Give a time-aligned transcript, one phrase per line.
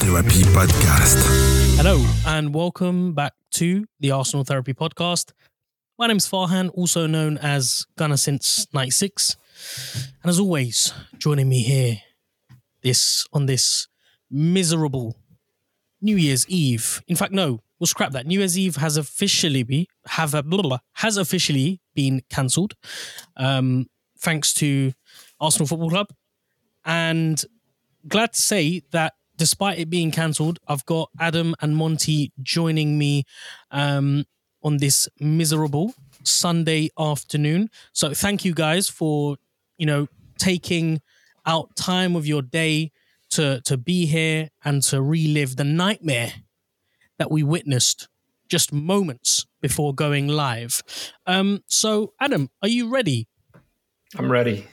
[0.00, 1.18] Therapy Podcast.
[1.76, 5.32] Hello, and welcome back to the Arsenal Therapy Podcast.
[5.98, 9.36] My name is Farhan, also known as Gunner since 96.
[10.22, 11.98] And as always, joining me here
[12.80, 13.88] this on this
[14.30, 15.18] miserable
[16.00, 17.02] New Year's Eve.
[17.06, 18.26] In fact, no, we'll scrap that.
[18.26, 22.72] New Year's Eve has officially be have a blah, blah, blah, has officially been cancelled.
[23.36, 23.86] Um,
[24.18, 24.94] thanks to
[25.38, 26.06] Arsenal Football Club.
[26.86, 27.44] And
[28.08, 33.24] glad to say that despite it being cancelled, I've got Adam and Monty joining me
[33.70, 34.26] um,
[34.62, 37.70] on this miserable Sunday afternoon.
[37.94, 39.38] So thank you guys for
[39.78, 41.00] you know taking
[41.46, 42.92] out time of your day
[43.30, 46.32] to to be here and to relive the nightmare
[47.18, 48.08] that we witnessed
[48.46, 50.82] just moments before going live.
[51.26, 53.26] Um, so Adam, are you ready?
[54.18, 54.66] I'm ready.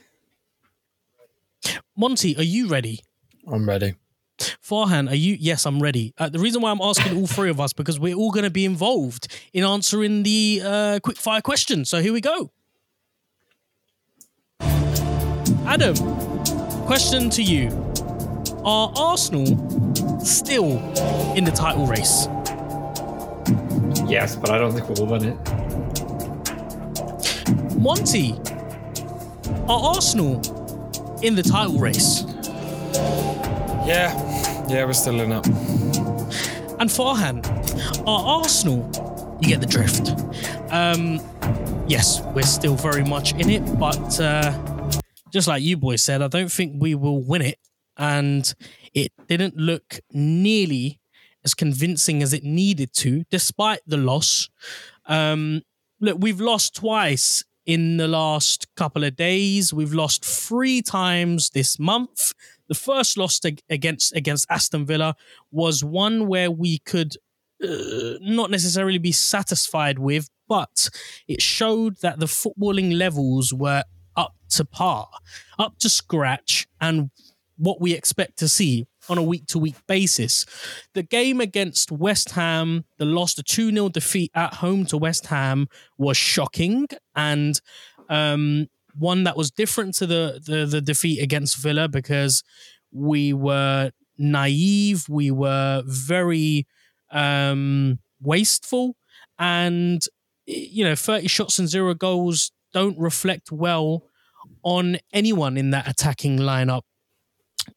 [1.95, 2.99] Monty, are you ready?
[3.49, 3.95] I'm ready.
[4.38, 5.35] Farhan, are you?
[5.39, 6.13] Yes, I'm ready.
[6.17, 8.52] Uh, the reason why I'm asking all three of us because we're all going to
[8.52, 11.85] be involved in answering the uh, quick fire question.
[11.85, 12.52] So here we go.
[15.65, 15.95] Adam,
[16.85, 17.69] question to you:
[18.63, 19.45] Are Arsenal
[20.19, 20.77] still
[21.35, 22.27] in the title race?
[24.09, 25.38] Yes, but I don't think we'll win it.
[27.77, 28.33] Monty,
[29.67, 30.41] are Arsenal
[31.21, 32.23] in the title race?
[33.88, 34.13] Yeah,
[34.67, 35.47] yeah, we're still in it.
[36.77, 37.41] And Farhan,
[38.05, 38.91] our Arsenal?
[39.41, 40.09] You get the drift.
[40.73, 41.21] Um,
[41.88, 44.52] yes, we're still very much in it, but uh,
[45.31, 47.59] just like you boys said, I don't think we will win it.
[47.95, 48.53] And
[48.93, 50.99] it didn't look nearly
[51.45, 54.49] as convincing as it needed to, despite the loss.
[55.05, 55.61] Um,
[56.02, 59.73] look, we've lost twice in the last couple of days.
[59.73, 62.33] We've lost three times this month.
[62.67, 65.16] The first loss ag- against against Aston Villa
[65.52, 67.16] was one where we could
[67.64, 70.89] uh, not necessarily be satisfied with, but
[71.27, 73.83] it showed that the footballing levels were
[74.16, 75.08] up to par,
[75.58, 77.10] up to scratch, and
[77.58, 80.45] what we expect to see on a week to week basis.
[80.94, 85.27] The game against West Ham, the loss, the 2 0 defeat at home to West
[85.27, 85.67] Ham
[85.98, 87.60] was shocking and
[88.10, 92.43] um, one that was different to the, the, the defeat against Villa because
[92.91, 96.65] we were naive, we were very
[97.11, 98.95] um, wasteful,
[99.37, 100.02] and
[100.45, 104.03] you know, 30 shots and zero goals don't reflect well
[104.63, 106.83] on anyone in that attacking lineup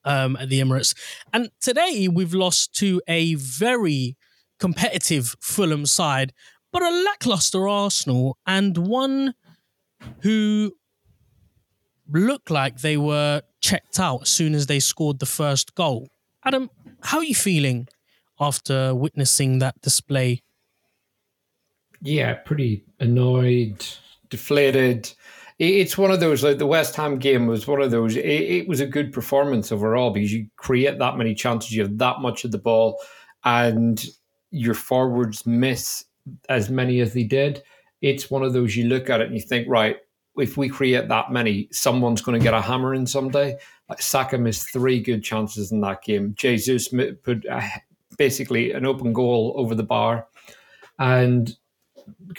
[0.04, 0.94] um, at the Emirates.
[1.32, 4.16] And today we've lost to a very
[4.58, 6.32] competitive Fulham side,
[6.72, 9.34] but a lackluster Arsenal and one
[10.20, 10.72] who
[12.12, 16.08] looked like they were checked out as soon as they scored the first goal.
[16.44, 16.70] Adam,
[17.02, 17.88] how are you feeling
[18.40, 20.42] after witnessing that display?
[22.02, 23.86] Yeah, pretty annoyed,
[24.30, 25.12] deflated.
[25.58, 28.16] It's one of those, like the West Ham game was one of those.
[28.16, 31.98] It, it was a good performance overall because you create that many chances, you have
[31.98, 32.98] that much of the ball,
[33.44, 34.02] and
[34.50, 36.04] your forwards miss
[36.48, 37.62] as many as they did.
[38.00, 39.98] It's one of those you look at it and you think, right,
[40.36, 43.56] if we create that many, someone's going to get a hammer in someday.
[43.88, 46.34] Like Saka missed three good chances in that game.
[46.36, 46.88] Jesus
[47.22, 47.62] put a,
[48.16, 50.26] basically an open goal over the bar,
[50.98, 51.56] and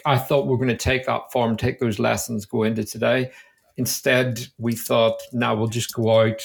[0.06, 3.31] I thought we are going to take that form, take those lessons, go into today.
[3.78, 6.41] Instead, we thought, now we'll just go out,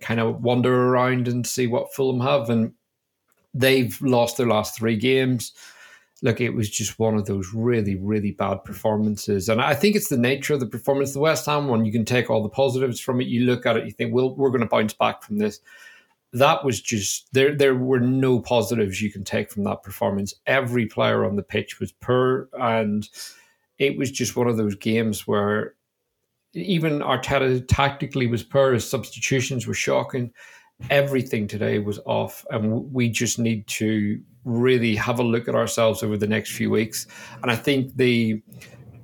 [0.00, 2.50] kind of wander around and see what Fulham have.
[2.50, 2.72] And
[3.54, 5.52] they've lost their last three games.
[6.26, 9.48] Look, it was just one of those really, really bad performances.
[9.48, 11.12] And I think it's the nature of the performance.
[11.12, 13.28] The West Ham one, you can take all the positives from it.
[13.28, 15.60] You look at it, you think, well, we're going to bounce back from this
[16.32, 20.86] that was just there there were no positives you can take from that performance every
[20.86, 23.08] player on the pitch was poor and
[23.78, 25.74] it was just one of those games where
[26.52, 30.32] even Arteta tactically was poor his substitutions were shocking
[30.90, 36.02] everything today was off and we just need to really have a look at ourselves
[36.02, 37.06] over the next few weeks
[37.42, 38.40] and i think the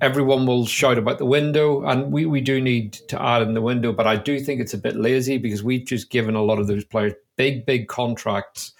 [0.03, 3.61] everyone will shout about the window, and we, we do need to add in the
[3.61, 3.93] window.
[3.93, 6.67] But I do think it's a bit lazy because we've just given a lot of
[6.67, 8.73] those players big, big contracts.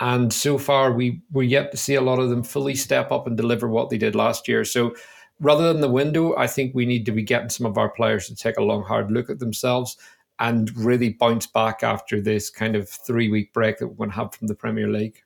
[0.00, 3.28] And so far, we, we're yet to see a lot of them fully step up
[3.28, 4.64] and deliver what they did last year.
[4.64, 4.96] So
[5.38, 8.26] rather than the window, I think we need to be getting some of our players
[8.26, 9.96] to take a long, hard look at themselves
[10.38, 14.16] and really bounce back after this kind of three week break that we're going to
[14.16, 15.20] have from the Premier League.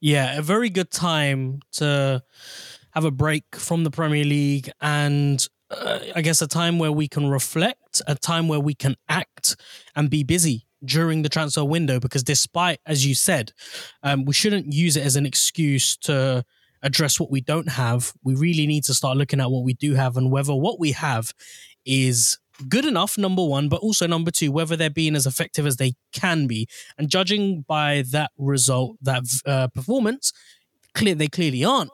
[0.00, 2.22] Yeah, a very good time to
[2.92, 7.08] have a break from the Premier League and uh, I guess a time where we
[7.08, 9.56] can reflect, a time where we can act
[9.96, 13.52] and be busy during the transfer window because despite as you said
[14.02, 16.44] um, we shouldn't use it as an excuse to
[16.82, 19.94] address what we don't have we really need to start looking at what we do
[19.94, 21.32] have and whether what we have
[21.86, 22.38] is
[22.68, 25.92] good enough number one but also number two whether they're being as effective as they
[26.12, 26.66] can be
[26.98, 30.32] and judging by that result that uh, performance
[30.94, 31.90] clear they clearly aren't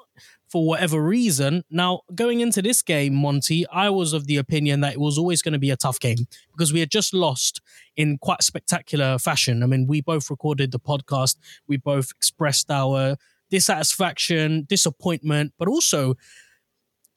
[0.49, 1.63] for whatever reason.
[1.71, 5.43] Now, going into this game, Monty, I was of the opinion that it was always
[5.43, 7.61] going to be a tough game because we had just lost
[7.97, 9.63] in quite spectacular fashion.
[9.63, 13.17] I mean, we both recorded the podcast, we both expressed our
[13.51, 16.15] dissatisfaction, disappointment, but also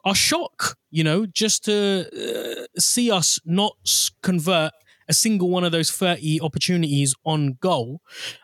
[0.03, 3.75] our shock, you know, just to uh, see us not
[4.21, 4.71] convert
[5.07, 8.01] a single one of those 30 opportunities on goal.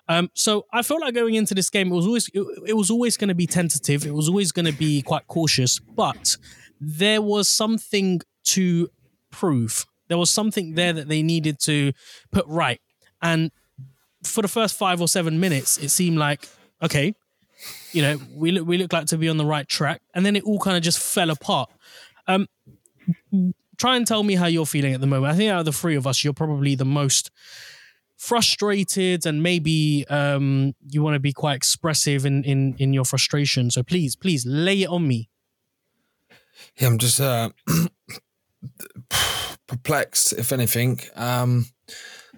[0.09, 2.92] Um, so I felt like going into this game, it was always it, it was
[2.92, 4.06] always going to be tentative.
[4.06, 6.36] It was always going to be quite cautious, but
[6.80, 8.89] there was something to
[9.31, 9.86] prove.
[10.09, 11.94] There was something there that they needed to
[12.31, 12.81] put right.
[13.21, 13.51] And
[14.24, 16.48] for the first five or seven minutes, it seemed like,
[16.81, 17.13] okay,
[17.92, 20.01] you know, we look, we look like to be on the right track.
[20.13, 21.69] And then it all kind of just fell apart.
[22.27, 22.48] Um,
[23.77, 25.33] try and tell me how you're feeling at the moment.
[25.33, 27.31] I think out of the three of us, you're probably the most
[28.18, 33.71] frustrated and maybe um, you want to be quite expressive in, in, in your frustration.
[33.71, 35.30] So please, please lay it on me.
[36.77, 37.51] Yeah, I'm just uh,
[39.68, 41.68] perplexed, if anything, um,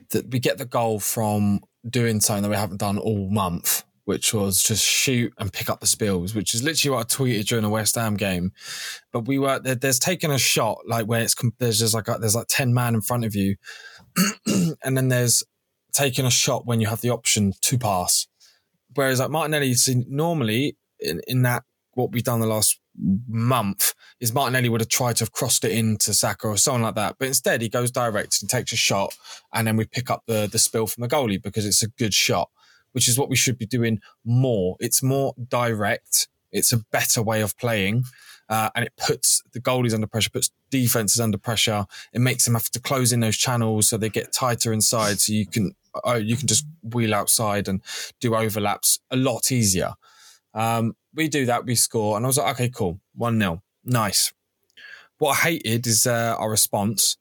[0.09, 4.33] that we get the goal from doing something that we haven't done all month which
[4.33, 7.61] was just shoot and pick up the spills, which is literally what I tweeted during
[7.61, 8.53] the West Ham game.
[9.13, 12.17] But we were there, there's taking a shot like where it's there's just like a,
[12.19, 13.57] there's like ten man in front of you,
[14.83, 15.43] and then there's
[15.91, 18.25] taking a shot when you have the option to pass.
[18.95, 21.63] Whereas like Martinelli, see, normally in, in that
[21.93, 22.79] what we've done the last
[23.27, 26.95] month is Martinelli would have tried to have crossed it into Saka or something like
[26.95, 27.17] that.
[27.19, 29.13] But instead he goes direct and takes a shot
[29.53, 32.15] and then we pick up the the spill from the goalie because it's a good
[32.15, 32.49] shot
[32.91, 34.75] which is what we should be doing more.
[34.79, 36.27] It's more direct.
[36.51, 38.03] It's a better way of playing.
[38.49, 41.85] Uh, and it puts the goalies under pressure, puts defenses under pressure.
[42.13, 45.19] It makes them have to close in those channels so they get tighter inside.
[45.19, 47.81] So you can oh, you can just wheel outside and
[48.19, 49.93] do overlaps a lot easier.
[50.53, 54.33] Um, we do that, we score, and I was like, okay, cool, one 0 nice.
[55.17, 57.17] What I hated is uh, our response.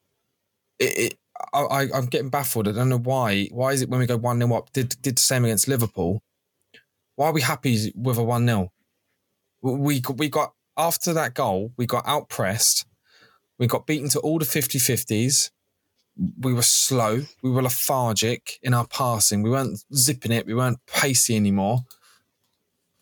[0.79, 1.19] It, it,
[1.52, 2.69] I, I'm getting baffled.
[2.69, 3.46] I don't know why.
[3.52, 6.23] Why is it when we go 1 0 up, did, did the same against Liverpool?
[7.17, 8.73] Why are we happy with a 1 0?
[9.62, 12.87] We, we got, after that goal, we got out pressed.
[13.58, 15.50] We got beaten to all the 50 50s.
[16.40, 17.23] We were slow.
[17.43, 19.43] We were lethargic in our passing.
[19.43, 20.46] We weren't zipping it.
[20.46, 21.84] We weren't pacey anymore.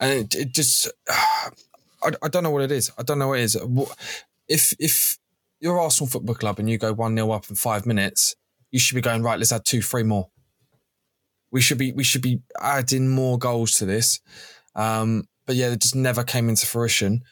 [0.00, 2.90] And it, it just, I, I don't know what it is.
[2.98, 3.56] I don't know what it is.
[4.48, 5.18] If, if,
[5.60, 8.34] you're Arsenal Football Club and you go 1 0 up in five minutes,
[8.70, 10.28] you should be going, right, let's add two, three more.
[11.50, 14.20] We should be we should be adding more goals to this.
[14.74, 17.22] Um, but yeah, it just never came into fruition.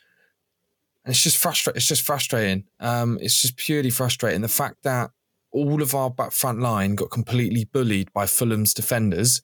[1.04, 1.76] And it's just frustrating.
[1.76, 2.64] It's just frustrating.
[2.80, 4.40] Um, it's just purely frustrating.
[4.40, 5.10] The fact that
[5.50, 9.42] all of our back front line got completely bullied by Fulham's defenders,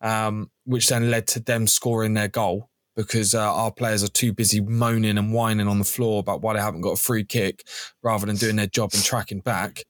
[0.00, 4.32] um, which then led to them scoring their goal because uh, our players are too
[4.32, 7.66] busy moaning and whining on the floor about why they haven't got a free kick
[8.02, 9.84] rather than doing their job and tracking back.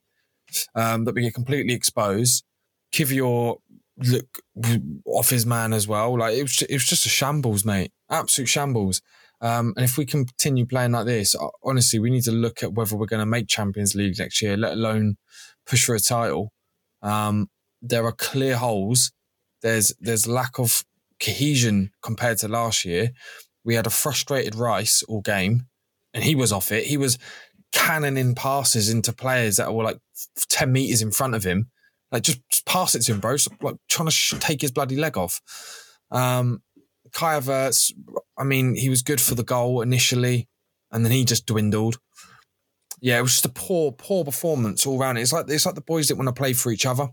[0.74, 2.44] Um, that we get completely exposed.
[2.92, 3.58] Kiwior
[3.98, 4.40] look
[5.06, 6.18] off his man as well.
[6.18, 7.92] Like it was, it was just a shambles, mate.
[8.10, 9.00] Absolute shambles.
[9.40, 12.96] Um, and if we continue playing like this, honestly, we need to look at whether
[12.96, 15.16] we're going to make Champions League next year, let alone
[15.66, 16.52] push for a title.
[17.02, 17.48] Um,
[17.80, 19.12] there are clear holes.
[19.62, 20.84] There's there's lack of
[21.20, 23.10] cohesion compared to last year.
[23.64, 25.66] We had a frustrated Rice all game,
[26.14, 26.86] and he was off it.
[26.86, 27.18] He was
[27.72, 29.98] cannoning passes into players that were like
[30.48, 31.70] 10 meters in front of him.
[32.10, 33.36] Like, just, just pass it to him, bro.
[33.36, 35.40] So, like, trying to sh- take his bloody leg off.
[36.10, 36.62] Um,
[37.12, 37.92] Kai Havertz,
[38.36, 40.48] I mean, he was good for the goal initially,
[40.90, 41.98] and then he just dwindled.
[43.00, 45.16] Yeah, it was just a poor, poor performance all around.
[45.16, 47.08] It's like it's like the boys didn't want to play for each other.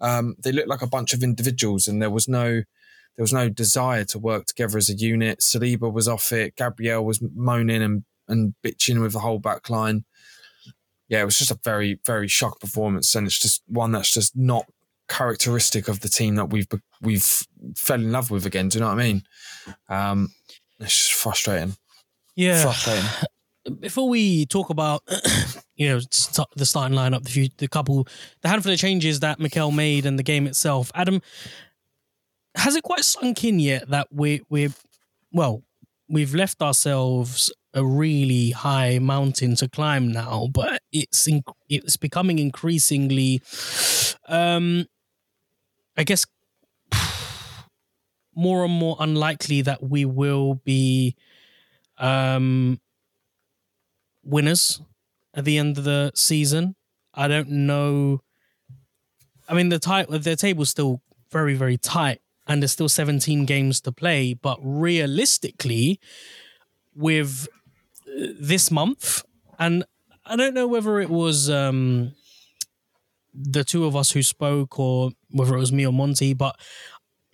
[0.00, 2.62] Um, they looked like a bunch of individuals, and there was no
[3.16, 5.40] there was no desire to work together as a unit.
[5.40, 6.56] Saliba was off it.
[6.56, 10.04] Gabriel was moaning and, and bitching with the whole back line.
[11.08, 13.14] Yeah, it was just a very, very shock performance.
[13.14, 14.66] And it's just one that's just not
[15.08, 16.66] characteristic of the team that we've
[17.00, 18.68] we've fell in love with again.
[18.68, 19.22] Do you know what I mean?
[19.88, 20.32] Um,
[20.80, 21.76] it's just frustrating.
[22.34, 22.62] Yeah.
[22.62, 23.04] Frustrating.
[23.80, 25.02] Before we talk about,
[25.76, 26.00] you know,
[26.56, 28.06] the starting lineup, the few, the couple,
[28.42, 31.22] the handful of changes that Mikel made and the game itself, Adam,
[32.56, 34.72] has it quite sunk in yet that we we're
[35.32, 35.62] well
[36.08, 42.38] we've left ourselves a really high mountain to climb now but it's in, it's becoming
[42.38, 43.42] increasingly
[44.28, 44.86] um
[45.96, 46.26] I guess,
[48.34, 51.16] more and more unlikely that we will be
[51.98, 52.80] um,
[54.24, 54.80] winners
[55.34, 56.74] at the end of the season.
[57.14, 58.20] I don't know.
[59.48, 63.80] I mean, the tight the table's still very very tight, and there's still 17 games
[63.82, 64.34] to play.
[64.34, 66.00] But realistically,
[66.94, 67.48] with
[68.06, 69.24] uh, this month,
[69.58, 69.84] and
[70.26, 72.12] I don't know whether it was um,
[73.34, 76.56] the two of us who spoke or whether it was me or Monty, but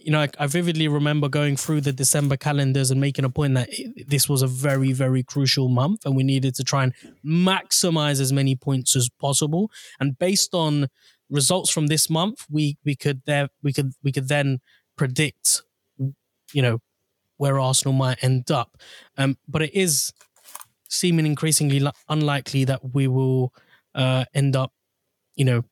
[0.03, 3.55] you know, I, I, vividly remember going through the December calendars and making a point
[3.55, 3.69] that
[4.07, 8.33] this was a very, very crucial month, and we needed to try and maximize as
[8.33, 9.71] many points as possible.
[9.99, 10.89] And based on
[11.29, 14.61] results from this month, we we could there we could we could then
[15.01, 15.63] predict,
[16.53, 16.79] you know,
[17.39, 18.77] where Arsenal might end up.
[19.17, 20.13] Um, but it is
[20.91, 21.81] seeming increasingly
[22.11, 23.55] unlikely that we will
[23.95, 24.75] uh, end up,
[25.37, 25.65] you know,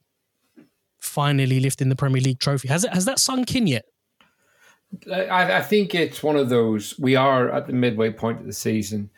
[0.99, 2.69] finally lifting the Premier League trophy.
[2.69, 3.85] Has it has that sunk in yet?
[5.13, 6.99] I, I, think it's one of those.
[6.99, 9.11] We are at the midway point of the season.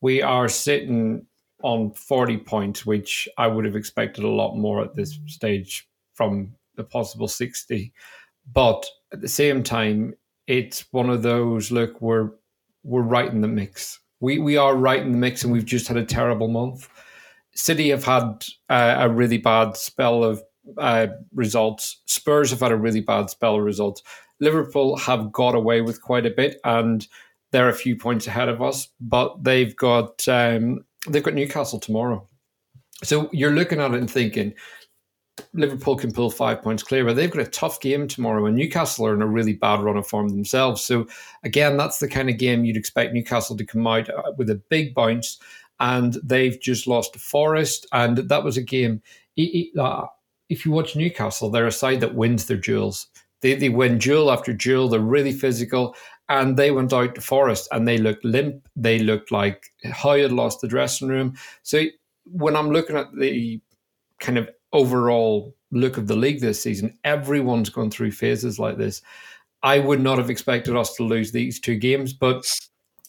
[0.00, 1.26] We are sitting
[1.64, 6.54] on 40 points, which I would have expected a lot more at this stage from
[6.76, 7.92] the possible 60.
[8.52, 10.14] But at the same time,
[10.46, 12.30] it's one of those look, we're
[12.84, 13.98] we're right in the mix.
[14.20, 16.88] We we are right in the mix, and we've just had a terrible month.
[17.54, 20.42] City have had uh, a really bad spell of
[20.76, 22.02] uh, results.
[22.04, 24.02] Spurs have had a really bad spell of results.
[24.38, 27.08] Liverpool have got away with quite a bit, and
[27.50, 28.88] they're a few points ahead of us.
[29.00, 32.28] But they've got um, they've got Newcastle tomorrow,
[33.02, 34.52] so you're looking at it and thinking
[35.52, 39.06] Liverpool can pull five points clear, but they've got a tough game tomorrow, and Newcastle
[39.06, 40.82] are in a really bad run of form themselves.
[40.82, 41.06] So
[41.44, 44.62] again, that's the kind of game you'd expect Newcastle to come out uh, with a
[44.70, 45.38] big bounce,
[45.80, 49.02] and they've just lost to Forest, and that was a game.
[49.78, 50.06] Uh,
[50.48, 53.08] if you watch Newcastle, they're a side that wins their duels.
[53.42, 54.88] They, they win duel after duel.
[54.88, 55.94] They're really physical.
[56.28, 58.66] And they went out to Forest and they looked limp.
[58.74, 61.34] They looked like Howe had lost the dressing room.
[61.62, 61.84] So
[62.24, 63.60] when I'm looking at the
[64.18, 69.02] kind of overall look of the league this season, everyone's gone through phases like this.
[69.62, 72.44] I would not have expected us to lose these two games, but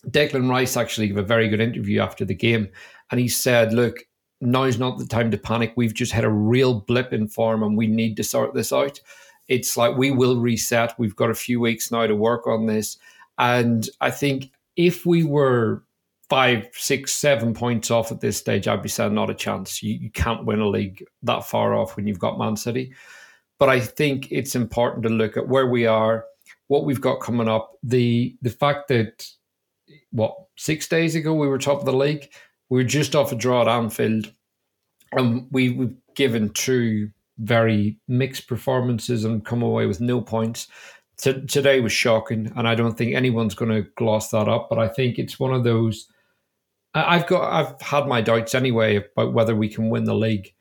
[0.07, 2.69] Declan Rice actually gave a very good interview after the game.
[3.11, 3.97] And he said, look,
[4.41, 5.73] now's not the time to panic.
[5.75, 8.99] We've just had a real blip in form and we need to sort this out
[9.47, 10.93] it's like we will reset.
[10.97, 12.97] We've got a few weeks now to work on this.
[13.37, 15.83] And I think if we were
[16.29, 19.81] five, six, seven points off at this stage, I'd be saying not a chance.
[19.81, 22.93] You, you can't win a league that far off when you've got Man City.
[23.59, 26.25] But I think it's important to look at where we are,
[26.67, 29.27] what we've got coming up, the the fact that
[30.11, 32.29] what six days ago we were top of the league,
[32.69, 34.31] we were just off a draw at Anfield,
[35.13, 40.67] and we, we've given two very mixed performances and come away with no points.
[41.17, 44.67] T- today was shocking, and I don't think anyone's going to gloss that up.
[44.69, 46.07] But I think it's one of those.
[47.05, 50.53] I've got I've had my doubts anyway about whether we can win the league,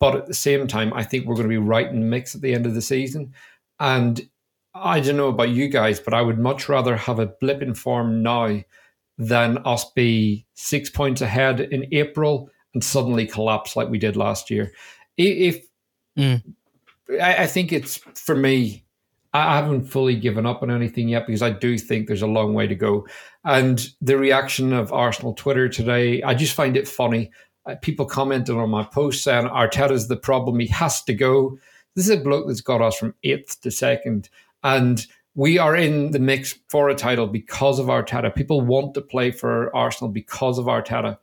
[0.00, 2.34] but at the same time, I think we're going to be right in the mix
[2.34, 3.34] at the end of the season.
[3.80, 4.28] And
[4.74, 7.74] I don't know about you guys, but I would much rather have a blip in
[7.74, 8.60] form now
[9.18, 14.50] than us be six points ahead in April and suddenly collapse like we did last
[14.50, 14.72] year.
[15.16, 15.64] If
[16.18, 16.42] Mm.
[17.20, 18.83] I, I think it's for me.
[19.34, 22.54] I haven't fully given up on anything yet because I do think there's a long
[22.54, 23.04] way to go.
[23.44, 27.32] And the reaction of Arsenal Twitter today, I just find it funny.
[27.66, 31.58] Uh, people commenting on my post saying Arteta's the problem, he has to go.
[31.96, 34.28] This is a bloke that's got us from eighth to second.
[34.62, 38.32] And we are in the mix for a title because of Arteta.
[38.32, 41.18] People want to play for Arsenal because of Arteta.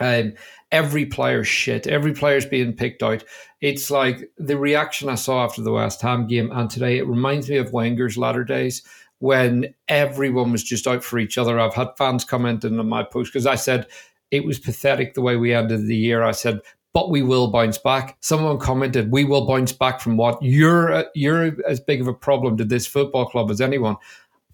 [0.00, 0.34] Um,
[0.70, 1.86] every player shit.
[1.86, 3.24] Every player's being picked out.
[3.60, 6.98] It's like the reaction I saw after the West Ham game and today.
[6.98, 8.82] It reminds me of Wenger's latter days
[9.18, 11.58] when everyone was just out for each other.
[11.58, 13.86] I've had fans commenting on my post because I said
[14.30, 16.22] it was pathetic the way we ended the year.
[16.22, 16.60] I said,
[16.92, 18.16] but we will bounce back.
[18.20, 20.42] Someone commented, "We will bounce back from what?
[20.42, 23.96] You're you're as big of a problem to this football club as anyone."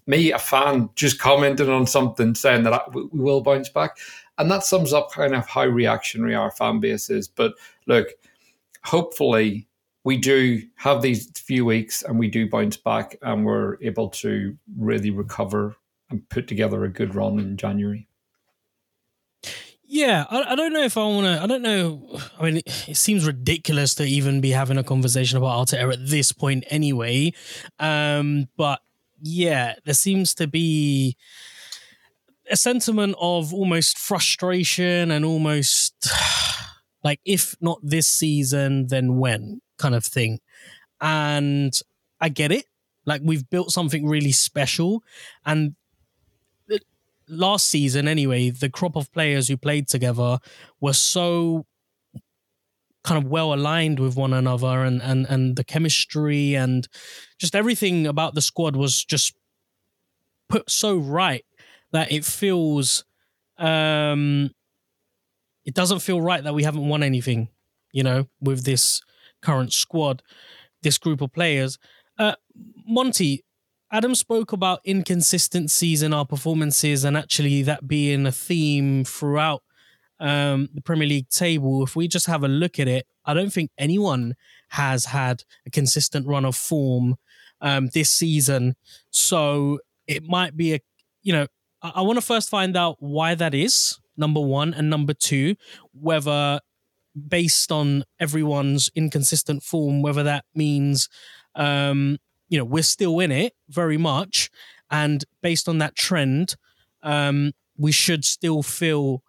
[0.07, 3.97] Me, a fan, just commented on something saying that I, we will bounce back.
[4.37, 7.27] And that sums up kind of how reactionary our fan base is.
[7.27, 7.53] But
[7.87, 8.07] look,
[8.83, 9.67] hopefully
[10.03, 14.57] we do have these few weeks and we do bounce back and we're able to
[14.77, 15.75] really recover
[16.09, 18.07] and put together a good run in January.
[19.87, 21.43] Yeah, I, I don't know if I want to.
[21.43, 22.19] I don't know.
[22.39, 26.07] I mean, it, it, seems ridiculous to even be having a conversation about Arteta at
[26.07, 27.33] this point, anyway.
[27.79, 28.81] Um, but
[29.21, 31.17] yeah, there seems to be
[32.49, 35.93] a sentiment of almost frustration and almost
[37.03, 40.39] like if not this season then when kind of thing
[41.01, 41.81] and
[42.21, 42.65] i get it.
[43.05, 45.03] Like we've built something really special,
[45.45, 45.75] and
[47.29, 50.39] last season anyway, the crop of players who played together
[50.81, 51.65] were so
[53.03, 56.87] kind of well aligned with one another and and and the chemistry and
[57.37, 59.35] just everything about the squad was just
[60.49, 61.45] put so right
[61.95, 63.05] that it feels
[63.57, 64.51] um
[65.63, 67.49] it doesn't feel right that we haven't won anything
[67.91, 69.01] you know with this
[69.41, 70.21] current squad
[70.83, 71.77] this group of players
[72.19, 72.35] uh
[72.85, 73.43] monty
[73.91, 79.63] adam spoke about inconsistencies in our performances and actually that being a theme throughout
[80.19, 83.51] um, the Premier League table, if we just have a look at it, I don't
[83.51, 84.35] think anyone
[84.69, 87.15] has had a consistent run of form
[87.61, 88.75] um, this season.
[89.09, 90.79] So it might be a,
[91.23, 91.47] you know,
[91.81, 95.55] I, I want to first find out why that is, number one, and number two,
[95.93, 96.59] whether
[97.27, 101.07] based on everyone's inconsistent form, whether that means,
[101.55, 102.17] um,
[102.49, 104.49] you know, we're still in it very much.
[104.91, 106.55] And based on that trend,
[107.03, 109.23] um, we should still feel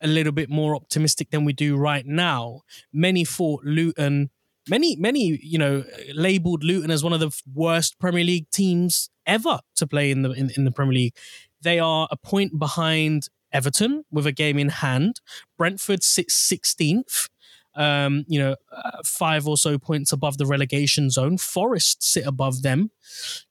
[0.00, 2.62] a little bit more optimistic than we do right now.
[2.92, 4.30] Many thought Luton,
[4.68, 9.60] many, many, you know, labeled Luton as one of the worst Premier League teams ever
[9.76, 11.14] to play in the in, in the Premier League.
[11.62, 15.20] They are a point behind Everton with a game in hand.
[15.58, 17.28] Brentford sits 16th.
[17.76, 21.38] Um, you know, uh, five or so points above the relegation zone.
[21.38, 22.90] Forest sit above them.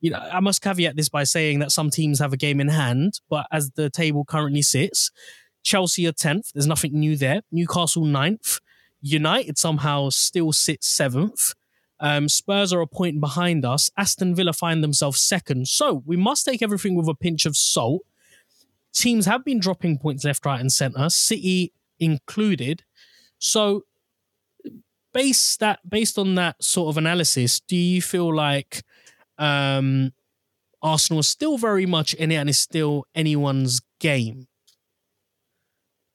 [0.01, 2.67] You know, I must caveat this by saying that some teams have a game in
[2.67, 5.09] hand, but as the table currently sits,
[5.63, 6.51] Chelsea are 10th.
[6.53, 7.41] There's nothing new there.
[7.51, 8.59] Newcastle 9th.
[9.01, 11.53] United somehow still sits 7th.
[12.01, 13.89] Um, Spurs are a point behind us.
[13.97, 15.67] Aston Villa find themselves second.
[15.67, 18.03] So we must take everything with a pinch of salt.
[18.93, 22.83] Teams have been dropping points left, right, and centre, City included.
[23.37, 23.83] So
[25.13, 28.83] based that based on that sort of analysis, do you feel like
[29.37, 30.11] um,
[30.81, 34.47] Arsenal is still very much in it and is still anyone's game?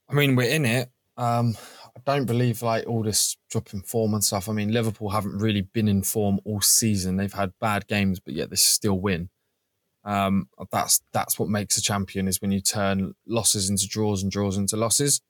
[0.08, 0.90] I mean, we're in it.
[1.16, 1.56] Um,
[1.96, 4.48] I don't believe like all this dropping form and stuff.
[4.48, 7.16] I mean, Liverpool haven't really been in form all season.
[7.16, 9.30] They've had bad games, but yet they still win.
[10.04, 14.30] Um, that's that's what makes a champion is when you turn losses into draws and
[14.30, 15.22] draws into losses.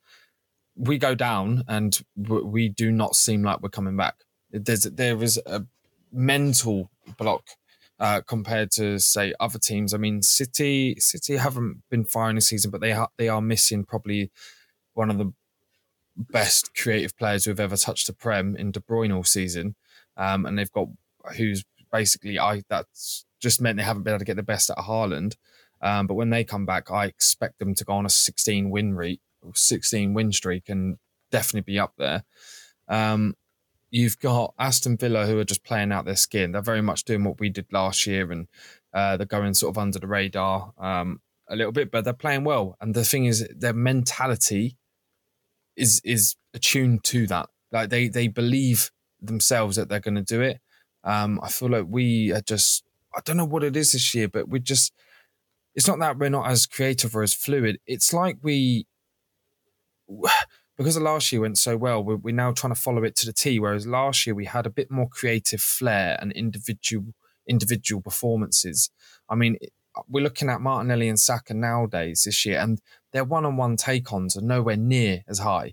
[0.76, 4.16] We go down and we do not seem like we're coming back.
[4.50, 5.64] There's there is a
[6.12, 7.44] mental block
[8.00, 9.94] uh, compared to say other teams.
[9.94, 13.84] I mean, City City haven't been firing this season, but they ha- they are missing
[13.84, 14.30] probably
[14.94, 15.32] one of the
[16.16, 19.76] best creative players who've ever touched the prem in De Bruyne all season,
[20.16, 20.88] um, and they've got
[21.36, 24.78] who's basically I that's just meant they haven't been able to get the best out
[24.78, 25.36] of Haaland.
[25.80, 28.94] Um, but when they come back, I expect them to go on a 16 win
[28.94, 29.20] rate,
[29.52, 30.96] 16 win streak, and
[31.30, 32.24] definitely be up there.
[32.88, 33.34] Um,
[33.90, 36.52] you've got Aston Villa who are just playing out their skin.
[36.52, 38.48] They're very much doing what we did last year, and
[38.94, 42.44] uh, they're going sort of under the radar um, a little bit, but they're playing
[42.44, 42.76] well.
[42.80, 44.78] And the thing is, their mentality
[45.76, 47.50] is is attuned to that.
[47.70, 50.60] Like they they believe themselves that they're going to do it.
[51.02, 52.84] Um, I feel like we are just
[53.16, 54.92] I don't know what it is this year, but we just
[55.74, 57.78] it's not that we're not as creative or as fluid.
[57.86, 58.86] It's like we
[60.76, 63.26] because the last year went so well, we're, we're now trying to follow it to
[63.26, 63.58] the T.
[63.58, 67.14] Whereas last year we had a bit more creative flair and individual
[67.48, 68.90] individual performances.
[69.28, 69.58] I mean,
[70.08, 72.80] we're looking at Martinelli and Saka nowadays this year, and
[73.12, 75.72] their one-on-one take-ons are nowhere near as high.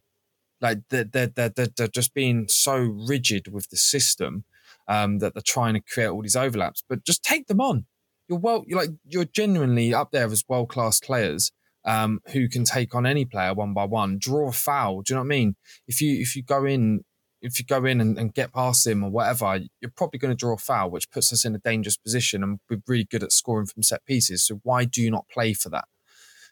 [0.59, 4.45] Like they're they're they're, they're just being so rigid with the system
[4.91, 6.83] um, that they're trying to create all these overlaps.
[6.87, 7.85] But just take them on.
[8.27, 11.51] You're well, you're like you're genuinely up there as world-class players
[11.85, 14.17] um, who can take on any player one by one.
[14.19, 15.01] Draw a foul.
[15.01, 15.55] Do you know what I mean?
[15.87, 17.05] If you if you go in
[17.41, 20.37] if you go in and, and, get past him or whatever, you're probably going to
[20.37, 22.43] draw a foul, which puts us in a dangerous position.
[22.43, 24.45] And we're really good at scoring from set pieces.
[24.45, 25.85] So why do you not play for that?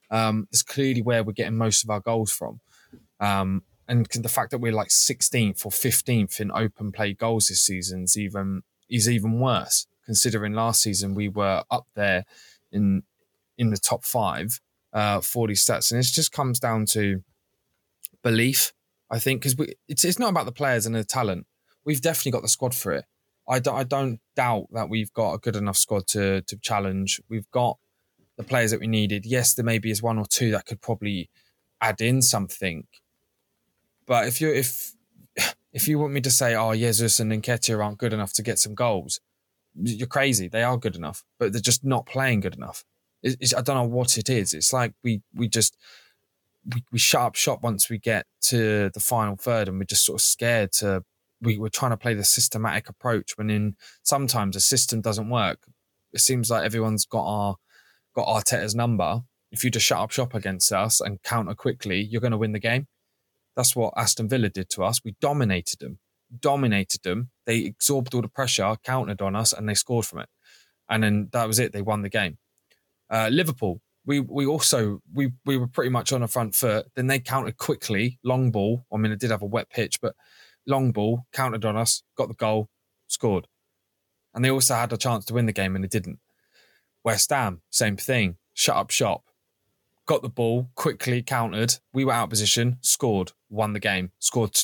[0.09, 2.61] Um, it's clearly where we're getting most of our goals from.
[3.19, 7.61] Um, and the fact that we're like 16th or 15th in open play goals this
[7.61, 9.87] season is even is even worse.
[10.05, 12.25] Considering last season we were up there
[12.71, 13.03] in
[13.57, 14.61] in the top five
[14.93, 17.23] uh, for these stats, and it just comes down to
[18.23, 18.73] belief
[19.09, 19.55] I think because
[19.87, 21.47] it's it's not about the players and the talent.
[21.83, 23.05] We've definitely got the squad for it.
[23.47, 27.19] I don't, I don't doubt that we've got a good enough squad to to challenge.
[27.29, 27.77] We've got
[28.37, 29.25] the players that we needed.
[29.25, 31.29] Yes, there maybe is one or two that could probably
[31.81, 32.85] add in something.
[34.09, 34.93] But if you if
[35.71, 38.57] if you want me to say, oh, Jesus and Nketiah aren't good enough to get
[38.57, 39.21] some goals,
[39.75, 40.47] you're crazy.
[40.47, 42.83] They are good enough, but they're just not playing good enough.
[43.21, 44.55] It's, I don't know what it is.
[44.55, 45.77] It's like we we just
[46.73, 50.05] we, we shut up shop once we get to the final third and we're just
[50.05, 51.03] sort of scared to
[51.39, 55.59] we were trying to play the systematic approach when in sometimes a system doesn't work.
[56.13, 57.57] It seems like everyone's got our
[58.15, 59.21] got Arteta's number.
[59.51, 62.53] If you just shut up shop against us and counter quickly, you're going to win
[62.53, 62.87] the game.
[63.59, 65.03] That's what Aston Villa did to us.
[65.03, 65.99] We dominated them,
[66.39, 67.31] dominated them.
[67.45, 70.29] They absorbed all the pressure, countered on us, and they scored from it.
[70.87, 71.73] And then that was it.
[71.73, 72.37] They won the game.
[73.09, 76.85] Uh, Liverpool, we we also we we were pretty much on a front foot.
[76.95, 78.85] Then they countered quickly, long ball.
[78.93, 80.15] I mean, it did have a wet pitch, but
[80.65, 82.69] long ball countered on us, got the goal,
[83.07, 83.45] scored,
[84.33, 86.19] and they also had a chance to win the game and they didn't.
[87.03, 89.25] West Ham, same thing, shut up shop,
[90.05, 91.75] got the ball quickly, countered.
[91.91, 94.55] We were out of position, scored, won the game, scored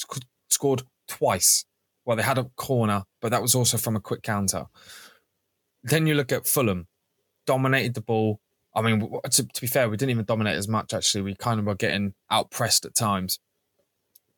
[0.49, 1.65] scored twice.
[2.05, 4.67] Well, they had a corner, but that was also from a quick counter.
[5.83, 6.87] Then you look at Fulham,
[7.45, 8.39] dominated the ball,
[8.75, 10.93] I mean, to, to, be fair, we didn't even dominate as much.
[10.93, 13.39] Actually, we kind of were getting out pressed at times,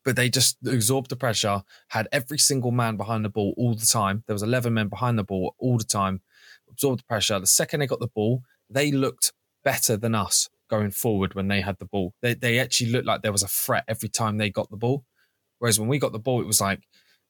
[0.05, 1.63] but they just absorbed the pressure.
[1.87, 4.23] Had every single man behind the ball all the time.
[4.27, 6.21] There was eleven men behind the ball all the time.
[6.69, 7.39] Absorbed the pressure.
[7.39, 9.33] The second they got the ball, they looked
[9.63, 12.13] better than us going forward when they had the ball.
[12.21, 15.05] They they actually looked like there was a threat every time they got the ball.
[15.59, 16.81] Whereas when we got the ball, it was like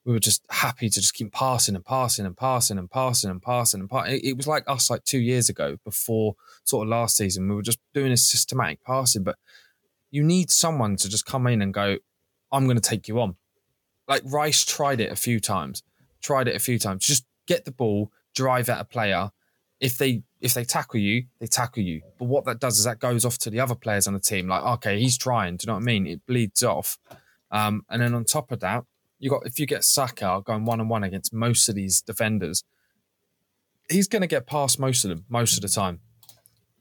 [0.08, 3.42] we were just happy to just keep passing and passing and passing and passing and
[3.42, 4.22] passing and passing.
[4.24, 7.50] It, was like us like two years ago before sort of last season.
[7.50, 9.36] We were just doing a systematic passing, but
[10.10, 11.98] you need someone to just come in and go,
[12.54, 13.36] I'm going to take you on.
[14.08, 15.84] Like Rice tried it a few times,
[16.22, 17.06] tried it a few times.
[17.06, 19.32] Just get the ball, drive at a player.
[19.82, 22.02] If they if they tackle you, they tackle you.
[22.18, 24.48] But what that does is that goes off to the other players on the team.
[24.48, 25.58] Like, okay, he's trying.
[25.58, 26.08] Do you know what I mean?
[26.08, 27.00] It bleeds off.
[27.52, 28.84] Um, and then on top of that,
[29.20, 32.64] you got if you get Saka going one on one against most of these defenders,
[33.90, 36.02] he's going to get past most of them most of the time,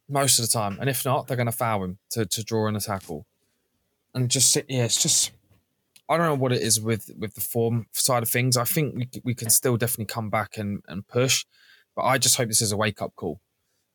[0.09, 0.77] most of the time.
[0.81, 3.27] And if not, they're going to foul him to, to draw in a tackle.
[4.15, 5.33] And just yeah, it's just
[6.09, 8.57] I don't know what it is with with the form side of things.
[8.57, 11.45] I think we we can still definitely come back and and push,
[11.95, 13.41] but I just hope this is a wake up call.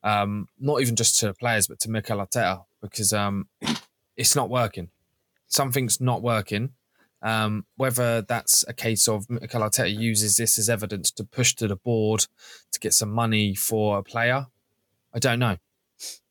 [0.03, 3.47] Um, not even just to players, but to Mikel Arteta because um,
[4.17, 4.89] it's not working.
[5.47, 6.71] Something's not working
[7.21, 11.67] um, whether that's a case of Mikel Arteta uses this as evidence to push to
[11.67, 12.25] the board
[12.71, 14.47] to get some money for a player,
[15.13, 15.57] I don't know.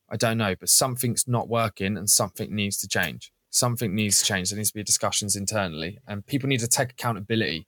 [0.09, 3.31] I don't know, but something's not working and something needs to change.
[3.49, 4.49] Something needs to change.
[4.49, 7.67] There needs to be discussions internally, and people need to take accountability.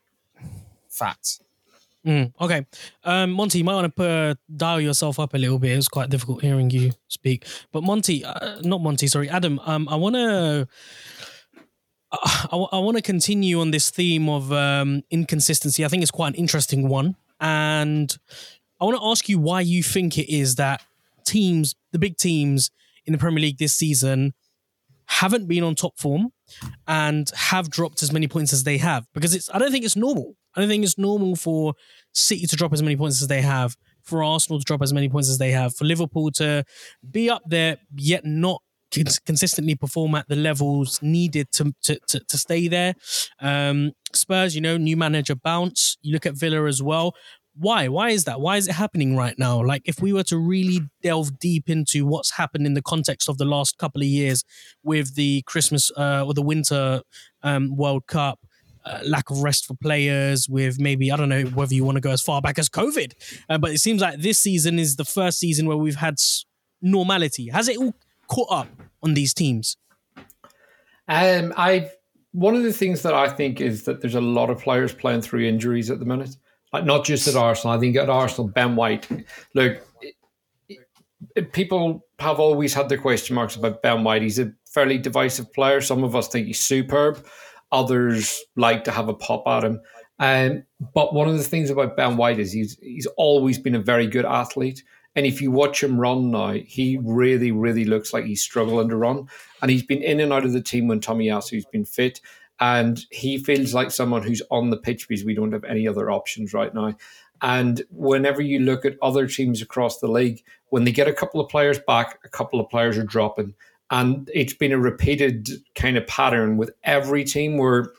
[0.90, 1.42] Facts.
[2.06, 2.66] Mm, okay,
[3.06, 5.72] um, Monty, you might want to uh, dial yourself up a little bit.
[5.72, 7.46] It was quite difficult hearing you speak.
[7.72, 9.60] But Monty, uh, not Monty, sorry, Adam.
[9.64, 10.68] Um, I want to
[12.14, 15.84] I, I want to continue on this theme of um, inconsistency.
[15.84, 17.16] I think it's quite an interesting one.
[17.40, 18.16] And
[18.80, 20.84] I want to ask you why you think it is that
[21.26, 22.70] teams, the big teams
[23.06, 24.34] in the Premier League this season,
[25.06, 26.32] haven't been on top form
[26.88, 29.08] and have dropped as many points as they have.
[29.14, 30.36] Because it's, I don't think it's normal.
[30.56, 31.74] I don't think it's normal for
[32.14, 35.10] City to drop as many points as they have, for Arsenal to drop as many
[35.10, 36.64] points as they have, for Liverpool to
[37.10, 38.62] be up there yet not
[39.26, 42.94] consistently perform at the levels needed to to, to, to stay there.
[43.40, 45.98] Um, Spurs, you know, new manager bounce.
[46.02, 47.16] You look at Villa as well.
[47.56, 47.88] Why?
[47.88, 48.42] Why is that?
[48.42, 49.64] Why is it happening right now?
[49.64, 53.38] Like, if we were to really delve deep into what's happened in the context of
[53.38, 54.44] the last couple of years
[54.84, 57.02] with the Christmas uh, or the Winter
[57.44, 58.40] um, World Cup,
[58.86, 62.02] uh, lack of rest for players, with maybe, I don't know whether you want to
[62.02, 63.14] go as far back as COVID,
[63.50, 66.20] uh, but it seems like this season is the first season where we've had
[66.82, 67.50] normality.
[67.50, 67.94] Has it all
[68.28, 68.68] caught up
[69.02, 69.78] on these teams?
[71.08, 71.90] Um, I
[72.32, 75.22] one of the things that I think is that there's a lot of players playing
[75.22, 76.36] through injuries at the minute.
[76.72, 77.78] Like not just at Arsenal.
[77.78, 79.08] I think at Arsenal, Ben White.
[79.54, 79.86] Look,
[81.52, 84.24] people have always had their question marks about Ben White.
[84.24, 85.82] He's a fairly divisive player.
[85.82, 87.24] Some of us think he's superb.
[87.74, 89.82] Others like to have a pop at him.
[90.20, 93.80] Um, but one of the things about Ben White is he's he's always been a
[93.82, 94.84] very good athlete.
[95.16, 98.96] And if you watch him run now, he really, really looks like he's struggling to
[98.96, 99.28] run.
[99.62, 102.20] And he's been in and out of the team when Tomiyasu's been fit.
[102.60, 106.10] And he feels like someone who's on the pitch because we don't have any other
[106.10, 106.96] options right now.
[107.42, 111.42] And whenever you look at other teams across the league, when they get a couple
[111.42, 113.54] of players back, a couple of players are dropping.
[113.94, 117.92] And it's been a repeated kind of pattern with every team where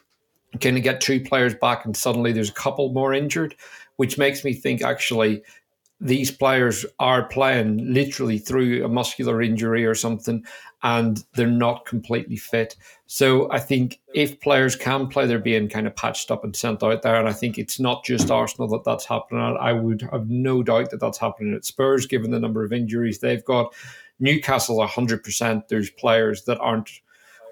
[0.76, 3.54] of get two players back and suddenly there's a couple more injured,
[3.94, 5.44] which makes me think actually
[6.00, 10.44] these players are playing literally through a muscular injury or something
[10.82, 12.74] and they're not completely fit.
[13.06, 16.82] So I think if players can play, they're being kind of patched up and sent
[16.82, 17.14] out there.
[17.14, 19.56] And I think it's not just Arsenal that that's happening.
[19.60, 23.20] I would have no doubt that that's happening at Spurs, given the number of injuries
[23.20, 23.72] they've got.
[24.24, 25.68] Newcastle, 100%.
[25.68, 26.90] There's players that aren't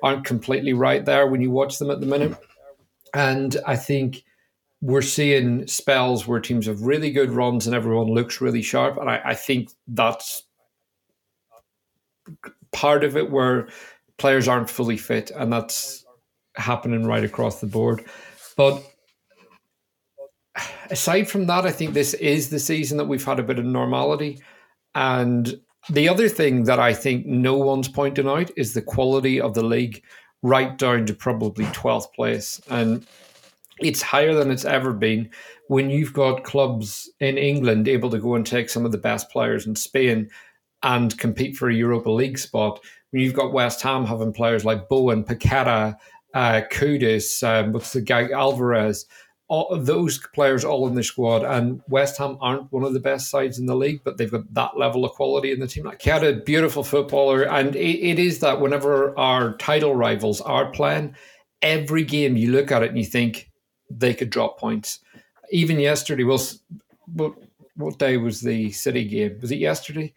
[0.03, 2.37] aren't completely right there when you watch them at the minute.
[3.15, 4.25] And I think
[4.81, 8.97] we're seeing spells where teams have really good runs and everyone looks really sharp.
[8.99, 10.43] And I, I think that's
[12.73, 13.69] part of it where
[14.17, 16.05] players aren't fully fit, and that's
[16.57, 18.05] happening right across the board.
[18.57, 18.83] But
[20.91, 23.65] aside from that, I think this is the season that we've had a bit of
[23.65, 24.43] normality.
[24.95, 29.55] And the other thing that I think no one's pointing out is the quality of
[29.55, 30.03] the league
[30.43, 32.61] right down to probably 12th place.
[32.71, 33.07] And
[33.79, 35.31] it's higher than it's ever been
[35.69, 39.31] when you've got clubs in England able to go and take some of the best
[39.31, 40.31] players in Spain
[40.83, 42.81] and compete for a Europa League spot.
[43.11, 45.97] When you've got West Ham having players like Bowen, Paqueta,
[46.35, 49.07] uh, Kudus, um, what's the guy, Alvarez,
[49.49, 51.45] all those players all in the squad.
[51.45, 54.53] And West Ham aren't one of the best sides in the league, but they've got
[54.55, 55.85] that level of quality in the team.
[55.85, 61.15] Like he beautiful footballer, and it, it is that whenever our title rivals are playing,
[61.61, 63.51] every game you look at it and you think
[63.91, 65.01] they could drop points.
[65.51, 66.63] Even yesterday was
[67.15, 67.35] what
[67.77, 69.39] what day was the City game?
[69.41, 70.13] Was it yesterday?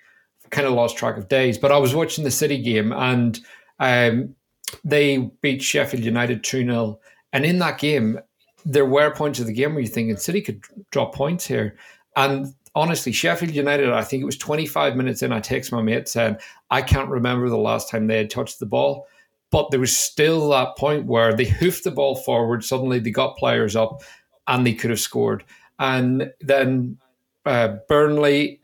[0.50, 3.40] Kind of lost track of days, but I was watching the City game and
[3.80, 4.36] um,
[4.84, 7.00] they beat Sheffield United 2 0.
[7.34, 8.20] And in that game,
[8.66, 11.78] there were points of the game where you're thinking City could drop points here.
[12.16, 16.08] And honestly, Sheffield United, I think it was 25 minutes in, I text my mate
[16.08, 16.38] saying,
[16.72, 19.08] I can't remember the last time they had touched the ball.
[19.52, 23.38] But there was still that point where they hoofed the ball forward, suddenly they got
[23.38, 24.02] players up
[24.48, 25.46] and they could have scored.
[25.80, 26.98] And then
[27.46, 28.60] uh, Burnley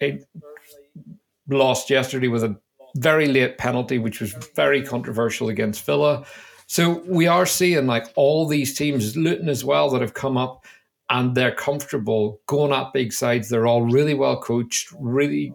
[1.47, 2.59] lost yesterday with a
[2.95, 6.25] very late penalty, which was very controversial against Villa.
[6.71, 10.65] So we are seeing like all these teams, Luton as well, that have come up
[11.09, 13.49] and they're comfortable going at big sides.
[13.49, 15.53] They're all really well coached, really,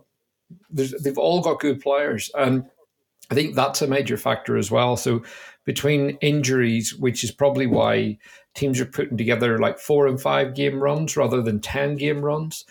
[0.71, 2.31] they've all got good players.
[2.35, 2.67] And
[3.31, 4.95] I think that's a major factor as well.
[4.99, 5.23] So
[5.65, 8.19] between injuries, which is probably why
[8.55, 12.67] teams are putting together like four and five game runs rather than 10 game runs.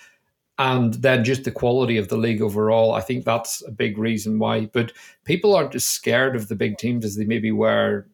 [0.60, 4.38] And then just the quality of the league overall, I think that's a big reason
[4.38, 4.68] why.
[4.68, 4.92] But
[5.24, 8.06] people aren't as scared of the big teams as they maybe were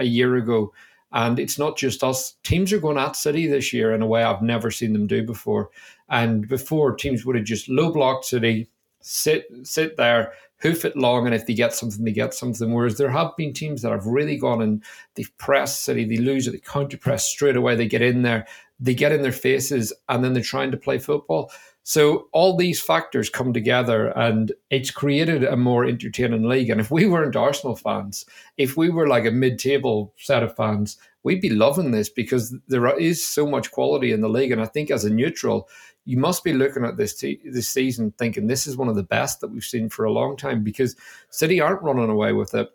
[0.00, 0.72] a year ago.
[1.12, 2.36] And it's not just us.
[2.42, 5.24] Teams are going at City this year in a way I've never seen them do
[5.24, 5.70] before.
[6.08, 8.68] And before, teams would have just low blocked City,
[9.00, 12.72] sit sit there, hoof it long, and if they get something, they get something.
[12.72, 14.84] Whereas there have been teams that have really gone and
[15.14, 18.46] they've pressed City, they lose it, they counter press straight away, they get in there,
[18.78, 21.50] they get in their faces, and then they're trying to play football.
[21.82, 26.70] So all these factors come together and it's created a more entertaining league.
[26.70, 28.26] And if we weren't Arsenal fans,
[28.58, 32.86] if we were like a mid-table set of fans, we'd be loving this because there
[32.98, 34.52] is so much quality in the league.
[34.52, 35.68] And I think as a neutral,
[36.04, 37.14] you must be looking at this
[37.44, 40.36] this season thinking this is one of the best that we've seen for a long
[40.36, 40.96] time because
[41.30, 42.68] City aren't running away with it.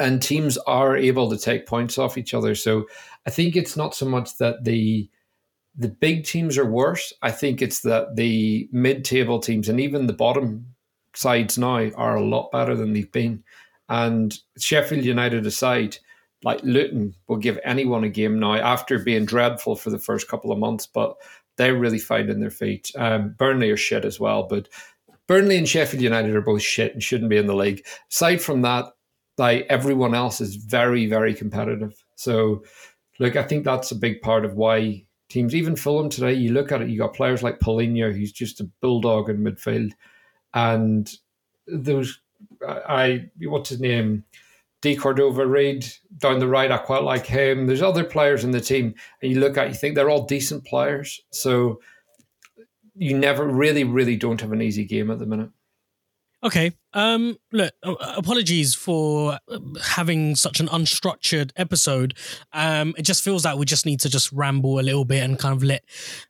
[0.00, 2.56] And teams are able to take points off each other.
[2.56, 2.86] So
[3.26, 5.08] I think it's not so much that the
[5.76, 7.12] the big teams are worse.
[7.22, 10.66] I think it's that the mid table teams and even the bottom
[11.14, 13.42] sides now are a lot better than they've been.
[13.88, 15.98] And Sheffield United aside,
[16.42, 20.52] like Luton will give anyone a game now after being dreadful for the first couple
[20.52, 21.16] of months, but
[21.56, 22.90] they're really finding their feet.
[22.96, 24.68] Um, Burnley are shit as well, but
[25.26, 27.84] Burnley and Sheffield United are both shit and shouldn't be in the league.
[28.10, 28.86] Aside from that,
[29.38, 32.04] like everyone else is very, very competitive.
[32.16, 32.62] So,
[33.18, 35.54] look, I think that's a big part of why teams.
[35.54, 38.70] Even Fulham today, you look at it, you got players like Palhinha, who's just a
[38.80, 39.92] bulldog in midfield,
[40.52, 41.12] and
[41.66, 42.20] those
[42.66, 44.24] I what's his name,
[44.82, 45.86] De Cordova-Reid
[46.18, 46.70] down the right.
[46.70, 47.66] I quite like him.
[47.66, 50.64] There's other players in the team, and you look at you think they're all decent
[50.64, 51.20] players.
[51.30, 51.80] So
[52.94, 55.50] you never really, really don't have an easy game at the minute.
[56.44, 56.72] Okay.
[56.92, 62.14] Um, look, apologies for um, having such an unstructured episode.
[62.52, 65.38] Um, it just feels like we just need to just ramble a little bit and
[65.38, 65.84] kind of let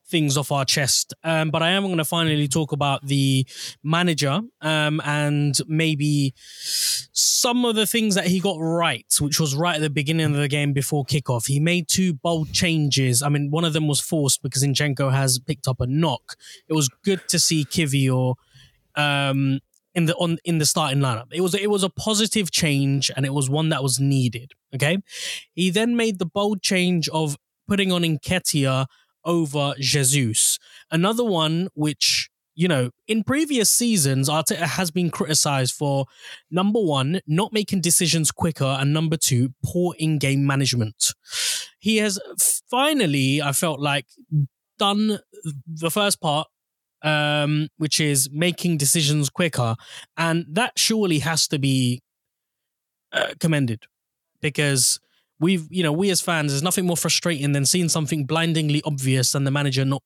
[0.07, 1.15] things off our chest.
[1.25, 3.45] Um, but I am going to finally talk about the
[3.83, 9.75] manager um, and maybe some of the things that he got right, which was right
[9.75, 11.49] at the beginning of the game before kickoff.
[11.49, 13.21] He made two bold changes.
[13.21, 16.37] I mean, one of them was forced because Zinchenko has picked up a knock.
[16.69, 18.37] It was good to see Kiwior
[18.95, 19.59] um,
[19.95, 21.27] in the on in the starting lineup.
[21.33, 24.53] It was it was a positive change and it was one that was needed.
[24.75, 24.99] Okay.
[25.55, 27.37] He then made the bold change of
[27.69, 28.87] putting on Nketiah
[29.25, 30.59] over Jesus.
[30.91, 36.07] Another one which you know, in previous seasons, Arteta has been criticized for
[36.53, 41.13] number one, not making decisions quicker, and number two, poor in game management.
[41.81, 42.21] He has
[42.71, 44.07] finally, I felt like,
[44.79, 45.19] done
[45.67, 46.49] the first part
[47.05, 49.77] um, which is making decisions quicker.
[50.17, 52.03] And that surely has to be
[53.13, 53.85] uh, commended
[54.41, 54.99] because
[55.39, 59.35] we've you know we as fans, there's nothing more frustrating than seeing something blindingly obvious
[59.35, 60.03] and the manager not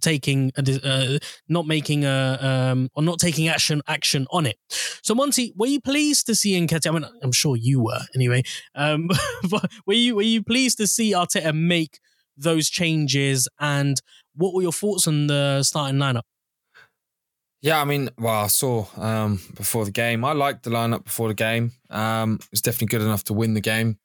[0.00, 4.56] taking a, uh, not making a um, or not taking action action on it.
[5.02, 6.88] So Monty, were you pleased to see Nketiah?
[6.88, 8.42] I mean, I'm sure you were anyway.
[8.74, 9.08] Um,
[9.86, 12.00] were you were you pleased to see Arteta make
[12.36, 13.48] those changes?
[13.58, 14.00] And
[14.34, 16.22] what were your thoughts on the starting lineup?
[17.62, 20.24] Yeah, I mean, well, I saw um, before the game.
[20.24, 21.72] I liked the lineup before the game.
[21.90, 23.98] Um, it was definitely good enough to win the game.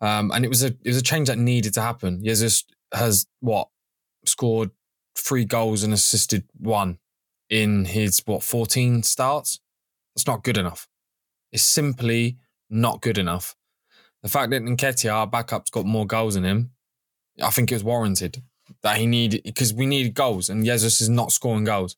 [0.00, 2.22] Um, and it was a it was a change that needed to happen.
[2.24, 3.68] Jesus has what
[4.24, 4.70] scored
[5.16, 6.98] three goals and assisted one
[7.48, 9.60] in his what 14 starts.
[10.14, 10.88] That's not good enough.
[11.52, 12.36] It's simply
[12.68, 13.54] not good enough.
[14.22, 16.72] The fact that Nketiah, our backup's got more goals than him,
[17.40, 18.42] I think it was warranted
[18.82, 21.96] that he needed because we needed goals and Jesus is not scoring goals.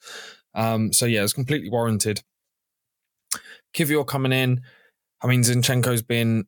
[0.54, 2.22] Um, so yeah, it's completely warranted.
[3.74, 4.62] Kiwior coming in.
[5.22, 6.46] I mean, Zinchenko's been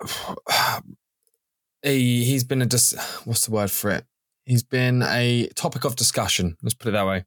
[1.82, 4.04] he he's been a dis- what's the word for it?
[4.44, 6.56] He's been a topic of discussion.
[6.62, 7.24] Let's put it that way.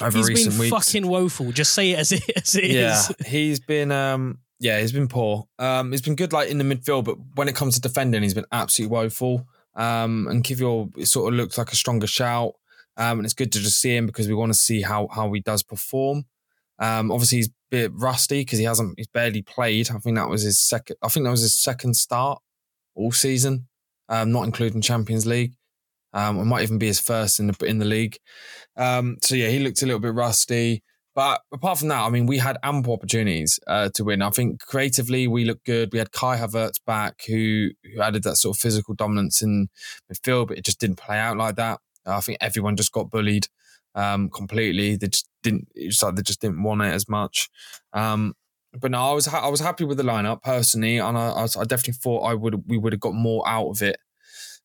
[0.00, 0.76] Over he's recent been weeks.
[0.76, 1.52] fucking woeful.
[1.52, 3.12] Just say it as it, as it yeah, is.
[3.26, 5.48] he's been um yeah, he's been poor.
[5.58, 8.34] Um, he's been good like in the midfield, but when it comes to defending, he's
[8.34, 9.46] been absolutely woeful.
[9.74, 12.54] Um, and Kiwior sort of looked like a stronger shout.
[12.96, 15.32] Um, and it's good to just see him because we want to see how how
[15.32, 16.24] he does perform.
[16.78, 19.90] Um, obviously he's a bit rusty because he hasn't he's barely played.
[19.90, 20.96] I think that was his second.
[21.02, 22.40] I think that was his second start
[22.94, 23.68] all season,
[24.08, 25.54] um, not including Champions League.
[26.12, 28.18] Um, it might even be his first in the in the league.
[28.76, 30.82] Um, so yeah, he looked a little bit rusty.
[31.14, 34.20] But apart from that, I mean, we had ample opportunities uh, to win.
[34.20, 35.88] I think creatively we looked good.
[35.90, 39.68] We had Kai Havertz back, who who added that sort of physical dominance in
[40.12, 41.80] midfield, but it just didn't play out like that.
[42.06, 43.48] I think everyone just got bullied
[43.94, 44.96] um, completely.
[44.96, 45.68] They just didn't.
[45.74, 47.48] It's like they just didn't want it as much.
[47.92, 48.34] Um,
[48.78, 51.44] but no, I was ha- I was happy with the lineup personally, and I, I,
[51.44, 53.96] I definitely thought I would we would have got more out of it.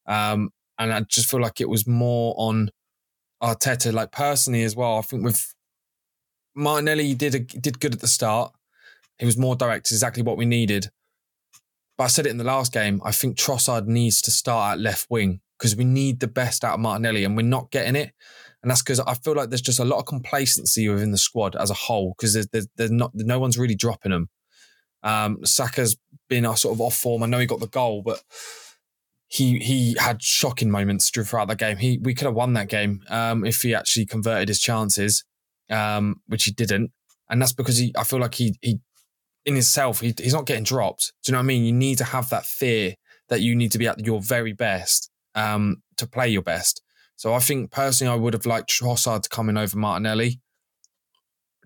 [0.06, 2.72] Um, and I just feel like it was more on
[3.42, 4.98] Arteta, like personally as well.
[4.98, 5.54] I think with
[6.56, 8.54] Martinelli did a, did good at the start.
[9.18, 10.90] He was more direct, exactly what we needed.
[11.98, 13.02] But I said it in the last game.
[13.06, 16.74] I think Trossard needs to start at left wing because we need the best out
[16.74, 18.14] of Martinelli and we're not getting it.
[18.64, 21.56] And that's because I feel like there's just a lot of complacency within the squad
[21.56, 24.30] as a whole because there's, there's, there's, not no one's really dropping them.
[25.04, 25.98] Um, Saka's
[26.30, 27.22] been a sort of off form.
[27.22, 28.24] I know he got the goal, but
[29.28, 31.78] he he had shocking moments throughout the game.
[31.78, 35.24] He we could have won that game um, if he actually converted his chances,
[35.70, 36.92] um, which he didn't.
[37.30, 38.80] And that's because he I feel like he he
[39.46, 41.14] in himself he, he's not getting dropped.
[41.24, 41.66] Do you know what I mean?
[41.66, 42.96] You need to have that fear
[43.30, 46.82] that you need to be at your very best um, to play your best.
[47.16, 50.40] So I think personally, I would have liked Trossard to come in over Martinelli,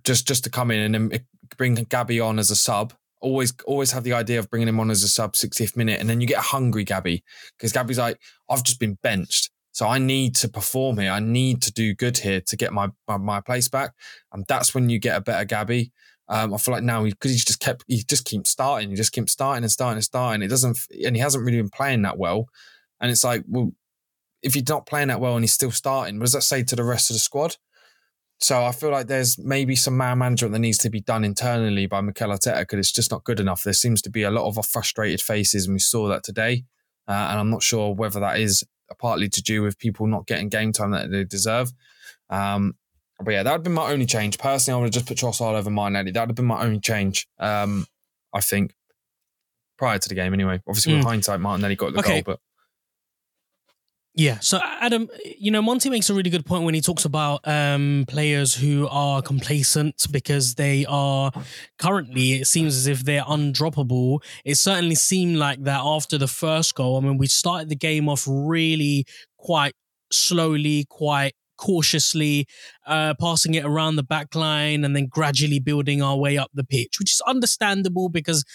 [0.03, 1.19] just just to come in and then
[1.57, 2.93] bring Gabby on as a sub.
[3.21, 6.09] Always always have the idea of bringing him on as a sub 60th minute, and
[6.09, 7.23] then you get a hungry Gabby
[7.57, 9.49] because Gabby's like, I've just been benched.
[9.71, 11.11] So I need to perform here.
[11.11, 13.93] I need to do good here to get my my, my place back,
[14.33, 15.91] and that's when you get a better Gabby.
[16.27, 18.95] Um, I feel like now because he, he's just kept he just keeps starting, he
[18.95, 20.41] just keeps starting and starting and starting.
[20.41, 22.47] It doesn't, and he hasn't really been playing that well.
[23.01, 23.71] And it's like, well,
[24.41, 26.75] if you're not playing that well and he's still starting, what does that say to
[26.75, 27.57] the rest of the squad?
[28.39, 31.87] So I feel like there's maybe some man management that needs to be done internally
[31.87, 33.63] by Mikel Arteta because it's just not good enough.
[33.63, 36.65] There seems to be a lot of frustrated faces, and we saw that today.
[37.07, 38.63] Uh, and I'm not sure whether that is
[38.99, 41.71] partly to do with people not getting game time that they deserve.
[42.29, 42.75] Um,
[43.19, 44.37] but yeah, that would have been my only change.
[44.37, 46.11] Personally, I would have just put Trossard over Martinelli.
[46.11, 47.27] That would have been my only change.
[47.39, 47.85] Um,
[48.33, 48.73] I think
[49.77, 50.61] prior to the game, anyway.
[50.67, 51.07] Obviously, with mm.
[51.07, 52.21] hindsight, Martinelli got the okay.
[52.21, 52.39] goal, but
[54.15, 54.39] yeah.
[54.39, 58.05] So Adam, you know, Monty makes a really good point when he talks about um,
[58.07, 61.31] players who are complacent because they are
[61.77, 64.19] currently, it seems as if they're undroppable.
[64.45, 66.97] It certainly seemed like that after the first goal.
[66.97, 69.05] I mean, we started the game off really
[69.37, 69.73] quite
[70.11, 72.47] slowly, quite cautiously,
[72.87, 76.63] uh, passing it around the back line and then gradually building our way up the
[76.63, 78.45] pitch, which is understandable because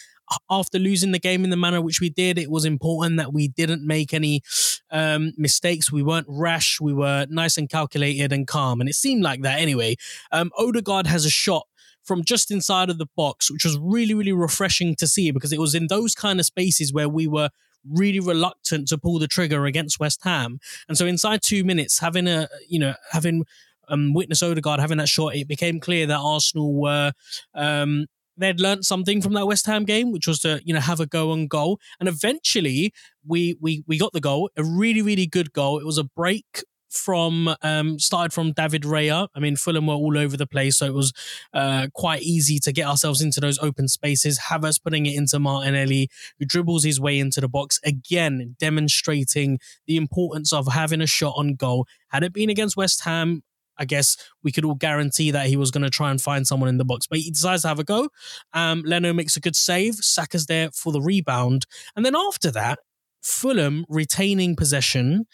[0.51, 3.49] after losing the game in the manner which we did, it was important that we
[3.49, 4.43] didn't make any
[4.91, 5.93] um, mistakes.
[5.93, 6.81] We weren't rash.
[6.81, 8.81] We were nice and calculated and calm.
[8.81, 9.97] And it seemed like that anyway.
[10.33, 11.67] Um, Odegaard has a shot
[12.03, 15.61] from just inside of the box, which was really, really refreshing to see because it
[15.61, 17.51] was in those kind of spaces where we were
[17.89, 20.59] really reluctant to pull the trigger against West Ham.
[20.89, 23.45] And so inside two minutes, having a, you know, having
[23.89, 27.13] um, witness Odegaard having that shot, it became clear that Arsenal were
[27.55, 28.07] um,
[28.41, 31.07] they'd learned something from that West Ham game, which was to you know have a
[31.07, 31.79] go on goal.
[31.99, 32.93] And eventually,
[33.25, 35.79] we we we got the goal, a really really good goal.
[35.79, 39.29] It was a break from um, started from David Raya.
[39.35, 41.13] I mean, Fulham were all over the place, so it was
[41.55, 44.41] uh, quite easy to get ourselves into those open spaces.
[44.51, 49.97] Havertz putting it into Martinelli, who dribbles his way into the box again, demonstrating the
[49.97, 51.87] importance of having a shot on goal.
[52.09, 53.43] Had it been against West Ham,
[53.81, 56.69] I guess we could all guarantee that he was going to try and find someone
[56.69, 58.11] in the box, but he decides to have a go.
[58.53, 59.95] Um, Leno makes a good save.
[59.97, 61.67] Saka's there for the rebound,
[61.97, 62.79] and then after that,
[63.23, 65.27] Fulham retaining possession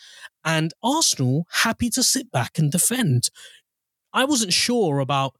[0.44, 3.30] and Arsenal happy to sit back and defend.
[4.12, 5.36] I wasn't sure about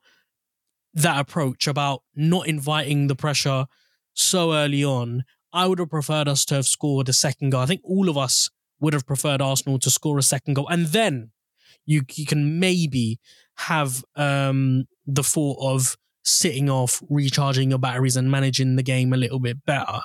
[0.95, 3.67] that approach, about not inviting the pressure
[4.15, 5.25] so early on.
[5.53, 7.63] I would have preferred us to have scored a second goal.
[7.63, 8.51] I think all of us
[8.81, 10.69] would have preferred Arsenal to score a second goal.
[10.69, 11.31] And then
[11.87, 13.19] you, you can maybe
[13.57, 19.17] have um, the thought of sitting off, recharging your batteries, and managing the game a
[19.17, 20.01] little bit better.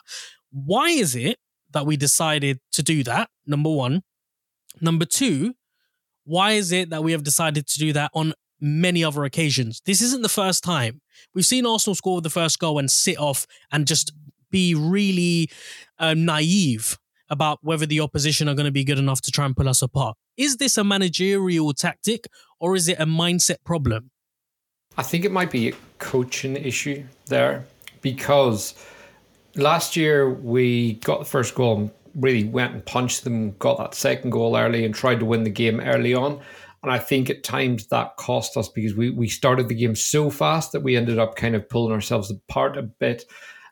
[0.52, 1.38] Why is it
[1.74, 3.30] that we decided to do that.
[3.46, 4.02] Number one.
[4.80, 5.54] Number two,
[6.24, 9.82] why is it that we have decided to do that on many other occasions?
[9.86, 11.02] This isn't the first time.
[11.34, 14.14] We've seen Arsenal score the first goal and sit off and just
[14.50, 15.50] be really
[16.00, 16.98] uh, naive
[17.32, 19.82] about whether the opposition are going to be good enough to try and pull us
[19.82, 20.18] apart.
[20.38, 22.28] Is this a managerial tactic
[22.60, 24.12] or is it a mindset problem?
[24.98, 27.66] I think it might be a coaching issue there
[28.02, 28.76] because
[29.56, 33.96] last year we got the first goal and really went and punched them, got that
[33.96, 36.42] second goal early and tried to win the game early on.
[36.84, 40.30] And I think at times that cost us because we, we started the game so
[40.30, 43.24] fast that we ended up kind of pulling ourselves apart a bit.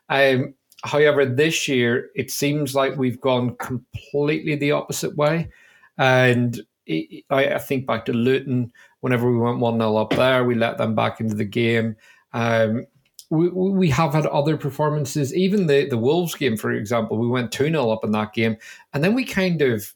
[0.08, 0.54] Um,
[0.84, 5.50] however, this year it seems like we've gone completely the opposite way.
[5.98, 10.44] And it, I, I, think back to Luton, whenever we went 1 0 up there,
[10.44, 11.96] we let them back into the game.
[12.32, 12.86] Um,
[13.28, 15.34] we, we have had other performances.
[15.34, 18.56] Even the, the Wolves game, for example, we went 2 0 up in that game.
[18.92, 19.92] And then we kind of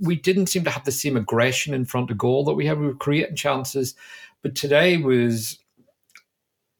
[0.00, 2.78] we didn't seem to have the same aggression in front of goal that we had.
[2.78, 3.94] We were creating chances.
[4.42, 5.58] But today was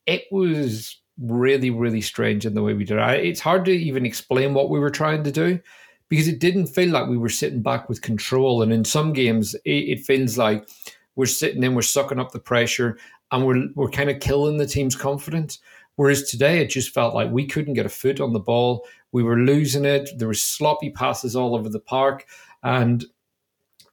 [0.06, 3.24] it was really, really strange in the way we did it.
[3.24, 5.60] It's hard to even explain what we were trying to do
[6.08, 8.62] because it didn't feel like we were sitting back with control.
[8.62, 10.68] And in some games, it, it feels like
[11.14, 12.98] we're sitting in, we're sucking up the pressure,
[13.32, 15.58] and we're we're kind of killing the team's confidence.
[15.96, 18.86] Whereas today, it just felt like we couldn't get a foot on the ball.
[19.12, 20.10] We were losing it.
[20.18, 22.26] There were sloppy passes all over the park.
[22.62, 23.04] And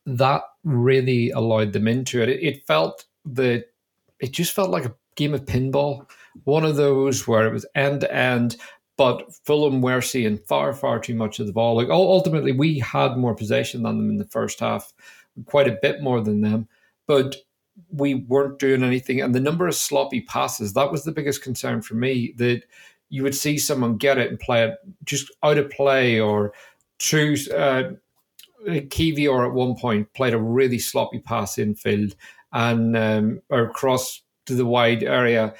[0.06, 2.28] that really allowed them into it.
[2.28, 3.68] It, it felt that
[4.20, 6.10] it just felt like a game of pinball.
[6.44, 8.58] One of those where it was end to end,
[8.98, 11.76] but Fulham were seeing far, far too much of the ball.
[11.76, 14.94] Like ultimately, we had more possession than them in the first half,
[15.46, 16.68] quite a bit more than them.
[17.08, 17.38] But
[17.90, 19.22] we weren't doing anything.
[19.22, 22.34] And the number of sloppy passes, that was the biggest concern for me.
[22.38, 22.64] That
[23.10, 26.54] you would see someone get it and play it just out of play or
[27.00, 27.50] choose.
[27.50, 27.94] Uh,
[28.66, 32.16] Kiwior at one point played a really sloppy pass infield
[32.54, 35.54] and um, or cross to the wide area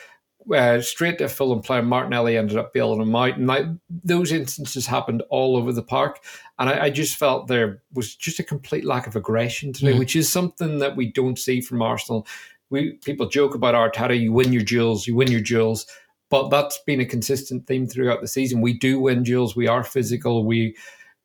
[0.52, 3.38] uh, straight to Fulham player Martinelli ended up bailing him out.
[3.38, 6.24] And those instances happened all over the park.
[6.60, 10.00] And I, I, just felt there was just a complete lack of aggression today, mm.
[10.00, 12.28] which is something that we don't see from Arsenal.
[12.70, 15.86] We people joke about Arteta, you win your duels, you win your duels.
[16.30, 18.62] But that's been a consistent theme throughout the season.
[18.62, 19.56] We do win duels.
[19.56, 20.46] We are physical.
[20.46, 20.76] We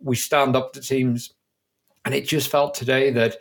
[0.00, 1.32] we stand up to teams.
[2.04, 3.36] And it just felt today that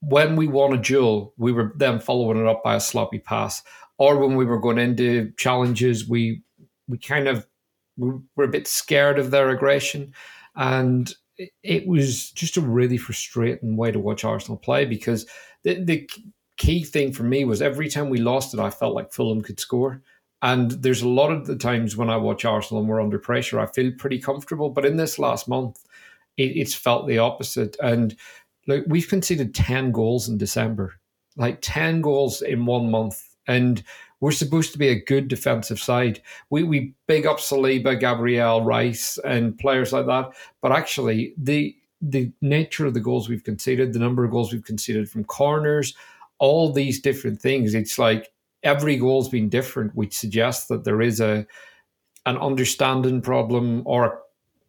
[0.00, 3.62] when we won a duel, we were then following it up by a sloppy pass
[3.98, 6.42] or when we were going into challenges, we
[6.88, 7.46] we kind of
[7.96, 10.12] we were a bit scared of their aggression,
[10.56, 11.14] and
[11.62, 15.26] it was just a really frustrating way to watch Arsenal play because
[15.62, 16.08] the the
[16.56, 19.58] key thing for me was every time we lost it, I felt like Fulham could
[19.58, 20.02] score.
[20.42, 23.58] And there's a lot of the times when I watch Arsenal and we're under pressure,
[23.58, 24.68] I feel pretty comfortable.
[24.68, 25.82] But in this last month,
[26.36, 27.76] it, it's felt the opposite.
[27.82, 28.14] And
[28.66, 30.94] like we've conceded 10 goals in December,
[31.36, 33.82] like 10 goals in one month and
[34.20, 36.22] we're supposed to be a good defensive side.
[36.50, 40.32] We we big up Saliba, Gabriel, Rice, and players like that.
[40.62, 44.64] But actually, the the nature of the goals we've conceded, the number of goals we've
[44.64, 45.94] conceded from corners,
[46.38, 48.32] all these different things, it's like
[48.62, 51.46] every goal's been different, which suggests that there is a
[52.26, 54.18] an understanding problem or a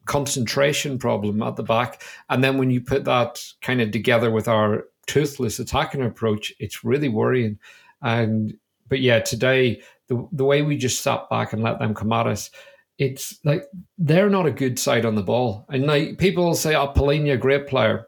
[0.05, 2.03] concentration problem at the back.
[2.29, 6.83] And then when you put that kind of together with our toothless attacking approach, it's
[6.83, 7.59] really worrying.
[8.01, 8.57] And
[8.87, 12.27] but yeah, today the the way we just sat back and let them come at
[12.27, 12.51] us,
[12.97, 13.63] it's like
[13.97, 15.65] they're not a good side on the ball.
[15.69, 18.07] And like people say, "Oh, Palhinha, great player."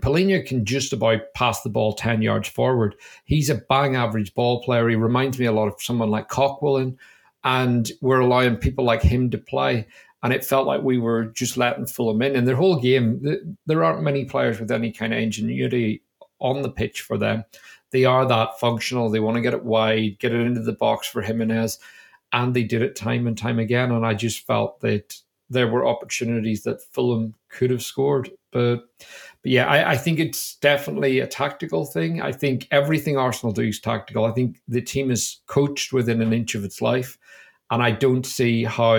[0.00, 2.96] Palhinha can just about pass the ball 10 yards forward.
[3.24, 4.88] He's a bang average ball player.
[4.88, 6.96] He reminds me a lot of someone like Coquelin,
[7.44, 9.86] and we're allowing people like him to play.
[10.22, 12.36] And it felt like we were just letting Fulham in.
[12.36, 16.02] And their whole game, there aren't many players with any kind of ingenuity
[16.40, 17.44] on the pitch for them.
[17.90, 19.10] They are that functional.
[19.10, 21.78] They want to get it wide, get it into the box for Jimenez,
[22.32, 23.90] and they did it time and time again.
[23.90, 25.16] And I just felt that
[25.48, 28.84] there were opportunities that Fulham could have scored, but
[29.42, 32.20] but yeah, I, I, think it's definitely a tactical thing.
[32.20, 34.26] I think everything Arsenal do is tactical.
[34.26, 37.18] I think the team is coached within an inch of its life,
[37.70, 38.96] and I don't see how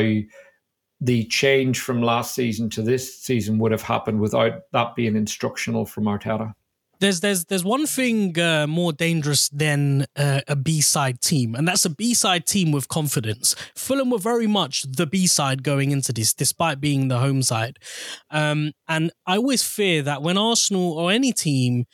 [1.00, 5.86] the change from last season to this season would have happened without that being instructional
[5.86, 6.54] from Arteta
[7.02, 11.68] there's there's there's one thing uh, more dangerous than uh, a B side team, and
[11.68, 13.56] that's a B side team with confidence.
[13.76, 17.80] Fulham were very much the B side going into this, despite being the home side.
[18.30, 21.86] Um, and I always fear that when Arsenal or any team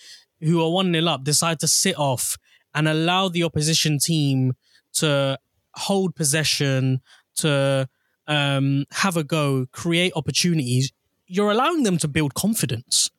[0.41, 2.37] who are one 0 up decide to sit off
[2.75, 4.53] and allow the opposition team
[4.95, 5.39] to
[5.75, 7.01] hold possession,
[7.37, 7.87] to
[8.27, 10.91] um, have a go, create opportunities,
[11.27, 13.09] you're allowing them to build confidence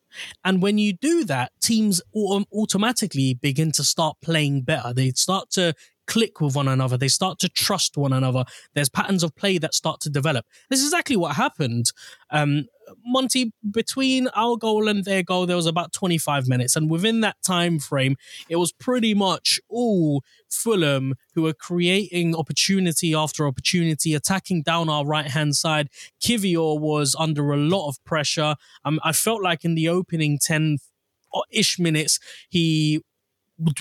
[0.44, 4.92] and when you do that, teams automatically begin to start playing better.
[4.92, 5.74] They start to
[6.08, 6.96] click with one another.
[6.96, 8.44] They start to trust one another.
[8.74, 10.46] There's patterns of play that start to develop.
[10.70, 11.92] This is exactly what happened.
[12.30, 12.64] Um,
[13.04, 16.74] Monty, between our goal and their goal, there was about 25 minutes.
[16.74, 18.16] And within that time frame,
[18.48, 25.04] it was pretty much all Fulham who were creating opportunity after opportunity, attacking down our
[25.04, 25.88] right hand side.
[26.22, 28.56] Kiwior was under a lot of pressure.
[28.84, 30.78] Um, I felt like in the opening 10
[31.52, 33.02] ish minutes, he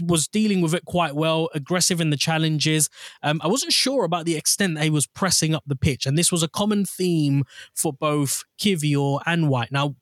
[0.03, 2.89] was dealing with it quite well, aggressive in the challenges.
[3.23, 6.17] Um, I wasn't sure about the extent that he was pressing up the pitch, and
[6.17, 9.71] this was a common theme for both Kiwior and White.
[9.71, 9.95] Now,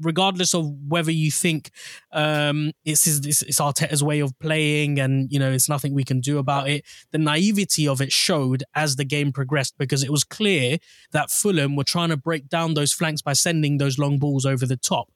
[0.00, 1.70] regardless of whether you think
[2.12, 6.20] um, it's, it's, it's Arteta's way of playing and you know it's nothing we can
[6.20, 10.24] do about it, the naivety of it showed as the game progressed because it was
[10.24, 10.78] clear
[11.12, 14.66] that Fulham were trying to break down those flanks by sending those long balls over
[14.66, 15.10] the top.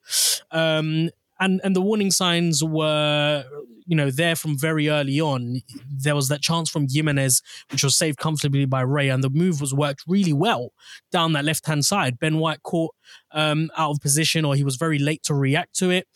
[0.50, 1.10] Um,
[1.40, 3.44] and and the warning signs were
[3.86, 5.62] you know there from very early on.
[5.88, 9.60] There was that chance from Jimenez which was saved comfortably by Ray and the move
[9.60, 10.72] was worked really well
[11.12, 12.18] down that left hand side.
[12.18, 12.94] Ben White caught
[13.36, 16.08] um, out of position or he was very late to react to it.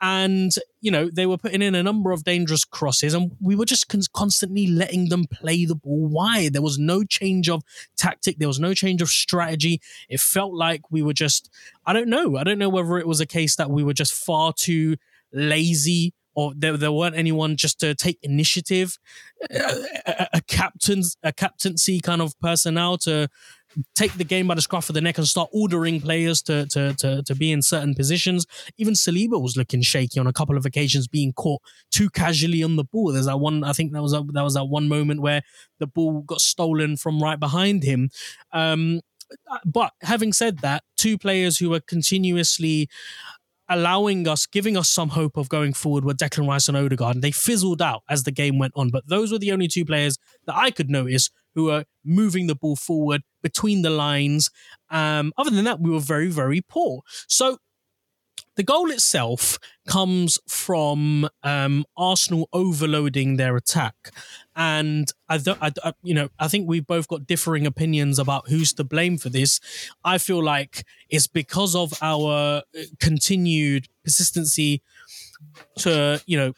[0.00, 3.64] And you know they were putting in a number of dangerous crosses and we were
[3.64, 6.52] just con- constantly letting them play the ball wide.
[6.52, 7.62] There was no change of
[7.96, 8.38] tactic.
[8.38, 9.80] There was no change of strategy.
[10.08, 11.50] It felt like we were just
[11.86, 12.36] I don't know.
[12.36, 14.96] I don't know whether it was a case that we were just far too
[15.32, 18.98] lazy or there, there weren't anyone just to take initiative,
[19.50, 23.28] a, a, a captain's a captaincy kind of personnel to
[23.94, 26.94] take the game by the scruff of the neck and start ordering players to to
[26.94, 28.46] to, to be in certain positions.
[28.78, 32.76] Even Saliba was looking shaky on a couple of occasions, being caught too casually on
[32.76, 33.12] the ball.
[33.12, 33.64] There's that one.
[33.64, 35.42] I think that was a, that was that one moment where
[35.78, 38.10] the ball got stolen from right behind him.
[38.52, 39.00] Um,
[39.64, 42.88] but having said that, two players who were continuously
[43.68, 47.16] allowing us, giving us some hope of going forward were Declan Rice and Odegaard.
[47.16, 48.90] And they fizzled out as the game went on.
[48.90, 52.54] But those were the only two players that I could notice who are moving the
[52.54, 54.50] ball forward between the lines.
[54.90, 57.02] Um, other than that, we were very, very poor.
[57.26, 57.58] So
[58.56, 64.12] the goal itself comes from um, Arsenal overloading their attack,
[64.54, 68.48] and I, th- I, I, you know, I think we've both got differing opinions about
[68.48, 69.60] who's to blame for this.
[70.04, 74.82] I feel like it's because of our uh, continued persistency
[75.78, 76.52] to, you know,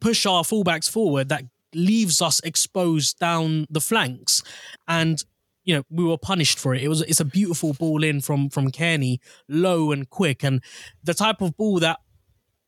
[0.00, 1.44] push our fullbacks forward that
[1.74, 4.42] leaves us exposed down the flanks,
[4.88, 5.24] and
[5.64, 6.82] you know we were punished for it.
[6.82, 9.18] It was it's a beautiful ball in from from Cairney,
[9.48, 10.62] low and quick, and
[11.02, 12.00] the type of ball that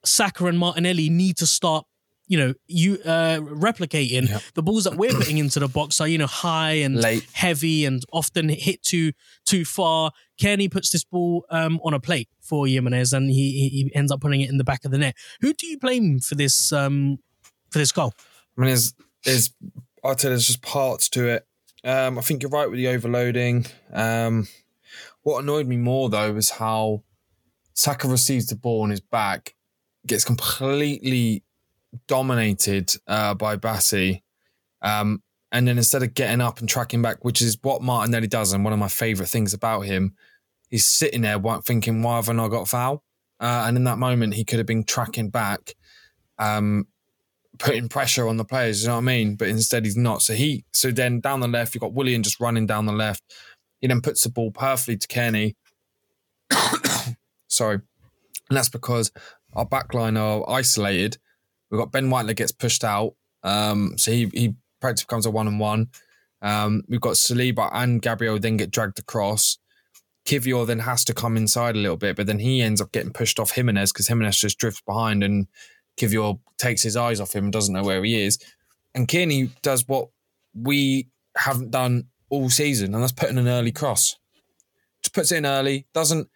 [0.05, 1.87] Saka and Martinelli need to start.
[2.27, 4.39] You know, you uh, replicating yeah.
[4.55, 7.27] the balls that we're putting into the box are you know high and Late.
[7.35, 9.13] heavy and often hit too
[9.45, 10.11] too far.
[10.41, 14.23] Cairney puts this ball um, on a plate for Jimenez and he he ends up
[14.23, 15.17] putting it in the back of the net.
[15.43, 17.19] Who do you blame for this um,
[17.71, 18.15] for this goal?
[18.57, 18.95] I mean, there's
[19.25, 19.53] there's
[20.05, 21.47] I'd say there's just parts to it.
[21.85, 23.67] Um, I think you're right with the overloading.
[23.93, 24.49] Um,
[25.23, 27.03] what annoyed me more though was how
[27.75, 29.55] Saka receives the ball on his back,
[30.07, 31.43] gets completely
[32.07, 34.23] dominated uh, by Bassey.
[34.83, 38.53] Um, and then instead of getting up and tracking back, which is what Martinelli does,
[38.53, 40.15] and one of my favourite things about him,
[40.69, 43.05] he's sitting there thinking, why have I got foul?
[43.41, 45.75] Uh, and in that moment, he could have been tracking back
[46.39, 46.87] um,
[47.59, 48.83] putting pressure on the players.
[48.83, 49.37] You know what I mean?
[49.37, 50.23] But instead, he's not.
[50.23, 53.23] So he, so then down the left, you've got Willian just running down the left.
[53.81, 55.55] He then puts the ball perfectly to Cairney.
[57.49, 59.13] Sorry, and that's because
[59.53, 61.19] our backline are isolated.
[61.71, 65.31] We've got Ben White that gets pushed out, um, so he he practically becomes a
[65.31, 65.89] one on one.
[66.43, 69.59] Um, we've got Saliba and Gabriel then get dragged across.
[70.27, 73.13] Kiwior then has to come inside a little bit, but then he ends up getting
[73.13, 75.47] pushed off Jimenez because Jimenez just drifts behind and
[75.97, 78.39] Kiwior takes his eyes off him and doesn't know where he is.
[78.95, 80.09] And Cairney does what
[80.55, 84.17] we haven't done all season, and that's putting an early cross.
[85.03, 86.29] Just puts it in early, doesn't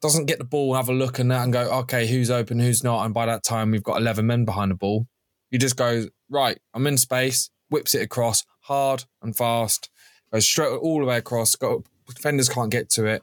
[0.00, 2.82] doesn't get the ball, have a look and that, and go, okay, who's open, who's
[2.82, 3.04] not.
[3.04, 5.06] And by that time, we've got 11 men behind the ball.
[5.50, 9.90] You just go, right, I'm in space, whips it across hard and fast,
[10.32, 11.54] goes straight all the way across.
[11.54, 13.22] Got, defenders can't get to it.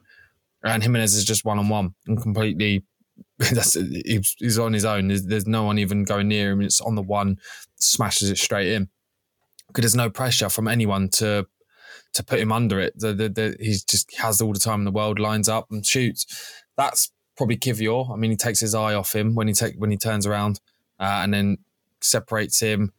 [0.63, 2.83] And Jimenez is just one on one and completely.
[3.37, 5.09] That's he's, on his own.
[5.09, 6.61] There's, there's no one even going near him.
[6.61, 7.39] It's on the one,
[7.75, 8.89] smashes it straight in.
[9.67, 11.45] Because there's no pressure from anyone to
[12.13, 12.97] to put him under it.
[12.97, 15.85] The, the, the, he's just has all the time in the world, lines up and
[15.85, 16.25] shoots.
[16.75, 18.11] That's probably Kiwior.
[18.11, 20.59] I mean, he takes his eye off him when he take when he turns around,
[20.99, 21.57] uh, and then
[22.01, 22.91] separates him.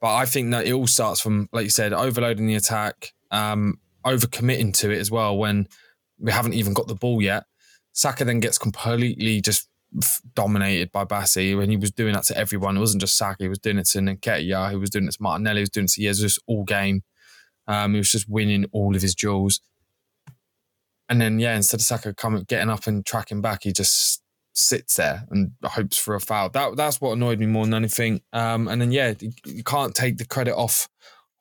[0.00, 3.78] But I think that it all starts from, like you said, overloading the attack, um,
[4.04, 5.68] over committing to it as well when
[6.18, 7.44] we haven't even got the ball yet.
[7.92, 9.68] Saka then gets completely just
[10.34, 12.76] dominated by Bassey when he was doing that to everyone.
[12.76, 15.22] It wasn't just Saka, he was doing it to Nketiah, he was doing it to
[15.22, 17.02] Martinelli, he was doing it to Jesus all game.
[17.68, 19.60] Um, he was just winning all of his duels.
[21.08, 24.22] And then, yeah, instead of Saka coming, getting up and tracking back, he just
[24.54, 26.48] sits there and hopes for a foul.
[26.50, 28.22] That that's what annoyed me more than anything.
[28.32, 30.88] Um, and then, yeah, you can't take the credit off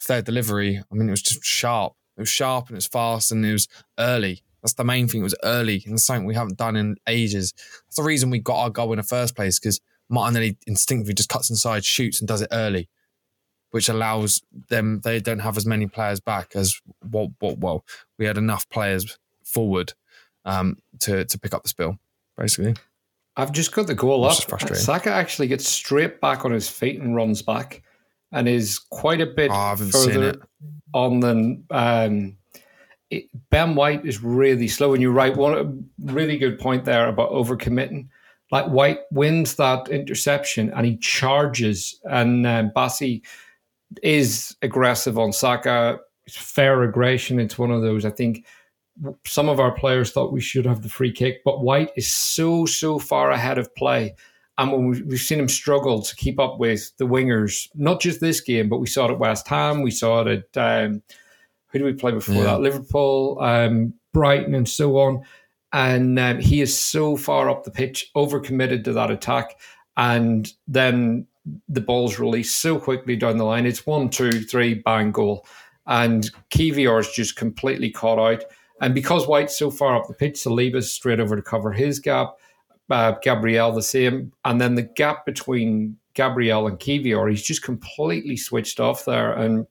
[0.08, 0.82] their delivery.
[0.92, 1.94] I mean, it was just sharp.
[2.18, 4.44] It was sharp and it was fast and it was early.
[4.62, 5.22] That's the main thing.
[5.22, 7.54] It was early and something we haven't done in ages.
[7.54, 11.30] That's the reason we got our goal in the first place because Martinelli instinctively just
[11.30, 12.90] cuts inside, shoots, and does it early
[13.72, 17.86] which allows them they don't have as many players back as what what well
[18.20, 19.94] we had enough players forward
[20.46, 21.98] um, to to pick up the spill
[22.38, 22.76] basically.
[23.38, 24.34] I've just got the goal up.
[24.76, 27.82] Saka actually gets straight back on his feet and runs back,
[28.32, 30.36] and is quite a bit oh, further
[30.94, 32.38] on than um,
[33.12, 34.94] it, Ben White is really slow.
[34.94, 38.08] And you're right, one really good point there about overcommitting.
[38.52, 43.22] Like White wins that interception and he charges, and um, Bassey
[44.02, 46.00] is aggressive on Saka.
[46.30, 47.40] Fair aggression.
[47.40, 48.06] It's one of those.
[48.06, 48.46] I think
[49.26, 52.66] some of our players thought we should have the free kick, but White is so
[52.66, 54.16] so far ahead of play.
[54.58, 58.42] And when we've seen him struggle to keep up with the wingers, not just this
[58.42, 61.02] game, but we saw it at West Ham, we saw it at um,
[61.72, 62.44] who did we play before yeah.
[62.44, 62.62] that?
[62.62, 65.24] Liverpool, um, Brighton, and so on.
[65.74, 69.58] And um, he is so far up the pitch, overcommitted to that attack,
[69.96, 71.28] and then
[71.68, 73.66] the ball's released so quickly down the line.
[73.66, 75.46] It's one, two, three, bang, goal.
[75.88, 78.44] And Kiwior is just completely caught out.
[78.82, 82.36] And because White's so far up the pitch, Saliba's straight over to cover his gap.
[82.90, 84.32] Uh, Gabriel the same.
[84.46, 89.34] And then the gap between Gabriel and Kiwior, he's just completely switched off there.
[89.34, 89.66] And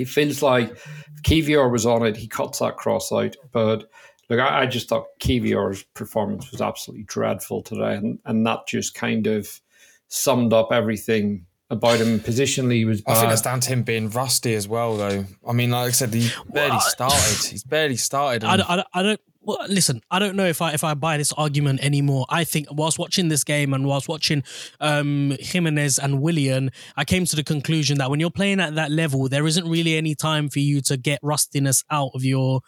[0.00, 3.36] it feels like if Kiwior was on it, he cuts that cross out.
[3.52, 3.88] But
[4.28, 7.94] look, I, I just thought Kiwior's performance was absolutely dreadful today.
[7.94, 9.60] And, and that just kind of
[10.08, 12.74] summed up everything about him positionally.
[12.74, 13.00] He was.
[13.00, 13.12] Bad.
[13.12, 15.24] I think that's down to him being rusty as well, though.
[15.46, 17.50] I mean, like I said, he barely well, started.
[17.50, 18.44] He's barely started.
[18.44, 19.20] I, I, I don't.
[19.42, 22.26] Well, listen, I don't know if I if I buy this argument anymore.
[22.28, 24.42] I think whilst watching this game and whilst watching
[24.80, 28.90] um, Jimenez and Willian, I came to the conclusion that when you're playing at that
[28.90, 32.60] level, there isn't really any time for you to get rustiness out of your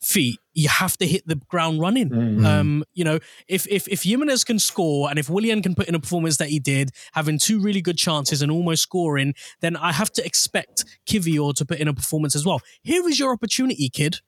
[0.00, 0.38] feet.
[0.54, 2.10] You have to hit the ground running.
[2.10, 2.46] Mm-hmm.
[2.46, 3.18] Um, you know,
[3.48, 6.50] if if if Jimenez can score and if Willian can put in a performance that
[6.50, 10.84] he did, having two really good chances and almost scoring, then I have to expect
[11.08, 12.60] Kiwior to put in a performance as well.
[12.84, 14.18] Here is your opportunity, kid.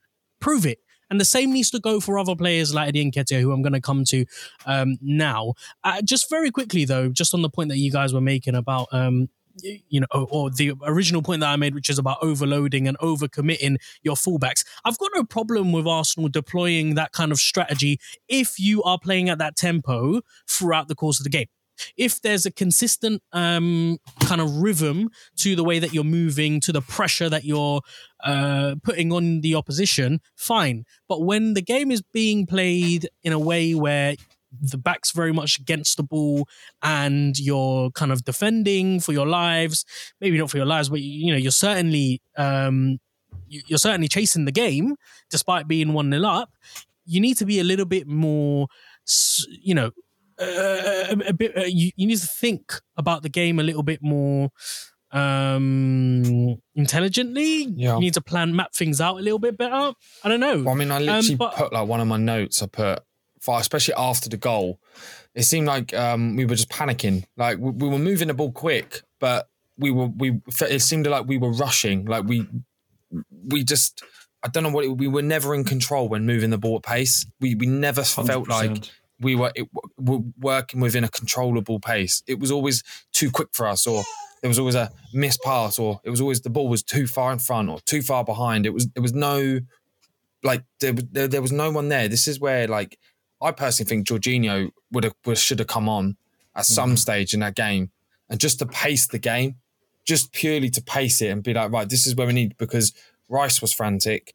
[0.41, 0.81] Prove it.
[1.13, 3.75] And the same needs to go for other players like Eddie Nketiah, who I'm going
[3.75, 4.25] to come to
[4.65, 5.53] um, now.
[5.85, 8.89] Uh, just very quickly, though, just on the point that you guys were making about
[8.93, 9.29] um,
[9.63, 13.77] you know, or the original point that I made, which is about overloading and overcommitting
[14.03, 14.65] your fullbacks.
[14.87, 19.29] I've got no problem with Arsenal deploying that kind of strategy if you are playing
[19.29, 21.49] at that tempo throughout the course of the game
[21.97, 26.73] if there's a consistent um, kind of rhythm to the way that you're moving, to
[26.73, 27.81] the pressure that you're
[28.25, 30.85] uh, putting on the opposition, fine.
[31.09, 34.17] But when the game is being played in a way where
[34.61, 36.47] the back's very much against the ball
[36.83, 39.85] and you're kind of defending for your lives,
[40.21, 42.99] maybe not for your lives, but you know, you're certainly um,
[43.49, 44.97] you're certainly chasing the game
[45.31, 46.51] despite being 1 0 up.
[47.05, 48.69] You need to be a little bit more,
[49.49, 49.91] you know,
[50.39, 51.57] uh, a, a, bit.
[51.57, 54.51] Uh, you, you need to think about the game a little bit more
[55.13, 57.95] um intelligently yeah.
[57.95, 59.93] you need to plan map things out a little bit better
[60.25, 62.17] i don't know well, i mean i literally um, but, put like one of my
[62.17, 63.01] notes i put
[63.39, 64.81] for especially after the goal
[65.35, 68.53] it seemed like um we were just panicking like we, we were moving the ball
[68.53, 72.47] quick but we were we it seemed like we were rushing like we
[73.49, 74.03] we just
[74.43, 76.83] i don't know what it, we were never in control when moving the ball at
[76.85, 78.27] pace we we never 100%.
[78.27, 78.91] felt like
[79.23, 82.23] we were, it, were working within a controllable pace.
[82.27, 84.03] It was always too quick for us, or
[84.41, 87.33] there was always a missed pass, or it was always the ball was too far
[87.33, 88.67] in front or too far behind.
[88.67, 89.61] It was there was no
[90.43, 92.09] like there, there, there was no one there.
[92.09, 92.99] This is where like
[93.41, 96.17] I personally think Jorginho would have should have come on
[96.55, 96.97] at some mm-hmm.
[96.97, 97.91] stage in that game
[98.29, 99.57] and just to pace the game,
[100.05, 102.93] just purely to pace it and be like, right, this is where we need because
[103.29, 104.35] Rice was frantic.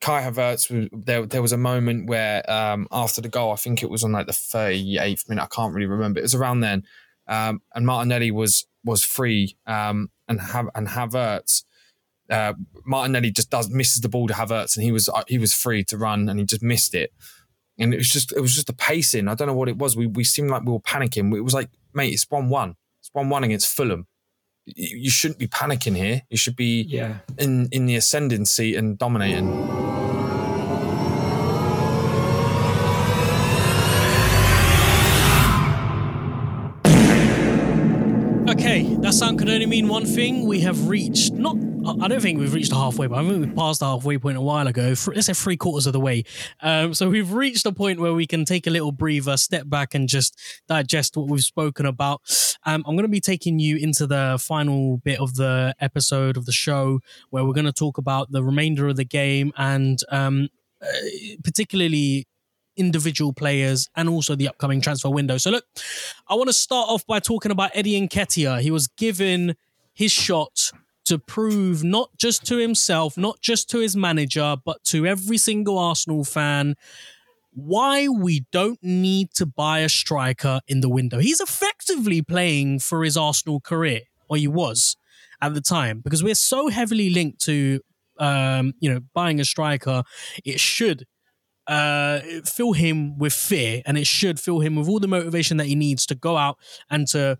[0.00, 3.90] Kai Havertz, there, there was a moment where um, after the goal, I think it
[3.90, 6.20] was on like the 38th minute, I can't really remember.
[6.20, 6.84] It was around then.
[7.28, 11.64] Um, and Martinelli was was free um, and have and Havertz
[12.30, 15.52] uh, Martinelli just does misses the ball to Havertz, and he was uh, he was
[15.52, 17.12] free to run, and he just missed it.
[17.78, 19.28] And it was just it was just the pacing.
[19.28, 19.96] I don't know what it was.
[19.96, 21.34] We we seemed like we were panicking.
[21.34, 22.76] It was like, mate, it's one one.
[23.00, 24.06] It's one one against Fulham.
[24.64, 26.22] You, you shouldn't be panicking here.
[26.30, 27.18] You should be yeah.
[27.36, 29.79] in in the ascending seat and dominating.
[39.40, 40.44] Could only mean one thing.
[40.44, 41.56] We have reached not.
[42.02, 44.36] I don't think we've reached the halfway, but I think we passed the halfway point
[44.36, 44.88] a while ago.
[45.06, 46.24] Let's say three quarters of the way.
[46.60, 49.94] Um, so we've reached a point where we can take a little breather, step back,
[49.94, 50.38] and just
[50.68, 52.20] digest what we've spoken about.
[52.66, 56.44] Um, I'm going to be taking you into the final bit of the episode of
[56.44, 60.50] the show where we're going to talk about the remainder of the game and um,
[60.82, 60.86] uh,
[61.42, 62.26] particularly
[62.76, 65.36] individual players and also the upcoming transfer window.
[65.38, 65.64] So, look,
[66.28, 68.60] I want to start off by talking about Eddie Nketiah.
[68.60, 69.56] He was given
[69.92, 70.72] his shot
[71.04, 75.78] to prove not just to himself, not just to his manager, but to every single
[75.78, 76.76] Arsenal fan
[77.52, 81.18] why we don't need to buy a striker in the window.
[81.18, 84.96] He's effectively playing for his Arsenal career, or he was
[85.42, 87.80] at the time, because we're so heavily linked to
[88.20, 90.04] um, you know, buying a striker,
[90.44, 91.06] it should
[91.66, 95.66] uh, fill him with fear, and it should fill him with all the motivation that
[95.66, 96.58] he needs to go out
[96.90, 97.38] and to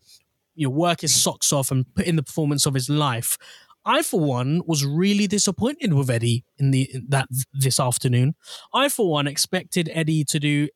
[0.55, 3.39] you know work his socks off and put in the performance of his life.
[3.85, 8.35] I, for one, was really disappointed with Eddie in the in that this afternoon.
[8.75, 10.69] I, for one, expected Eddie to do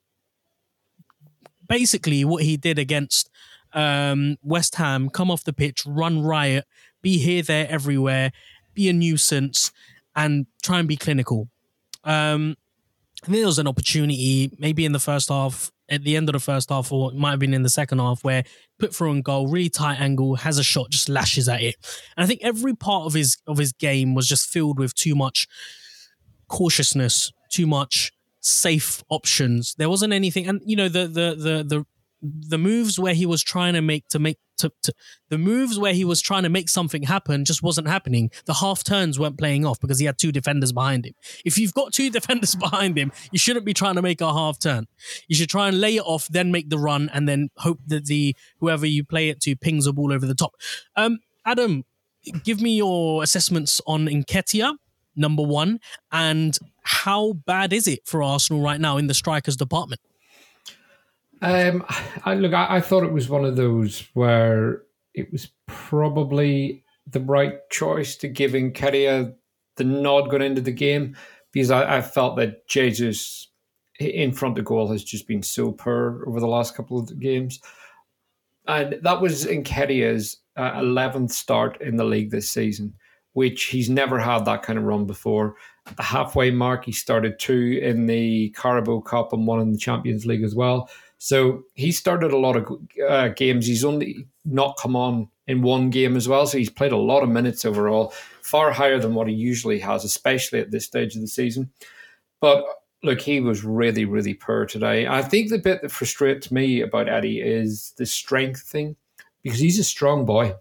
[1.68, 3.30] basically what he did against
[3.72, 6.64] um, West Ham: come off the pitch, run riot,
[7.02, 8.32] be here, there, everywhere,
[8.72, 9.70] be a nuisance,
[10.16, 11.48] and try and be clinical.
[12.04, 12.56] Um,
[13.24, 16.34] I think there was an opportunity, maybe in the first half, at the end of
[16.34, 18.44] the first half, or it might have been in the second half, where
[18.78, 21.76] put through on goal, really tight angle, has a shot, just lashes at it.
[22.18, 25.14] And I think every part of his of his game was just filled with too
[25.14, 25.48] much
[26.48, 29.74] cautiousness, too much safe options.
[29.78, 31.86] There wasn't anything, and you know the the the the
[32.20, 34.92] the moves where he was trying to make to make to, to,
[35.28, 38.30] the moves where he was trying to make something happen just wasn't happening.
[38.46, 41.14] The half turns weren't playing off because he had two defenders behind him.
[41.44, 44.58] If you've got two defenders behind him, you shouldn't be trying to make a half
[44.58, 44.86] turn.
[45.28, 48.06] You should try and lay it off, then make the run, and then hope that
[48.06, 50.54] the whoever you play it to pings a ball over the top.
[50.96, 51.84] Um, Adam,
[52.44, 54.76] give me your assessments on Nketiah,
[55.16, 55.80] number one,
[56.10, 60.00] and how bad is it for Arsenal right now in the strikers department?
[61.44, 61.84] Um,
[62.24, 64.82] I, look, I, I, thought it was one of those where
[65.12, 69.34] it was probably the right choice to give Nketiah
[69.76, 71.16] the nod going into the game
[71.52, 73.48] because I, I, felt that Jesus
[74.00, 77.60] in front of goal has just been so poor over the last couple of games.
[78.66, 82.94] And that was Nketiah's uh, 11th start in the league this season,
[83.34, 85.56] which he's never had that kind of run before.
[85.86, 89.78] At the halfway mark, he started two in the Carabao Cup and one in the
[89.78, 90.88] Champions League as well.
[91.24, 92.70] So he started a lot of
[93.08, 93.66] uh, games.
[93.66, 96.46] He's only not come on in one game as well.
[96.46, 98.12] So he's played a lot of minutes overall,
[98.42, 101.70] far higher than what he usually has, especially at this stage of the season.
[102.42, 102.66] But
[103.02, 105.06] look, he was really, really poor today.
[105.06, 108.94] I think the bit that frustrates me about Eddie is the strength thing
[109.42, 110.52] because he's a strong boy.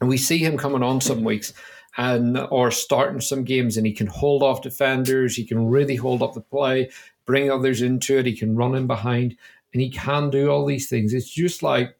[0.00, 1.52] And we see him coming on some weeks
[1.98, 6.22] and or starting some games and he can hold off defenders, he can really hold
[6.22, 6.88] up the play,
[7.26, 9.36] bring others into it, he can run in behind
[9.74, 11.12] and he can do all these things.
[11.12, 11.94] It's just like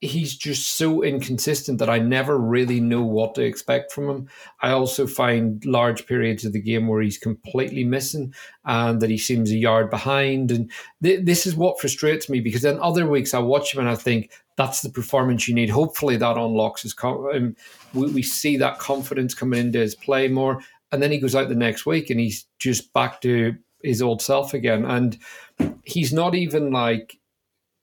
[0.00, 4.28] he's just so inconsistent that I never really know what to expect from him.
[4.62, 8.32] I also find large periods of the game where he's completely missing
[8.64, 10.52] and that he seems a yard behind.
[10.52, 10.70] And
[11.02, 13.96] th- this is what frustrates me because then other weeks I watch him and I
[13.96, 15.70] think that's the performance you need.
[15.70, 16.94] Hopefully that unlocks his.
[17.02, 17.56] Um,
[17.92, 20.62] we, we see that confidence coming into his play more.
[20.92, 24.22] And then he goes out the next week and he's just back to his old
[24.22, 24.84] self again.
[24.84, 25.18] And
[25.84, 27.18] he's not even like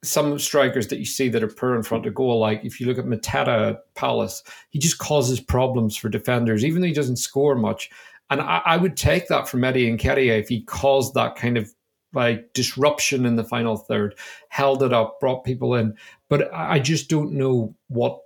[0.03, 2.39] some strikers that you see that are poor in front of goal.
[2.39, 6.87] Like if you look at Mateta Palace, he just causes problems for defenders, even though
[6.87, 7.89] he doesn't score much.
[8.29, 11.73] And I, I would take that from Eddie and if he caused that kind of
[12.13, 14.15] like disruption in the final third,
[14.49, 15.95] held it up, brought people in.
[16.29, 18.21] But I just don't know what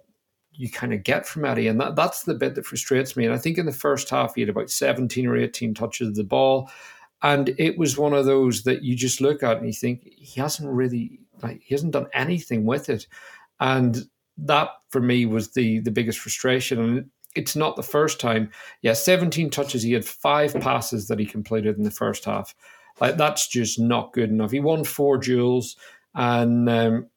[0.53, 1.67] you kind of get from Eddie.
[1.67, 3.25] And that, that's the bit that frustrates me.
[3.25, 6.15] And I think in the first half, he had about 17 or 18 touches of
[6.15, 6.69] the ball.
[7.21, 10.39] And it was one of those that you just look at and you think he
[10.39, 13.07] hasn't really, like, he hasn't done anything with it.
[13.59, 14.05] And
[14.37, 16.79] that for me was the the biggest frustration.
[16.79, 18.49] And it's not the first time.
[18.81, 19.83] Yeah, 17 touches.
[19.83, 22.55] He had five passes that he completed in the first half.
[22.99, 24.51] Like that's just not good enough.
[24.51, 25.75] He won four duels
[26.15, 27.07] and um,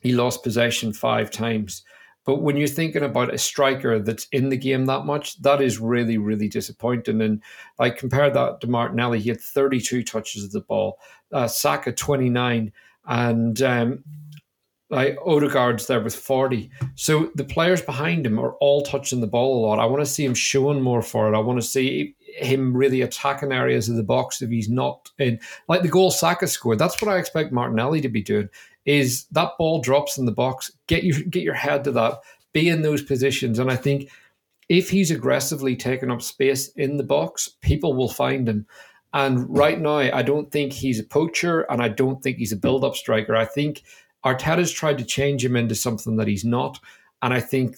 [0.00, 1.82] he lost possession five times.
[2.24, 5.78] But when you're thinking about a striker that's in the game that much, that is
[5.78, 7.22] really, really disappointing.
[7.22, 7.42] And
[7.78, 9.20] I compare that to Martinelli.
[9.20, 10.98] He had 32 touches of the ball,
[11.32, 12.72] uh, Saka 29,
[13.06, 14.04] and um,
[14.90, 16.70] like Odegaard's there with 40.
[16.94, 19.78] So the players behind him are all touching the ball a lot.
[19.78, 21.36] I want to see him showing more for it.
[21.36, 25.38] I want to see him really attacking areas of the box if he's not in.
[25.68, 28.48] Like the goal Saka scored, that's what I expect Martinelli to be doing.
[28.86, 32.20] Is that ball drops in the box, get you get your head to that,
[32.52, 33.58] be in those positions.
[33.58, 34.10] And I think
[34.68, 38.66] if he's aggressively taking up space in the box, people will find him.
[39.12, 42.56] And right now, I don't think he's a poacher and I don't think he's a
[42.56, 43.34] build up striker.
[43.34, 43.82] I think
[44.24, 46.78] Arteta's tried to change him into something that he's not.
[47.20, 47.76] And I think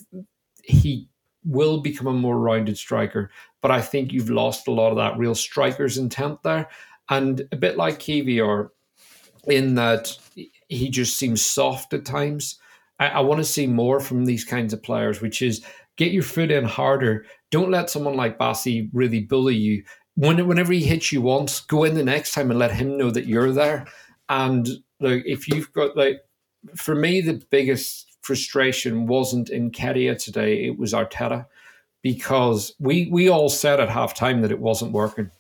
[0.62, 1.08] he
[1.45, 3.30] will become a more rounded striker.
[3.61, 6.68] But I think you've lost a lot of that real striker's intent there.
[7.09, 8.70] And a bit like Kiwior,
[9.47, 10.16] in that
[10.68, 12.59] he just seems soft at times.
[12.99, 15.64] I, I want to see more from these kinds of players, which is
[15.97, 17.26] get your foot in harder.
[17.51, 19.84] Don't let someone like Bassey really bully you.
[20.14, 23.11] When, whenever he hits you once, go in the next time and let him know
[23.11, 23.86] that you're there.
[24.28, 24.68] And
[25.01, 26.20] like, if you've got like
[26.76, 31.46] for me, the biggest frustration wasn't Nketiah today; it was Arteta,
[32.02, 35.30] because we we all said at halftime that it wasn't working.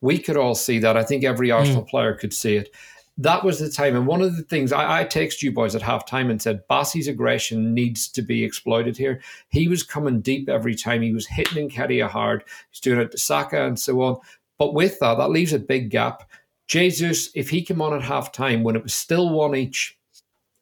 [0.00, 0.96] We could all see that.
[0.96, 1.88] I think every Arsenal mm.
[1.88, 2.74] player could see it.
[3.18, 3.94] That was the time.
[3.94, 7.08] And one of the things I, I texted you boys at halftime and said Bassey's
[7.08, 9.20] aggression needs to be exploited here.
[9.50, 11.02] He was coming deep every time.
[11.02, 12.42] He was hitting Nketiah hard.
[12.70, 14.16] He's doing it to Saka and so on.
[14.58, 16.28] But with that, that leaves a big gap.
[16.68, 19.98] Jesus, if he came on at halftime when it was still one each,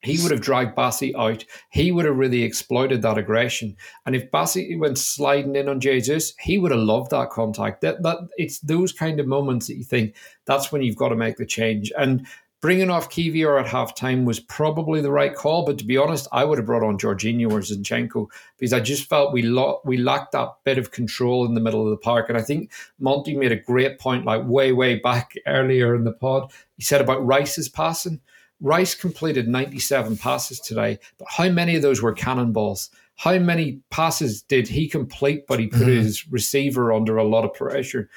[0.02, 1.44] he would have dragged Bassey out.
[1.70, 3.76] He would have really exploited that aggression.
[4.06, 7.82] And if Bassey went sliding in on Jesus, he would have loved that contact.
[7.82, 10.14] That that it's those kind of moments that you think
[10.46, 11.92] that's when you've got to make the change.
[11.98, 12.26] And
[12.62, 15.66] bringing off Kiwior at halftime was probably the right call.
[15.66, 18.26] But to be honest, I would have brought on Jorginho or Zinchenko
[18.58, 21.84] because I just felt we lo- we lacked that bit of control in the middle
[21.84, 22.30] of the park.
[22.30, 26.12] And I think Monty made a great point, like way way back earlier in the
[26.12, 26.50] pod.
[26.76, 28.22] He said about Rice's passing
[28.60, 32.90] Rice completed 97 passes today, but how many of those were cannonballs?
[33.16, 35.90] How many passes did he complete, but he put mm-hmm.
[35.90, 38.08] his receiver under a lot of pressure?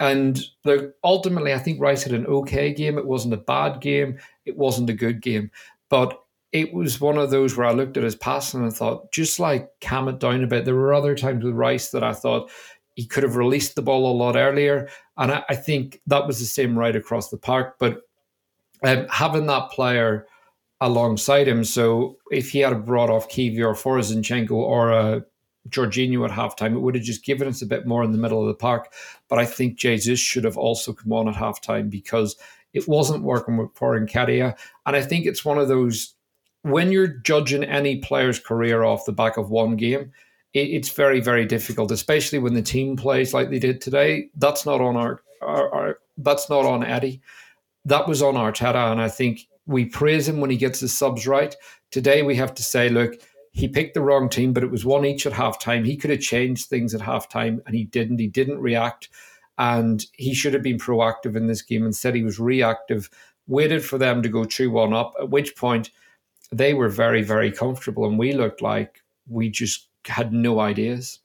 [0.00, 2.98] And look, ultimately, I think Rice had an okay game.
[2.98, 4.18] It wasn't a bad game.
[4.44, 5.50] It wasn't a good game.
[5.88, 6.20] But
[6.52, 9.40] it was one of those where I looked at his passing and I thought, just
[9.40, 10.64] like calm it down a bit.
[10.64, 12.50] There were other times with Rice that I thought
[12.94, 14.88] he could have released the ball a lot earlier.
[15.16, 17.76] And I, I think that was the same right across the park.
[17.78, 18.02] But
[18.82, 20.26] um, having that player
[20.80, 21.64] alongside him.
[21.64, 25.20] So if he had brought off Kiwior for Zinchenko or a uh,
[25.70, 28.42] Jorginho at halftime, it would have just given us a bit more in the middle
[28.42, 28.92] of the park.
[29.28, 32.36] But I think Jesus should have also come on at halftime because
[32.74, 34.58] it wasn't working for Nketiah.
[34.84, 36.14] And I think it's one of those
[36.64, 40.12] when you're judging any player's career off the back of one game,
[40.54, 44.28] it's very, very difficult, especially when the team plays like they did today.
[44.36, 47.20] That's not on our, our, our that's not on Eddie
[47.84, 51.26] that was on Arteta, and I think we praise him when he gets his subs
[51.26, 51.54] right.
[51.90, 53.14] Today we have to say, look,
[53.52, 55.86] he picked the wrong team, but it was one each at halftime.
[55.86, 58.18] He could have changed things at halftime, and he didn't.
[58.18, 59.08] He didn't react,
[59.58, 61.86] and he should have been proactive in this game.
[61.86, 63.08] Instead, he was reactive,
[63.46, 65.90] waited for them to go 2 1 up, at which point
[66.50, 71.20] they were very, very comfortable, and we looked like we just had no ideas.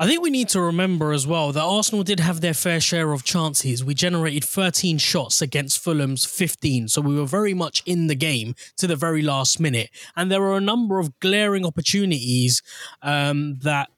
[0.00, 3.12] I think we need to remember as well that Arsenal did have their fair share
[3.12, 3.84] of chances.
[3.84, 8.54] We generated 13 shots against Fulham's 15, so we were very much in the game
[8.76, 9.90] to the very last minute.
[10.14, 12.62] And there were a number of glaring opportunities
[13.02, 13.88] um, that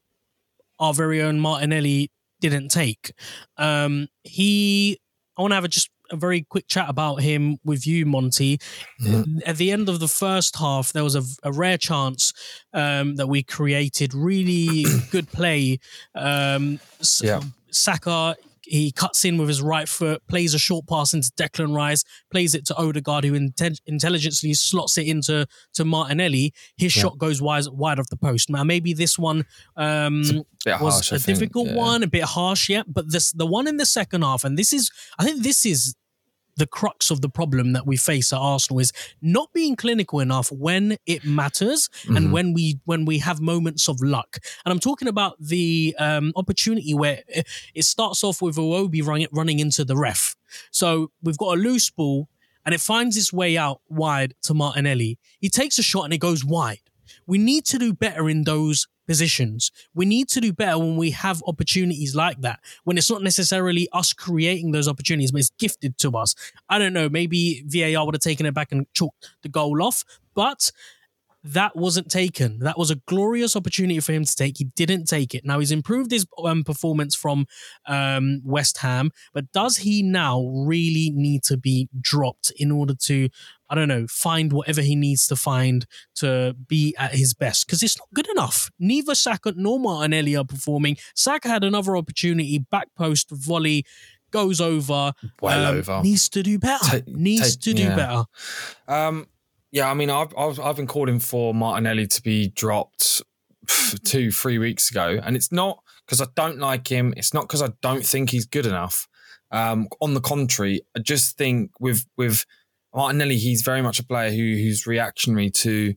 [0.79, 3.13] our very own Martinelli didn't take.
[3.59, 4.99] Um, he,
[5.37, 8.59] I want to have a just a very quick chat about him with you, Monty.
[9.03, 9.39] Mm-hmm.
[9.47, 12.33] At the end of the first half, there was a, a rare chance
[12.73, 14.15] um, that we created.
[14.15, 15.79] Really good play.
[16.15, 16.81] Um,
[17.23, 17.41] yeah.
[17.71, 18.37] Saka
[18.71, 22.55] he cuts in with his right foot, plays a short pass into Declan Rice, plays
[22.55, 26.55] it to Odegaard, who inte- intelligently slots it into to Martinelli.
[26.77, 27.03] His yeah.
[27.03, 28.49] shot goes wide, wide off the post.
[28.49, 29.45] Now, maybe this one
[29.77, 30.23] um,
[30.67, 31.77] a was harsh, a difficult yeah.
[31.77, 32.85] one, a bit harsh, yeah.
[32.87, 35.97] But this the one in the second half, and this is, I think this is
[36.61, 38.93] the crux of the problem that we face at Arsenal is
[39.23, 42.17] not being clinical enough when it matters mm-hmm.
[42.17, 44.37] and when we when we have moments of luck.
[44.65, 47.23] And I'm talking about the um, opportunity where
[47.75, 50.37] it starts off with Iwobi running, running into the ref.
[50.71, 52.29] So we've got a loose ball
[52.67, 55.19] and it finds its way out wide to Martinelli.
[55.41, 56.91] He takes a shot and it goes wide.
[57.27, 59.73] We need to do better in those positions.
[59.93, 63.89] We need to do better when we have opportunities like that, when it's not necessarily
[63.93, 66.37] us creating those opportunities, but it's gifted to us.
[66.69, 70.05] I don't know, maybe VAR would have taken it back and chalked the goal off,
[70.33, 70.71] but
[71.43, 72.59] that wasn't taken.
[72.61, 74.59] That was a glorious opportunity for him to take.
[74.59, 75.45] He didn't take it.
[75.45, 77.47] Now he's improved his um, performance from
[77.87, 83.29] um, West Ham, but does he now really need to be dropped in order to,
[83.69, 85.87] I don't know, find whatever he needs to find
[86.17, 87.67] to be at his best?
[87.67, 88.71] Because it's not good enough.
[88.79, 90.97] Neither Saka nor Martinelli are performing.
[91.15, 93.85] Saka had another opportunity, back post volley
[94.31, 95.13] goes over.
[95.41, 96.01] Well um, over.
[96.03, 97.03] Needs to do better.
[97.07, 97.97] needs to do yeah.
[97.97, 98.25] better.
[98.87, 99.27] Um,
[99.73, 103.23] yeah, I mean, I've, I've, I've been calling for Martinelli to be dropped
[104.05, 107.15] two, three weeks ago, and it's not because I don't like him.
[107.17, 109.07] It's not because I don't think he's good enough.
[109.53, 112.45] Um, on the contrary, I just think with with
[112.95, 115.95] Martinelli, he's very much a player who who's reactionary to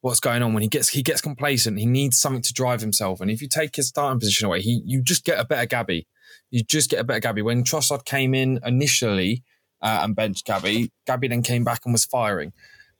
[0.00, 0.52] what's going on.
[0.52, 3.20] When he gets he gets complacent, he needs something to drive himself.
[3.20, 6.06] And if you take his starting position away, he you just get a better Gabby.
[6.50, 7.42] You just get a better Gabby.
[7.42, 9.42] When Trossard came in initially
[9.82, 12.52] uh, and benched Gabby, Gabby then came back and was firing.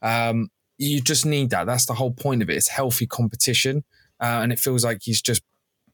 [0.02, 1.66] Um, you just need that.
[1.66, 2.56] That's the whole point of it.
[2.56, 3.84] It's healthy competition,
[4.20, 5.42] uh, and it feels like he's just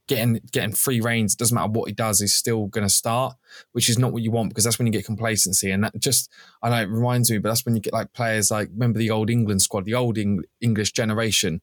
[0.07, 1.35] getting getting free reigns.
[1.35, 3.35] Doesn't matter what he does, he's still going to start,
[3.73, 5.71] which is not what you want because that's when you get complacency.
[5.71, 6.31] And that just
[6.63, 9.11] I know it reminds me, but that's when you get like players like remember the
[9.11, 11.61] old England squad, the old Eng- English generation.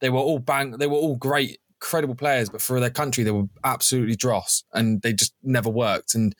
[0.00, 0.72] They were all bang.
[0.72, 5.02] They were all great incredible players, but for their country, they were absolutely dross and
[5.02, 6.14] they just never worked.
[6.14, 6.34] And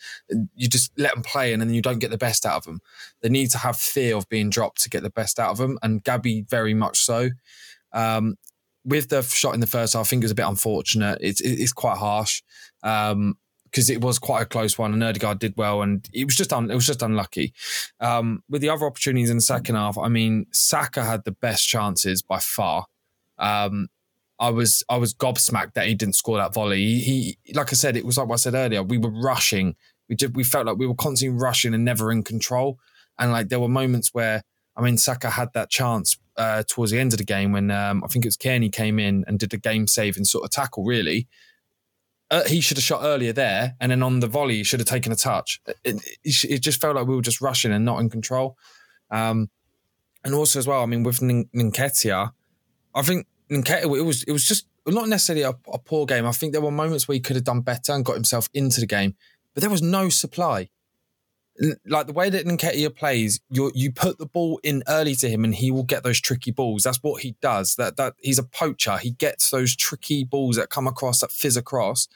[0.55, 2.81] you just let them play and then you don't get the best out of them.
[3.21, 5.79] They need to have fear of being dropped to get the best out of them.
[5.83, 7.29] And Gabby, very much so.
[7.93, 8.37] Um,
[8.87, 11.19] with the shot in the first half, I think it was a bit unfortunate.
[11.21, 12.43] It's, it's quite harsh.
[12.83, 16.37] Um, because it was quite a close one, and Odegaard did well, and it was
[16.37, 17.53] just un, it was just unlucky.
[17.99, 21.67] Um, with the other opportunities in the second half, I mean, Saka had the best
[21.67, 22.87] chances by far.
[23.37, 23.89] Um,
[24.45, 27.01] I was I was gobsmacked that he didn't score that volley.
[27.01, 28.83] He, he like I said, it was like what I said earlier.
[28.83, 29.75] We were rushing.
[30.09, 30.37] We did.
[30.37, 32.79] We felt like we were constantly rushing and never in control.
[33.19, 34.43] And like there were moments where
[34.77, 38.05] I mean Saka had that chance uh, towards the end of the game when um,
[38.05, 40.85] I think it was Cairney came in and did a game saving sort of tackle.
[40.85, 41.27] Really,
[42.31, 44.89] uh, he should have shot earlier there, and then on the volley he should have
[44.89, 45.59] taken a touch.
[45.85, 48.59] It, it, it, just felt like we were just rushing and not in control.
[49.11, 49.49] Um,
[50.23, 52.33] and also as well, I mean with Nketiah,
[52.95, 56.27] I think it was it was just not necessarily a, a, poor game.
[56.27, 58.81] I think there were moments where he could have done better and got himself into
[58.81, 59.15] the game,
[59.55, 60.69] but there was no supply.
[61.87, 65.45] Like the way that Nketiah plays, you you put the ball in early to him,
[65.45, 66.83] and he will get those tricky balls.
[66.83, 67.77] That's what he does.
[67.77, 68.99] That that he's a poacher.
[68.99, 72.09] He gets those tricky balls that come across, that fizz across.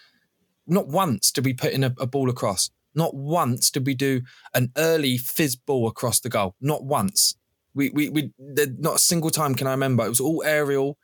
[0.66, 2.70] Not once did we put in a, a ball across.
[2.94, 4.22] Not once did we do
[4.54, 6.56] an early fizz ball across the goal.
[6.60, 7.36] Not once.
[7.74, 10.04] We we we not a single time can I remember.
[10.04, 10.98] It was all aerial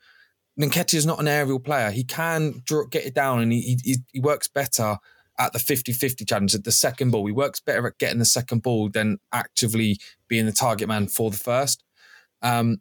[0.59, 1.91] Nketiah is not an aerial player.
[1.91, 4.97] He can draw, get it down and he, he, he works better
[5.37, 7.25] at the 50-50 challenge at the second ball.
[7.25, 11.29] He works better at getting the second ball than actively being the target man for
[11.29, 11.83] the first.
[12.41, 12.77] Um,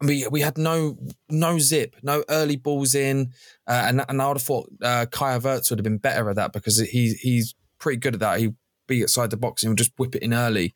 [0.00, 0.98] we we had no
[1.30, 3.32] no zip, no early balls in,
[3.66, 6.52] uh, and and I would have thought uh, Kai would have been better at that
[6.52, 8.40] because he he's pretty good at that.
[8.40, 8.56] He'd
[8.86, 10.74] be outside the box and would just whip it in early.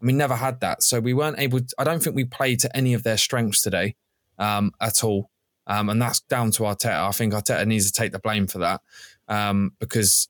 [0.00, 1.60] And we never had that, so we weren't able.
[1.60, 3.94] To, I don't think we played to any of their strengths today
[4.38, 5.30] um, at all.
[5.66, 7.08] Um, and that's down to Arteta.
[7.08, 8.80] I think Arteta needs to take the blame for that
[9.28, 10.28] um, because,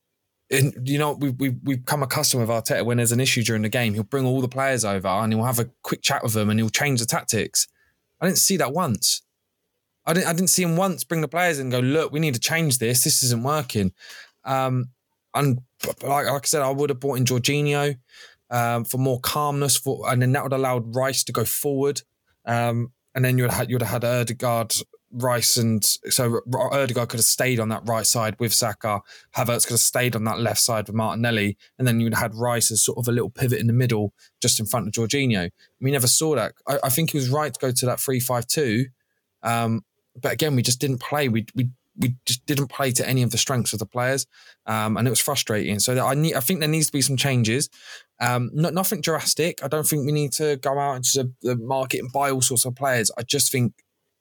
[0.48, 3.62] in, you know, we, we, we've come accustomed with Arteta when there's an issue during
[3.62, 6.32] the game, he'll bring all the players over and he'll have a quick chat with
[6.32, 7.68] them and he'll change the tactics.
[8.20, 9.22] I didn't see that once.
[10.06, 12.20] I didn't, I didn't see him once bring the players in and go, look, we
[12.20, 13.04] need to change this.
[13.04, 13.92] This isn't working.
[14.44, 14.90] Um,
[15.34, 17.96] and like, like, I said, I would have brought in Jorginho
[18.48, 22.02] um, for more calmness, for, and then that would have allowed Rice to go forward.
[22.46, 24.74] Um, and then you would have had, you would have had Odegaard
[25.12, 29.00] Rice and so Odegaard could have stayed on that right side with Saka.
[29.36, 32.70] Havertz could have stayed on that left side with Martinelli, and then you'd had Rice
[32.70, 35.50] as sort of a little pivot in the middle, just in front of Jorginho.
[35.80, 36.54] We never saw that.
[36.66, 38.86] I, I think he was right to go to that three-five-two,
[39.42, 39.84] um,
[40.20, 41.28] but again, we just didn't play.
[41.28, 44.26] We we we just didn't play to any of the strengths of the players,
[44.66, 45.78] um, and it was frustrating.
[45.78, 47.70] So I need, I think there needs to be some changes.
[48.20, 49.62] Um, not, nothing drastic.
[49.62, 52.64] I don't think we need to go out into the market and buy all sorts
[52.64, 53.10] of players.
[53.16, 53.72] I just think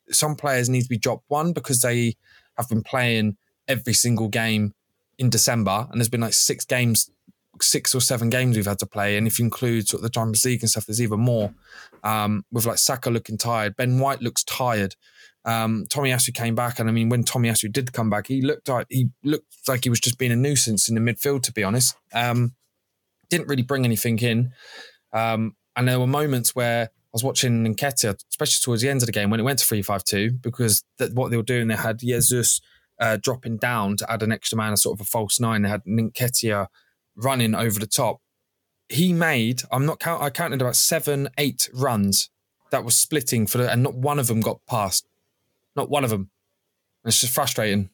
[0.09, 1.25] some players need to be dropped.
[1.27, 2.15] One because they
[2.57, 3.37] have been playing
[3.67, 4.73] every single game
[5.17, 7.09] in December, and there's been like six games
[7.61, 10.09] six or seven games we've had to play, and if you include sort of the
[10.09, 11.53] Champions League and stuff, there's even more.
[12.03, 14.95] Um, with like Saka looking tired, Ben White looks tired.
[15.45, 18.87] Um, Tomiyasu came back, and I mean, when Tomiyasu did come back, he looked like
[18.89, 21.43] he looked like he was just being a nuisance in the midfield.
[21.43, 22.55] To be honest, um,
[23.29, 24.51] didn't really bring anything in.
[25.13, 29.13] Um, and there were moments where was watching Nketiah, especially towards the end of the
[29.13, 31.75] game when it went to three five two, because that, what they were doing, they
[31.75, 32.59] had Jesus
[32.99, 35.61] uh, dropping down to add an extra man, a sort of a false nine.
[35.61, 36.67] They had Nketiah
[37.15, 38.19] running over the top.
[38.89, 42.29] He made, I'm not count, I counted about seven, eight runs
[42.71, 45.07] that was splitting for the, and not one of them got past.
[45.73, 46.31] Not one of them.
[47.05, 47.91] It's just frustrating.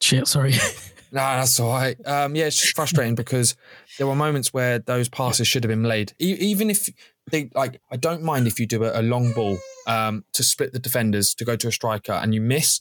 [0.00, 0.54] Shit, sorry.
[1.10, 1.96] No, that's all right.
[2.06, 3.56] Um, yeah, it's just frustrating because
[3.96, 6.12] there were moments where those passes should have been laid.
[6.20, 6.90] E- even if
[7.30, 10.72] they like, I don't mind if you do a, a long ball um, to split
[10.72, 12.80] the defenders to go to a striker and you miss.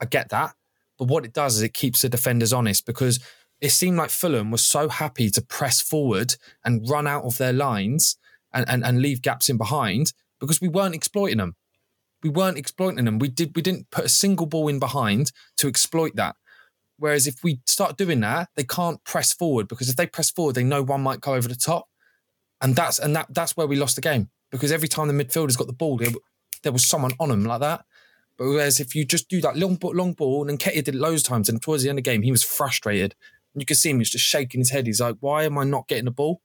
[0.00, 0.54] I get that,
[0.98, 3.20] but what it does is it keeps the defenders honest because
[3.60, 7.52] it seemed like Fulham was so happy to press forward and run out of their
[7.52, 8.16] lines
[8.52, 11.56] and, and, and leave gaps in behind because we weren't exploiting them.
[12.22, 13.18] We weren't exploiting them.
[13.18, 16.36] We did we didn't put a single ball in behind to exploit that.
[16.98, 20.56] Whereas if we start doing that, they can't press forward because if they press forward,
[20.56, 21.87] they know one might go over the top,
[22.60, 25.56] and that's and that that's where we lost the game because every time the midfielders
[25.56, 26.10] got the ball, there,
[26.62, 27.84] there was someone on them like that.
[28.36, 31.22] But whereas if you just do that long long ball, and Nketiah did it loads
[31.22, 33.14] of times, and towards the end of the game, he was frustrated.
[33.54, 34.86] And you could see him; he was just shaking his head.
[34.86, 36.40] He's like, "Why am I not getting the ball?"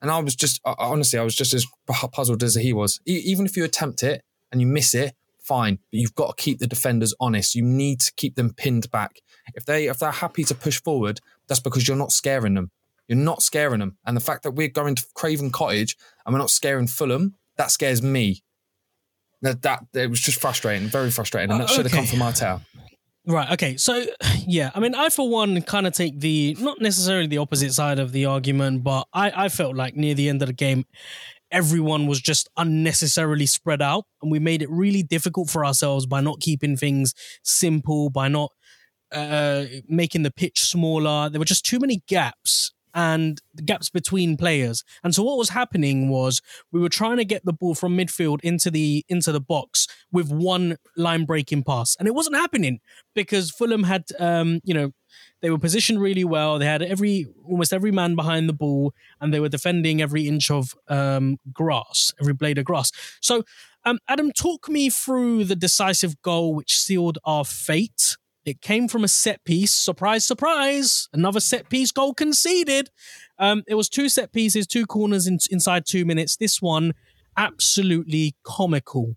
[0.00, 3.00] And I was just honestly, I was just as puzzled as he was.
[3.06, 5.78] Even if you attempt it and you miss it, fine.
[5.90, 7.54] But you've got to keep the defenders honest.
[7.54, 9.20] You need to keep them pinned back.
[9.54, 12.70] If they if they're happy to push forward, that's because you're not scaring them.
[13.08, 13.96] You're not scaring them.
[14.06, 17.70] And the fact that we're going to Craven Cottage and we're not scaring Fulham, that
[17.70, 18.42] scares me.
[19.42, 22.18] That that it was just frustrating, very frustrating, and that uh, should have come from
[22.18, 22.60] Martel.
[23.24, 23.52] Right.
[23.52, 23.76] Okay.
[23.76, 24.04] So,
[24.46, 27.98] yeah, I mean, I for one kind of take the not necessarily the opposite side
[27.98, 30.86] of the argument, but I I felt like near the end of the game,
[31.52, 36.20] everyone was just unnecessarily spread out, and we made it really difficult for ourselves by
[36.20, 38.50] not keeping things simple, by not
[39.12, 41.28] uh, making the pitch smaller.
[41.28, 44.82] There were just too many gaps and the gaps between players.
[45.04, 46.42] And so what was happening was
[46.72, 50.32] we were trying to get the ball from midfield into the into the box with
[50.32, 52.80] one line breaking pass, and it wasn't happening
[53.14, 54.90] because Fulham had um, you know
[55.40, 56.58] they were positioned really well.
[56.58, 60.50] They had every almost every man behind the ball, and they were defending every inch
[60.50, 62.90] of um, grass, every blade of grass.
[63.22, 63.44] So,
[63.84, 68.16] um, Adam, talk me through the decisive goal which sealed our fate
[68.48, 69.74] it came from a set piece.
[69.74, 71.08] Surprise, surprise.
[71.12, 72.90] Another set piece goal conceded.
[73.38, 76.36] Um, it was two set pieces, two corners in, inside two minutes.
[76.36, 76.94] This one,
[77.36, 79.16] absolutely comical.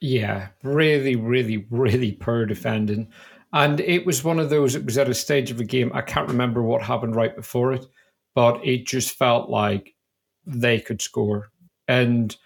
[0.00, 3.08] Yeah, really, really, really poor defending.
[3.52, 5.90] And it was one of those, it was at a stage of a game.
[5.94, 7.86] I can't remember what happened right before it,
[8.34, 9.94] but it just felt like
[10.44, 11.50] they could score.
[11.88, 12.36] And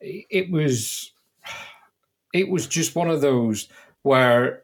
[0.00, 1.12] it was,
[2.32, 3.68] it was just one of those
[4.02, 4.62] where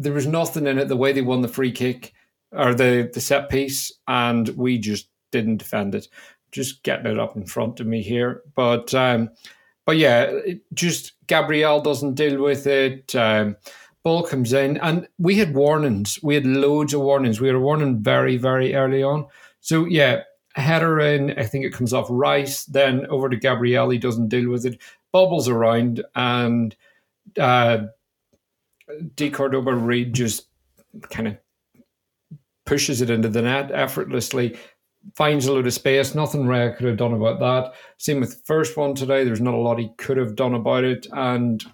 [0.00, 2.12] there was nothing in it the way they won the free kick
[2.52, 6.08] or the the set piece, and we just didn't defend it.
[6.52, 9.30] Just getting it up in front of me here, but um,
[9.86, 10.32] but yeah,
[10.74, 13.14] just Gabriel doesn't deal with it.
[13.14, 13.56] Um,
[14.02, 16.18] ball comes in, and we had warnings.
[16.22, 17.40] We had loads of warnings.
[17.40, 19.26] We a warning very very early on.
[19.60, 20.22] So yeah,
[20.54, 21.38] header in.
[21.38, 23.90] I think it comes off Rice, then over to Gabriel.
[23.90, 24.80] He doesn't deal with it.
[25.12, 26.74] Bubbles around and.
[27.38, 27.84] Uh,
[29.14, 30.48] De Cordova-Reid just
[31.10, 31.36] kind of
[32.66, 34.56] pushes it into the net effortlessly,
[35.14, 36.14] finds a load of space.
[36.14, 37.74] Nothing Raya could have done about that.
[37.98, 39.24] Same with the first one today.
[39.24, 41.06] There's not a lot he could have done about it.
[41.12, 41.64] And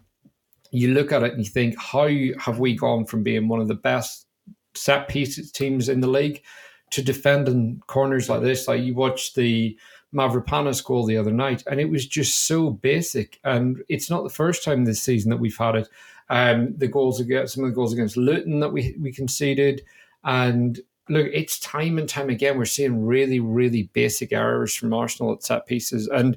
[0.71, 3.69] you look at it and you think, how have we gone from being one of
[3.69, 4.27] the best
[4.75, 6.43] set pieces teams in the league
[6.91, 8.69] to defending corners like this?
[8.69, 9.79] Like you watch the
[10.15, 13.39] Mavropanos goal the other night, and it was just so basic.
[13.45, 15.89] And it's not the first time this season that we've had it.
[16.29, 19.83] Um, the goals against some of the goals against Luton that we we conceded,
[20.25, 25.33] and look, it's time and time again we're seeing really really basic errors from Arsenal
[25.33, 26.37] at set pieces, and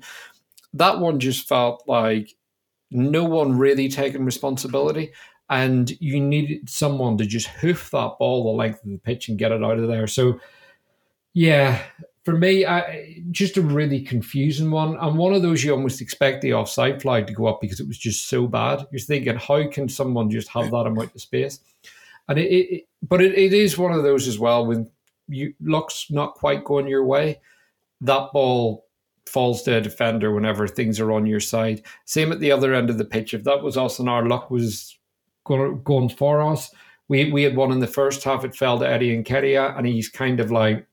[0.73, 2.35] that one just felt like
[2.91, 5.11] no one really taking responsibility.
[5.49, 9.39] And you needed someone to just hoof that ball the length of the pitch and
[9.39, 10.05] get it out of there.
[10.05, 10.39] So,
[11.33, 11.81] yeah,
[12.25, 14.97] for me, I, just a really confusing one.
[14.97, 17.87] And one of those you almost expect the offside flag to go up because it
[17.87, 18.85] was just so bad.
[18.91, 21.59] You're thinking, how can someone just have that amount of space?
[22.27, 24.89] And it, it but it, it is one of those as well when
[25.27, 27.39] you luck's not quite going your way.
[28.01, 28.85] That ball
[29.25, 31.83] falls to a defender whenever things are on your side.
[32.05, 33.33] Same at the other end of the pitch.
[33.33, 34.97] If that was us and our luck was
[35.45, 36.71] going for us,
[37.07, 38.43] we we had one in the first half.
[38.43, 40.85] It fell to Eddie Nketiah, and he's kind of like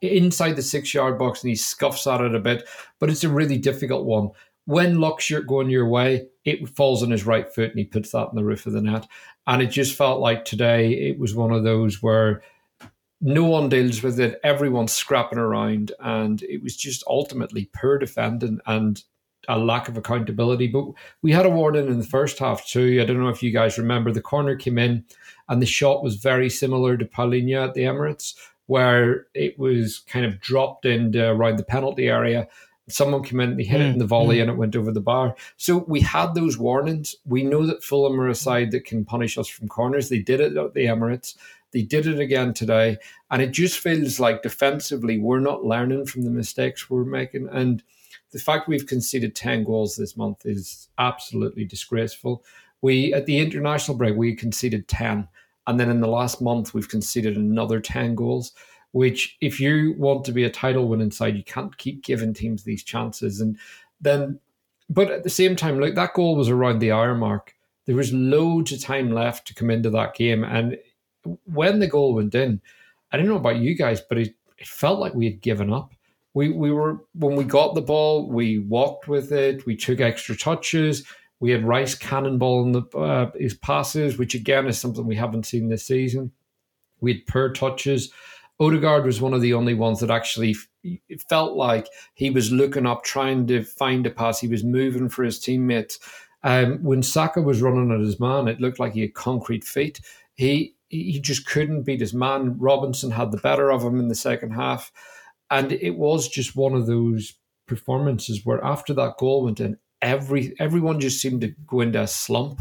[0.00, 2.66] inside the six yard box and he scuffs at it a bit,
[2.98, 4.30] but it's a really difficult one.
[4.66, 8.28] When luck's going your way, it falls on his right foot and he puts that
[8.30, 9.06] in the roof of the net.
[9.46, 12.42] And it just felt like today it was one of those where
[13.20, 18.60] no one deals with it, everyone's scrapping around, and it was just ultimately poor defending
[18.66, 19.02] and
[19.48, 20.66] a lack of accountability.
[20.66, 20.86] But
[21.22, 23.00] we had a warning in the first half too.
[23.00, 25.04] I don't know if you guys remember the corner came in
[25.48, 28.34] and the shot was very similar to Palhinha at the Emirates,
[28.66, 32.48] where it was kind of dropped in around the penalty area.
[32.88, 34.42] Someone came in, they hit mm, it in the volley, mm.
[34.42, 35.34] and it went over the bar.
[35.56, 37.16] So we had those warnings.
[37.24, 40.08] We know that Fulham are a side that can punish us from corners.
[40.08, 41.34] They did it at the Emirates.
[41.72, 42.98] They did it again today.
[43.30, 47.48] And it just feels like defensively, we're not learning from the mistakes we're making.
[47.50, 47.82] And
[48.32, 52.44] the fact we've conceded 10 goals this month is absolutely disgraceful.
[52.80, 55.28] We, at the international break, we conceded 10.
[55.66, 58.52] And then in the last month, we've conceded another 10 goals
[58.94, 62.62] which if you want to be a title winning side, you can't keep giving teams
[62.62, 63.40] these chances.
[63.40, 63.58] And
[64.00, 64.38] then,
[64.88, 67.56] but at the same time, like that goal was around the hour mark.
[67.86, 70.44] There was loads of time left to come into that game.
[70.44, 70.78] And
[71.42, 72.60] when the goal went in,
[73.10, 75.92] I don't know about you guys, but it, it felt like we had given up.
[76.32, 79.66] We, we were when we got the ball, we walked with it.
[79.66, 81.04] We took extra touches.
[81.44, 85.44] We had Rice cannonball in the uh, his passes, which again is something we haven't
[85.44, 86.32] seen this season.
[87.02, 88.10] We had per touches.
[88.58, 90.56] Odegaard was one of the only ones that actually
[91.28, 94.40] felt like he was looking up, trying to find a pass.
[94.40, 95.98] He was moving for his teammates.
[96.44, 100.00] Um, when Saka was running at his man, it looked like he had concrete feet.
[100.32, 102.56] He he just couldn't beat his man.
[102.56, 104.90] Robinson had the better of him in the second half,
[105.50, 107.34] and it was just one of those
[107.66, 112.06] performances where after that goal went in, every everyone just seemed to go into a
[112.06, 112.60] slump,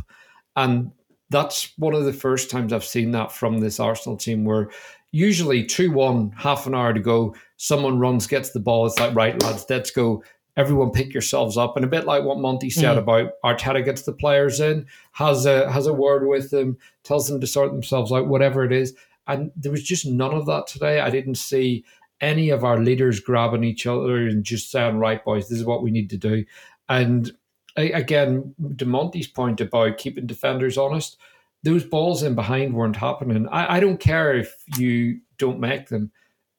[0.56, 0.92] and
[1.30, 4.70] that's one of the first times I've seen that from this Arsenal team where
[5.12, 8.86] usually 2 1, half an hour to go, someone runs, gets the ball.
[8.86, 10.24] It's like, right, lads, let's go.
[10.56, 11.76] Everyone pick yourselves up.
[11.76, 13.00] And a bit like what Monty said mm.
[13.00, 17.42] about Arteta gets the players in, has a, has a word with them, tells them
[17.42, 18.96] to sort themselves out, whatever it is.
[19.26, 21.00] And there was just none of that today.
[21.00, 21.86] I didn't see
[22.22, 25.84] any of our leaders grabbing each other and just saying, right, boys, this is what
[25.84, 26.46] we need to do.
[26.90, 27.32] And
[27.76, 31.18] again, to Monty's point about keeping defenders honest,
[31.64, 33.48] those balls in behind weren't happening.
[33.50, 36.12] I, I don't care if you don't make them.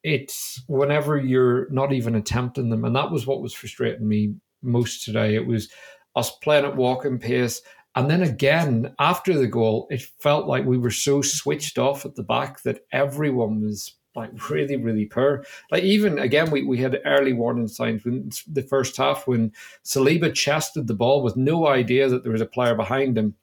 [0.03, 2.85] It's whenever you're not even attempting them.
[2.85, 5.35] And that was what was frustrating me most today.
[5.35, 5.71] It was
[6.17, 7.63] us playing at walking pace.
[7.95, 12.17] And then again, after the goal, it felt like we were so switched off at
[12.17, 15.45] the back that everyone was like really, really poor.
[15.71, 19.53] Like even again, we, we had early warning signs when the first half when
[19.85, 23.35] Saliba chested the ball with no idea that there was a player behind him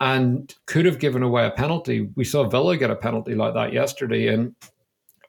[0.00, 2.08] and could have given away a penalty.
[2.14, 4.54] We saw Villa get a penalty like that yesterday, and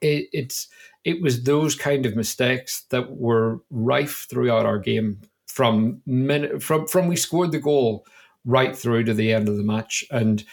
[0.00, 0.68] it, it's
[1.04, 6.86] it was those kind of mistakes that were rife throughout our game from minute from
[6.86, 8.04] from we scored the goal
[8.44, 10.44] right through to the end of the match and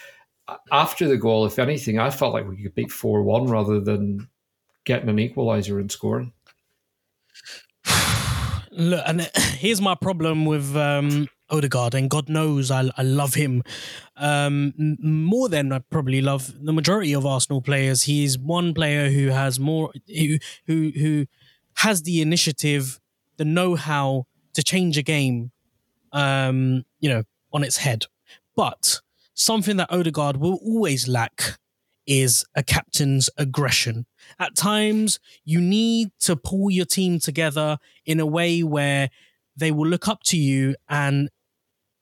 [0.72, 4.28] after the goal if anything i felt like we could beat 4-1 rather than
[4.84, 6.32] getting an equalizer and scoring
[8.70, 13.62] look and here's my problem with um Odegaard, and God knows I, I love him
[14.16, 18.04] um, more than I probably love the majority of Arsenal players.
[18.04, 21.26] He's one player who has more who who who
[21.76, 22.98] has the initiative,
[23.36, 25.50] the know-how to change a game,
[26.12, 28.06] um, you know, on its head.
[28.56, 29.00] But
[29.34, 31.58] something that Odegaard will always lack
[32.06, 34.06] is a captain's aggression.
[34.38, 39.10] At times, you need to pull your team together in a way where
[39.56, 41.30] they will look up to you and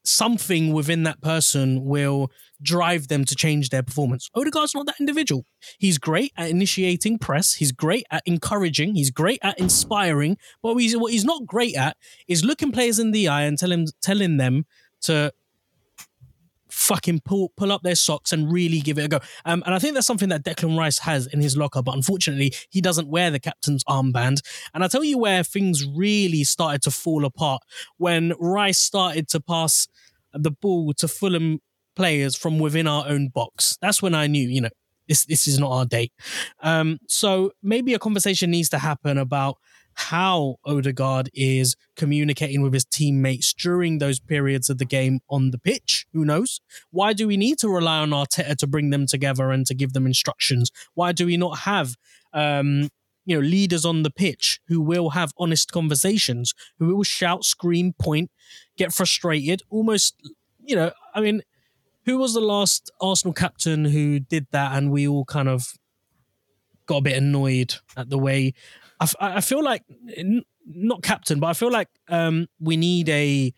[0.04, 2.30] something within that person will
[2.60, 4.28] drive them to change their performance.
[4.34, 5.44] Odegaard's not that individual.
[5.78, 7.54] He's great at initiating press.
[7.54, 8.94] He's great at encouraging.
[8.94, 10.38] He's great at inspiring.
[10.62, 11.96] But he's, what he's not great at
[12.26, 14.66] is looking players in the eye and telling telling them
[15.02, 15.32] to
[16.72, 19.20] fucking pull pull up their socks and really give it a go.
[19.44, 22.52] Um, and I think that's something that Declan Rice has in his locker, but unfortunately,
[22.70, 24.40] he doesn't wear the captain's armband.
[24.74, 27.62] And I tell you where things really started to fall apart
[27.98, 29.86] when Rice started to pass
[30.32, 31.60] the ball to Fulham
[31.94, 33.76] players from within our own box.
[33.82, 34.70] That's when I knew, you know,
[35.08, 36.10] this this is not our day.
[36.60, 39.58] Um, so maybe a conversation needs to happen about
[39.94, 45.58] how Odegaard is communicating with his teammates during those periods of the game on the
[45.58, 46.06] pitch.
[46.12, 46.60] Who knows?
[46.90, 49.92] Why do we need to rely on Arteta to bring them together and to give
[49.92, 50.70] them instructions?
[50.94, 51.96] Why do we not have
[52.32, 52.88] um,
[53.24, 57.94] you know leaders on the pitch who will have honest conversations, who will shout, scream,
[57.98, 58.30] point,
[58.76, 60.16] get frustrated, almost
[60.64, 61.42] you know, I mean,
[62.04, 65.74] who was the last Arsenal captain who did that and we all kind of
[66.86, 68.54] got a bit annoyed at the way
[69.20, 69.82] I, I feel like
[70.66, 73.52] not captain, but I feel like um, we need a.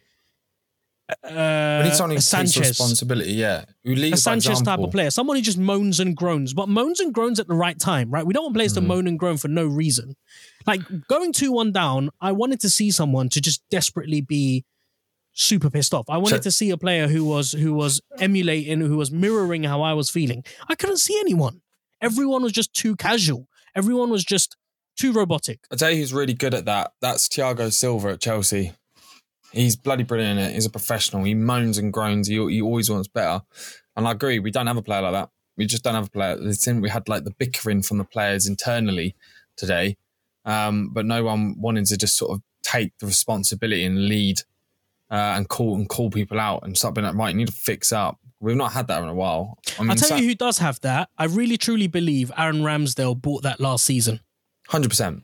[1.22, 3.32] Uh, we need someone who Sanchez, responsibility.
[3.32, 6.66] Yeah, who leads a Sanchez type of player, someone who just moans and groans, but
[6.68, 8.24] moans and groans at the right time, right?
[8.24, 8.86] We don't want players to Mhm.
[8.86, 10.16] moan and groan for no reason.
[10.66, 14.64] Like going two one down, I wanted to see someone to just desperately be
[15.34, 16.08] super pissed off.
[16.08, 19.64] I wanted So- to see a player who was who was emulating, who was mirroring
[19.64, 20.42] how I was feeling.
[20.70, 21.60] I couldn't see anyone.
[22.00, 23.46] Everyone was just too casual.
[23.76, 24.56] Everyone was just
[24.96, 25.60] too robotic.
[25.70, 26.92] I tell you who's really good at that.
[27.00, 28.72] That's Thiago Silva at Chelsea.
[29.52, 30.54] He's bloody brilliant in it.
[30.54, 31.24] He's a professional.
[31.24, 32.26] He moans and groans.
[32.26, 33.42] He, he always wants better.
[33.96, 35.30] And I agree, we don't have a player like that.
[35.56, 36.36] We just don't have a player.
[36.80, 39.14] We had like the bickering from the players internally
[39.56, 39.96] today,
[40.44, 44.40] um, but no one wanted to just sort of take the responsibility and lead
[45.10, 47.54] uh, and call and call people out and start being like, right, you need to
[47.54, 48.18] fix up.
[48.40, 49.58] We've not had that in a while.
[49.78, 51.08] I mean, I'll tell Sa- you who does have that.
[51.16, 54.20] I really truly believe Aaron Ramsdale bought that last season.
[54.68, 55.22] Hundred percent.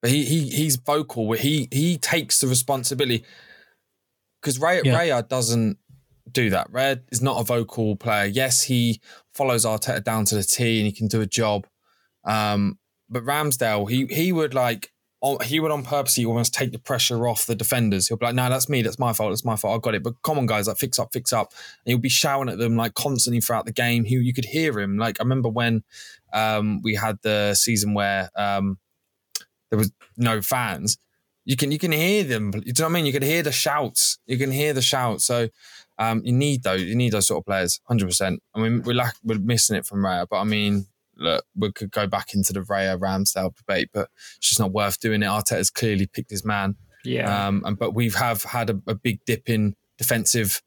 [0.00, 1.32] But he he he's vocal.
[1.32, 3.24] He he takes the responsibility
[4.40, 4.98] because Ray Yeah.
[4.98, 5.78] Raya doesn't
[6.30, 6.70] do that.
[6.70, 8.26] Raya is not a vocal player.
[8.26, 9.00] Yes, he
[9.34, 11.66] follows Arteta down to the T and he can do a job.
[12.24, 12.78] Um,
[13.08, 17.26] but Ramsdale, he he would like on, he would on purposely almost take the pressure
[17.26, 18.08] off the defenders.
[18.08, 18.82] He'll be like, "No, that's me.
[18.82, 19.30] That's my fault.
[19.30, 19.76] That's my fault.
[19.76, 21.52] I got it." But come on, guys, like fix up, fix up.
[21.84, 24.04] And he'll be shouting at them like constantly throughout the game.
[24.04, 24.96] He you could hear him.
[24.96, 25.82] Like I remember when
[26.32, 28.78] um, we had the season where um,
[29.70, 30.98] there was no fans.
[31.44, 32.50] You can you can hear them.
[32.50, 33.06] Do you know what I mean?
[33.06, 34.18] You can hear the shouts.
[34.26, 35.24] You can hear the shouts.
[35.24, 35.48] So
[35.98, 36.82] um, you need those.
[36.82, 37.80] You need those sort of players.
[37.88, 38.42] Hundred percent.
[38.54, 40.86] I mean, we're lack, we're missing it from Raya, but I mean,
[41.18, 45.00] look, we could go back into the Raya Ramsdale debate, but it's just not worth
[45.00, 45.26] doing it.
[45.26, 46.76] Arteta's clearly picked his man.
[47.04, 47.46] Yeah.
[47.46, 50.62] Um, and but we've have had a, a big dip in defensive,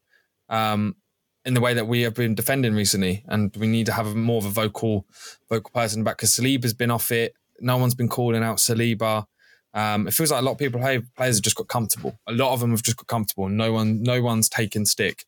[0.48, 0.96] um,
[1.44, 4.14] in the way that we have been defending recently, and we need to have a,
[4.14, 5.06] more of a vocal,
[5.48, 7.34] vocal person back because Saliba's been off it.
[7.60, 9.26] No one's been calling out Saliba.
[9.74, 12.18] Um, it feels like a lot of people, hey, players have just got comfortable.
[12.28, 13.48] A lot of them have just got comfortable.
[13.48, 15.24] No one, no one's taken stick.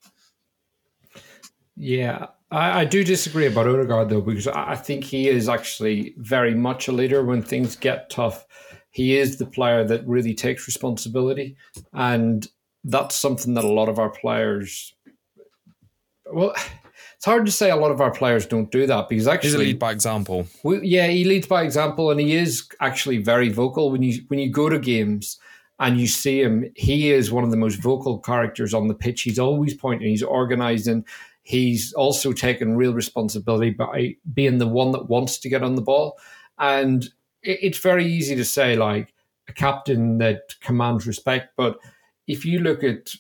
[1.77, 6.55] Yeah, I, I do disagree about Odegaard though, because I think he is actually very
[6.55, 8.47] much a leader when things get tough.
[8.91, 11.57] He is the player that really takes responsibility,
[11.93, 12.47] and
[12.85, 14.95] that's something that a lot of our players.
[16.33, 16.55] Well,
[17.17, 19.33] it's hard to say a lot of our players don't do that because He's a
[19.33, 20.47] actually, lead by example.
[20.63, 23.91] well, yeah, he leads by example, and he is actually very vocal.
[23.91, 25.41] When you when you go to games
[25.81, 29.23] and you see him, he is one of the most vocal characters on the pitch.
[29.23, 30.09] He's always pointing.
[30.09, 31.05] He's organising.
[31.45, 35.83] He's also taken real responsibility by being the one that wants to get on the
[35.83, 36.19] ball.
[36.59, 37.07] And
[37.43, 39.12] it's very easy to say like
[39.49, 41.79] a captain that commands respect, but
[42.27, 43.15] if you look at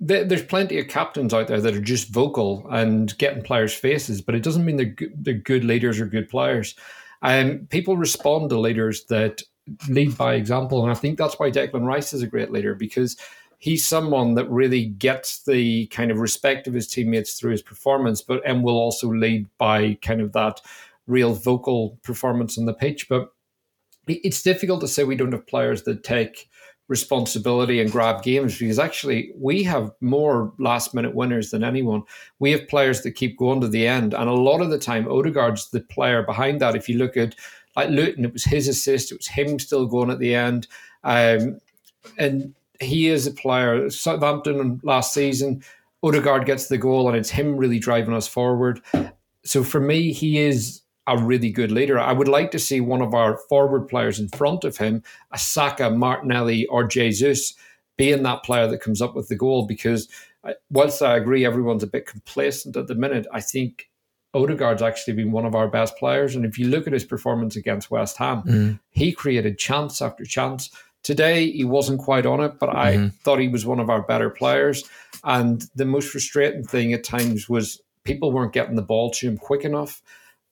[0.00, 4.22] there- there's plenty of captains out there that are just vocal and getting players' faces,
[4.22, 6.76] but it doesn't mean they're good, they're good leaders or good players.
[7.20, 9.42] Um, people respond to leaders that
[9.88, 13.16] lead by example, and I think that's why Declan Rice is a great leader because
[13.58, 18.22] he's someone that really gets the kind of respect of his teammates through his performance,
[18.22, 20.60] but and will also lead by kind of that
[21.06, 23.08] real vocal performance on the pitch.
[23.08, 23.32] But
[24.06, 26.48] it's difficult to say we don't have players that take
[26.86, 32.02] responsibility and grab games because actually we have more last minute winners than anyone.
[32.38, 35.06] We have players that keep going to the end, and a lot of the time
[35.06, 36.76] Odegaard's the player behind that.
[36.76, 37.34] If you look at
[37.76, 40.66] like Luton, it was his assist, it was him still going at the end,
[41.04, 41.60] um,
[42.16, 43.90] and he is a player.
[43.90, 45.62] Southampton last season,
[46.02, 48.80] Odegaard gets the goal, and it's him really driving us forward.
[49.44, 51.98] So for me, he is a really good leader.
[51.98, 55.02] I would like to see one of our forward players in front of him,
[55.32, 57.54] a Saka, Martinelli, or Jesus,
[57.96, 59.66] being that player that comes up with the goal.
[59.66, 60.08] Because
[60.44, 63.88] uh, whilst I agree everyone's a bit complacent at the minute, I think
[64.34, 66.36] Odegaard's actually been one of our best players.
[66.36, 68.42] And if you look at his performance against West Ham,
[68.90, 70.70] he created chance after chance.
[71.02, 73.14] Today, he wasn't quite on it, but I Mhm.
[73.22, 74.84] thought he was one of our better players.
[75.24, 79.38] And the most frustrating thing at times was people weren't getting the ball to him
[79.38, 80.02] quick enough.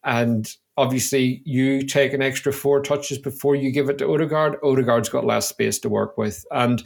[0.04, 4.56] And obviously, you take an extra four touches before you give it to Odegaard.
[4.62, 6.44] Odegaard's got less space to work with.
[6.50, 6.82] And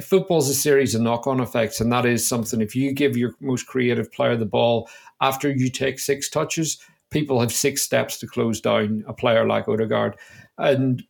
[0.00, 1.80] football's a series of knock on effects.
[1.80, 4.88] And that is something, if you give your most creative player the ball
[5.20, 6.78] after you take six touches,
[7.10, 10.16] people have six steps to close down a player like Odegaard.
[10.58, 11.02] And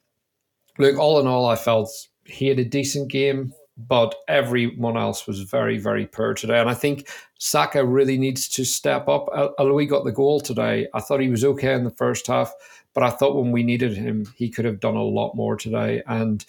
[0.78, 1.90] look, all in all, I felt
[2.24, 6.58] he had a decent game, but everyone else was very, very poor today.
[6.58, 7.08] And I think
[7.38, 9.28] Saka really needs to step up.
[9.58, 12.52] Although he got the goal today, I thought he was okay in the first half,
[12.94, 16.02] but I thought when we needed him, he could have done a lot more today.
[16.06, 16.44] And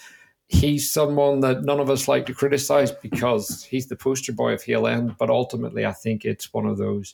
[0.47, 4.63] he's someone that none of us like to criticize because he's the poster boy of
[4.63, 5.17] Hale End.
[5.17, 7.13] But ultimately, I think it's one of those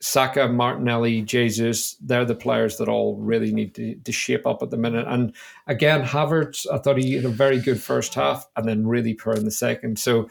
[0.00, 4.70] Saka, Martinelli, Jesus, they're the players that all really need to, to, shape up at
[4.70, 5.06] the minute.
[5.08, 5.34] And
[5.66, 9.32] again, Havertz, I thought he had a very good first half and then really poor
[9.32, 9.98] in the second.
[9.98, 10.28] So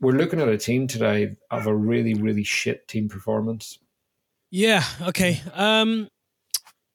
[0.00, 3.80] we're looking at a team today of a really, really shit team performance.
[4.50, 4.84] Yeah.
[5.02, 5.40] Okay.
[5.54, 6.08] Um,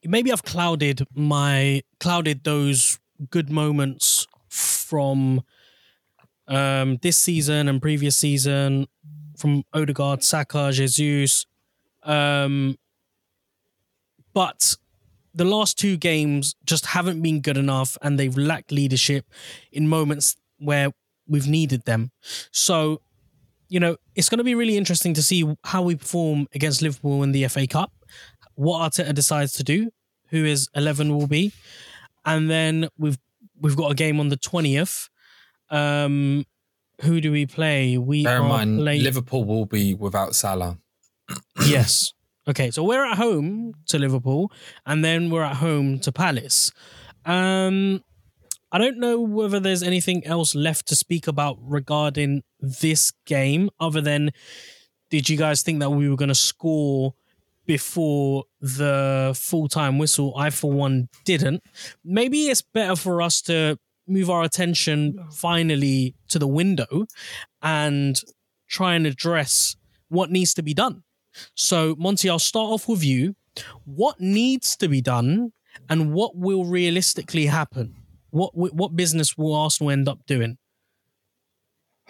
[0.06, 3.00] maybe I've clouded my clouded those
[3.30, 5.42] good moments from
[6.48, 8.88] um this season and previous season
[9.38, 11.46] from Odegaard, Saka, Jesus.
[12.06, 12.78] Um,
[14.34, 14.76] but
[15.34, 19.26] the last two games just haven't been good enough, and they've lacked leadership
[19.72, 20.90] in moments where
[21.28, 22.12] we've needed them.
[22.52, 23.02] So,
[23.70, 27.24] you know, it's going to be really interesting to see how we perform against Liverpool
[27.24, 27.92] in the FA Cup,
[28.56, 29.90] what Arteta decides to do,
[30.30, 31.54] who his 11 will be.
[32.26, 33.18] And then we've
[33.60, 35.10] we've got a game on the 20th.
[35.70, 36.46] Um,
[37.02, 37.98] who do we play?
[37.98, 40.78] We Bear in mind, play- Liverpool will be without Salah.
[41.66, 42.14] Yes.
[42.48, 44.52] Okay, so we're at home to Liverpool,
[44.86, 46.72] and then we're at home to Palace.
[47.26, 48.04] Um,
[48.72, 54.02] I don't know whether there's anything else left to speak about regarding this game, other
[54.02, 54.32] than
[55.10, 57.14] did you guys think that we were going to score
[57.66, 60.34] before the full time whistle?
[60.36, 61.62] I, for one, didn't.
[62.04, 63.78] Maybe it's better for us to
[64.08, 67.06] move our attention finally to the window
[67.62, 68.20] and
[68.68, 69.76] try and address
[70.10, 71.04] what needs to be done.
[71.56, 73.36] So, Monty, I'll start off with you.
[73.86, 75.54] What needs to be done
[75.90, 77.96] and what will realistically happen?
[78.32, 80.58] What what business will Arsenal end up doing?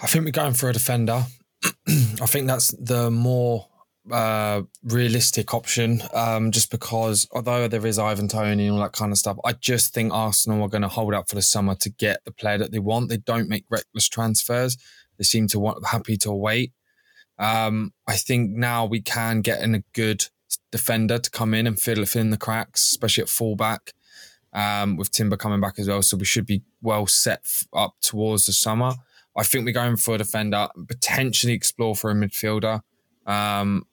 [0.02, 1.26] I think we're going for a defender.
[1.88, 3.68] I think that's the more
[4.12, 6.02] uh, realistic option.
[6.14, 9.54] Um, just because although there is Ivan Toney and all that kind of stuff, I
[9.54, 12.58] just think Arsenal are going to hold out for the summer to get the player
[12.58, 13.10] that they want.
[13.10, 14.78] They don't make reckless transfers.
[15.18, 16.74] They seem to want happy to wait.
[17.40, 20.26] Um, I think now we can get in a good
[20.72, 23.94] defender to come in and fill, fill in the cracks, especially at fullback
[24.54, 26.02] um, with Timber coming back as well.
[26.02, 28.94] So we should be well set f- up towards the summer.
[29.36, 32.82] I think we're going for a defender, potentially explore for a midfielder.
[33.26, 33.88] Um,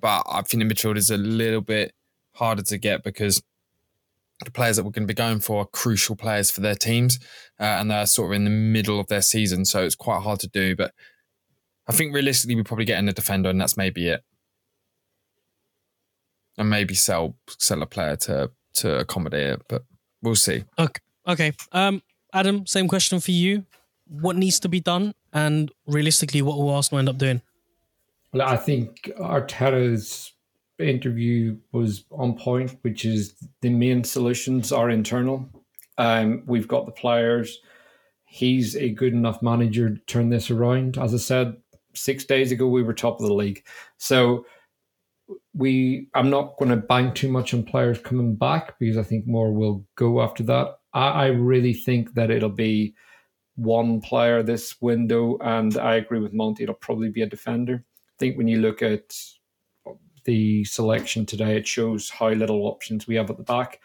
[0.00, 1.92] but I think the midfield is a little bit
[2.34, 3.42] harder to get because
[4.44, 7.18] the players that we're going to be going for are crucial players for their teams,
[7.58, 10.40] uh, and they're sort of in the middle of their season, so it's quite hard
[10.40, 10.74] to do.
[10.74, 10.94] But
[11.88, 14.22] I think realistically, we're probably getting a defender, and that's maybe it,
[16.56, 19.62] and maybe sell sell a player to to accommodate it.
[19.68, 19.84] But
[20.22, 20.64] we'll see.
[20.78, 21.00] Okay.
[21.26, 21.52] Okay.
[21.72, 22.02] Um,
[22.32, 23.66] Adam, same question for you.
[24.06, 27.42] What needs to be done, and realistically, what will Arsenal end up doing?
[28.32, 30.32] Well, I think Arteta's
[30.78, 35.48] interview was on point, which is the main solutions are internal.
[35.98, 37.60] Um, we've got the players.
[38.24, 40.96] He's a good enough manager to turn this around.
[40.96, 41.56] As I said
[41.94, 43.64] six days ago, we were top of the league.
[43.98, 44.46] So
[45.54, 49.26] we I'm not going to bank too much on players coming back because I think
[49.26, 50.78] more will go after that.
[50.92, 52.94] I, I really think that it'll be
[53.56, 56.62] one player this window, and I agree with Monty.
[56.62, 57.84] It'll probably be a defender.
[57.84, 59.14] I think when you look at
[60.24, 63.80] the selection today, it shows how little options we have at the back.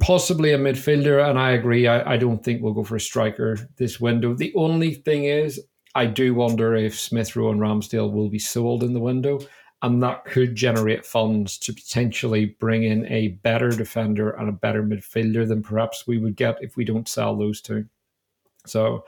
[0.00, 1.86] Possibly a midfielder, and I agree.
[1.86, 4.34] I, I don't think we'll go for a striker this window.
[4.34, 5.60] The only thing is,
[5.96, 9.40] I do wonder if Smith Rowe and Ramsdale will be sold in the window
[9.82, 14.82] and that could generate funds to potentially bring in a better defender and a better
[14.82, 17.86] midfielder than perhaps we would get if we don't sell those two.
[18.66, 19.04] So,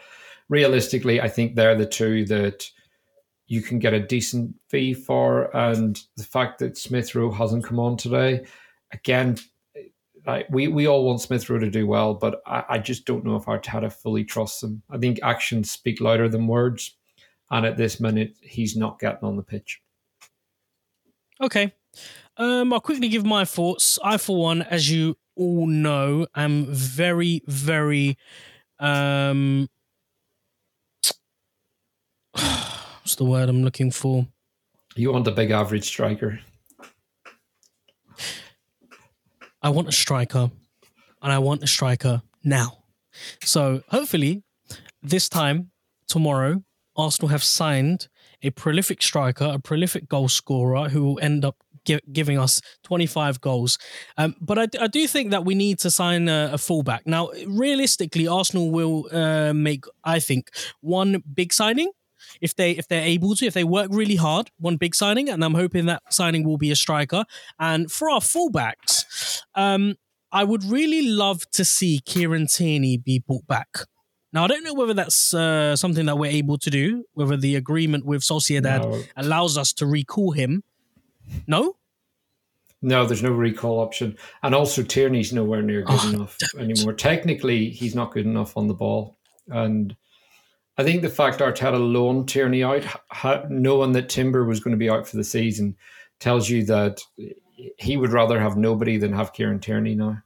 [0.48, 2.70] realistically, I think they're the two that
[3.46, 5.54] you can get a decent fee for.
[5.56, 8.44] And the fact that Smith Rowe hasn't come on today,
[8.92, 9.36] again,
[10.28, 13.24] like we, we all want Smith Rowe to do well, but I, I just don't
[13.24, 14.82] know if Arteta fully trusts him.
[14.90, 16.96] I think actions speak louder than words.
[17.50, 19.80] And at this minute, he's not getting on the pitch.
[21.40, 21.72] Okay.
[22.36, 23.98] Um, I'll quickly give my thoughts.
[24.04, 28.18] I, for one, as you all know, am very, very
[28.78, 29.68] um
[33.02, 34.28] what's the word I'm looking for?
[34.94, 36.38] You want a big average striker.
[39.62, 40.50] I want a striker
[41.22, 42.84] and I want a striker now.
[43.42, 44.42] So hopefully
[45.02, 45.70] this time
[46.06, 46.62] tomorrow
[46.96, 48.08] Arsenal have signed
[48.42, 53.40] a prolific striker, a prolific goal scorer who will end up gi- giving us 25
[53.40, 53.78] goals.
[54.16, 57.06] Um, but I, I, do think that we need to sign a, a fullback.
[57.06, 61.90] Now, realistically, Arsenal will uh, make, I think, one big signing
[62.40, 65.44] if they if they're able to, if they work really hard, one big signing, and
[65.44, 67.24] I'm hoping that signing will be a striker.
[67.58, 69.96] And for our fullbacks, um,
[70.32, 73.68] I would really love to see Kieran Tierney be brought back.
[74.32, 77.56] Now, I don't know whether that's uh, something that we're able to do, whether the
[77.56, 79.02] agreement with Sociedad no.
[79.16, 80.62] allows us to recall him
[81.46, 81.76] No?
[82.80, 84.16] No, there's no recall option.
[84.42, 86.60] And also, Tierney's nowhere near good Oh, enough it.
[86.60, 86.92] anymore.
[86.92, 89.16] Technically, he's not good enough on the ball.
[89.48, 89.96] And
[90.78, 94.78] I think the fact Arteta loaned Tierney out, ha- knowing that Timber was going to
[94.78, 95.76] be out for the season,
[96.20, 97.00] tells you that
[97.78, 100.22] he would rather have nobody than have Kieran Tierney now.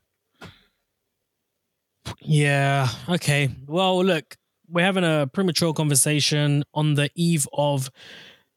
[2.20, 2.88] Yeah.
[3.08, 3.48] Okay.
[3.66, 4.36] Well, look,
[4.68, 7.90] we're having a premature conversation on the eve of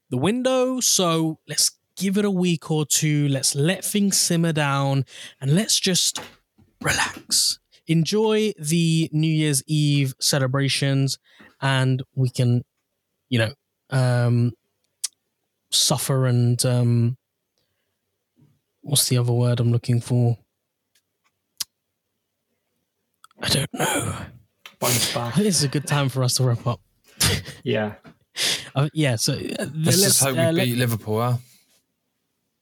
[0.10, 0.82] the window.
[0.82, 3.30] So let's give it a week or two.
[3.30, 5.06] Let's let things simmer down
[5.40, 6.20] and let's just
[6.82, 7.60] relax.
[7.88, 11.20] Enjoy the New Year's Eve celebrations
[11.62, 12.64] and we can,
[13.30, 13.52] you know,
[13.90, 14.52] um,
[15.72, 17.18] suffer and, um,
[18.82, 20.38] what's the other word I'm looking for?
[23.42, 24.16] I don't know.
[24.80, 25.36] Bounce back.
[25.36, 26.82] This is a good time for us to wrap up.
[27.64, 27.96] Yeah.
[28.76, 31.22] Uh, yeah, so uh, Let's, just hope we uh, let- beat Liverpool.
[31.22, 31.38] Huh?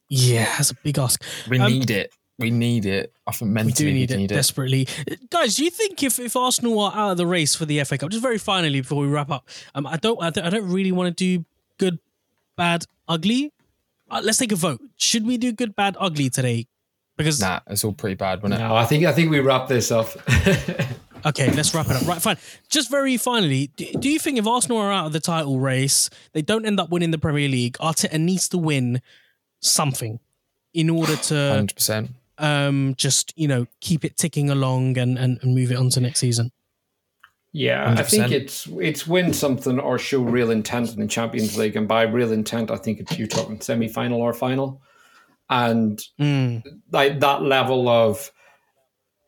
[0.10, 1.20] yeah, that's a big ask.
[1.50, 2.14] We Um, need it.
[2.40, 3.14] We need it.
[3.28, 4.36] I think mentally We do need it need it.
[4.36, 4.88] desperately,
[5.30, 5.56] guys.
[5.56, 8.10] Do you think if, if Arsenal are out of the race for the FA Cup,
[8.10, 10.92] just very finally before we wrap up, um, I don't I don't, I don't really
[10.92, 11.46] want to do
[11.78, 12.00] good,
[12.58, 13.52] bad, ugly.
[14.10, 14.82] Uh, let's take a vote.
[14.98, 16.68] Should we do good, bad, ugly today?
[17.18, 18.64] Because Nah, it's all pretty bad, wasn't it?
[18.68, 20.10] No, I think I think we wrap this up.
[21.26, 22.06] Okay, let's wrap it up.
[22.06, 22.36] Right, fine.
[22.68, 26.10] Just very finally, do, do you think if Arsenal are out of the title race,
[26.34, 29.02] they don't end up winning the Premier League, Arteta needs to win
[29.62, 30.20] something
[30.74, 32.12] in order to Hundred percent.
[32.44, 36.02] Um, just, you know, keep it ticking along and, and, and move it on to
[36.02, 36.52] next season?
[37.54, 41.76] Yeah, I think it's it's win something or show real intent in the Champions League,
[41.76, 44.82] and by real intent, I think it's you're talking semi final or final,
[45.50, 48.32] and Mm, like that level of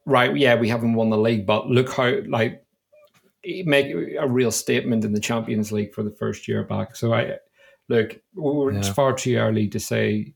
[0.05, 2.63] right, yeah, we haven't won the league, but look how like
[3.65, 6.95] make a real statement in the Champions League for the first year back.
[6.95, 7.37] So I
[7.89, 8.93] look, we're, it's Yeah.
[8.93, 10.33] far too early to say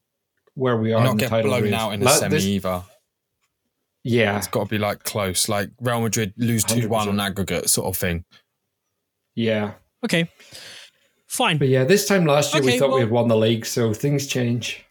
[0.59, 1.73] where we are And in not the get title blown race.
[1.73, 2.83] out in the Like, semi this- either.
[4.03, 7.69] yeah, It's got to be like close, like Real Madrid lose two one on aggregate
[7.69, 8.25] sort of thing.
[9.35, 9.73] yeah,
[10.05, 10.29] okay.
[11.27, 11.59] Fine.
[11.59, 13.93] but yeah, this time last year we Okay, thought we had won the league, so
[13.93, 14.83] things change.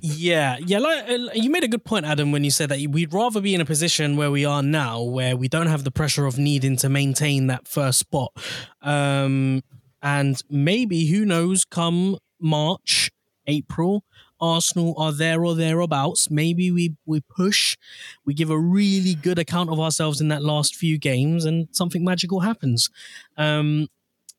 [0.00, 0.78] Yeah, yeah.
[0.78, 3.54] Like, uh, you made a good point, Adam, when you said that we'd rather be
[3.54, 6.76] in a position where we are now, where we don't have the pressure of needing
[6.78, 8.32] to maintain that first spot.
[8.80, 9.62] Um,
[10.02, 13.10] and maybe, who knows, come March,
[13.46, 14.02] April,
[14.40, 16.30] Arsenal are there or thereabouts.
[16.30, 17.76] Maybe we we push,
[18.24, 22.04] we give a really good account of ourselves in that last few games, and something
[22.04, 22.90] magical happens.
[23.36, 23.88] Um,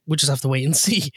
[0.08, 1.12] we'll just have to wait and see.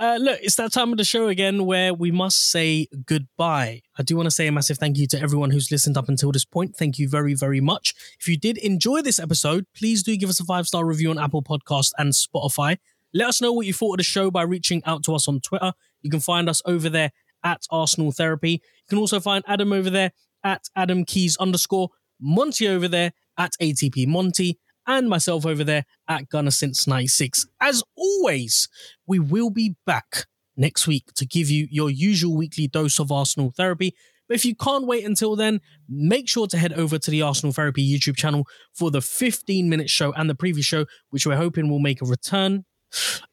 [0.00, 3.82] Uh, look, it's that time of the show again where we must say goodbye.
[3.98, 6.32] I do want to say a massive thank you to everyone who's listened up until
[6.32, 6.76] this point.
[6.76, 7.94] Thank you very, very much.
[8.20, 11.18] If you did enjoy this episode, please do give us a five star review on
[11.18, 12.78] Apple Podcast and Spotify.
[13.14, 15.40] Let us know what you thought of the show by reaching out to us on
[15.40, 15.72] Twitter.
[16.02, 17.10] You can find us over there
[17.44, 18.52] at Arsenal Therapy.
[18.52, 20.12] You can also find Adam over there
[20.44, 21.90] at Adam Keys underscore,
[22.20, 27.46] Monty over there at ATP Monty, and myself over there at Gunner Since 96.
[27.60, 28.68] As always,
[29.06, 33.52] we will be back next week to give you your usual weekly dose of Arsenal
[33.56, 33.94] therapy.
[34.26, 37.52] But if you can't wait until then, make sure to head over to the Arsenal
[37.52, 41.70] Therapy YouTube channel for the 15 minute show and the previous show, which we're hoping
[41.70, 42.64] will make a return.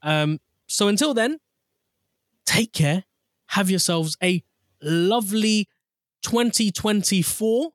[0.01, 1.39] Um, so until then,
[2.45, 3.03] take care.
[3.55, 4.43] Have yourselves a
[4.81, 5.69] lovely
[6.23, 7.71] 2024.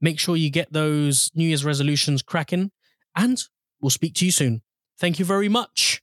[0.00, 2.72] Make sure you get those New Year's resolutions cracking,
[3.14, 3.40] and
[3.80, 4.62] we'll speak to you soon.
[4.98, 6.02] Thank you very much.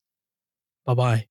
[0.85, 1.25] Bye bye.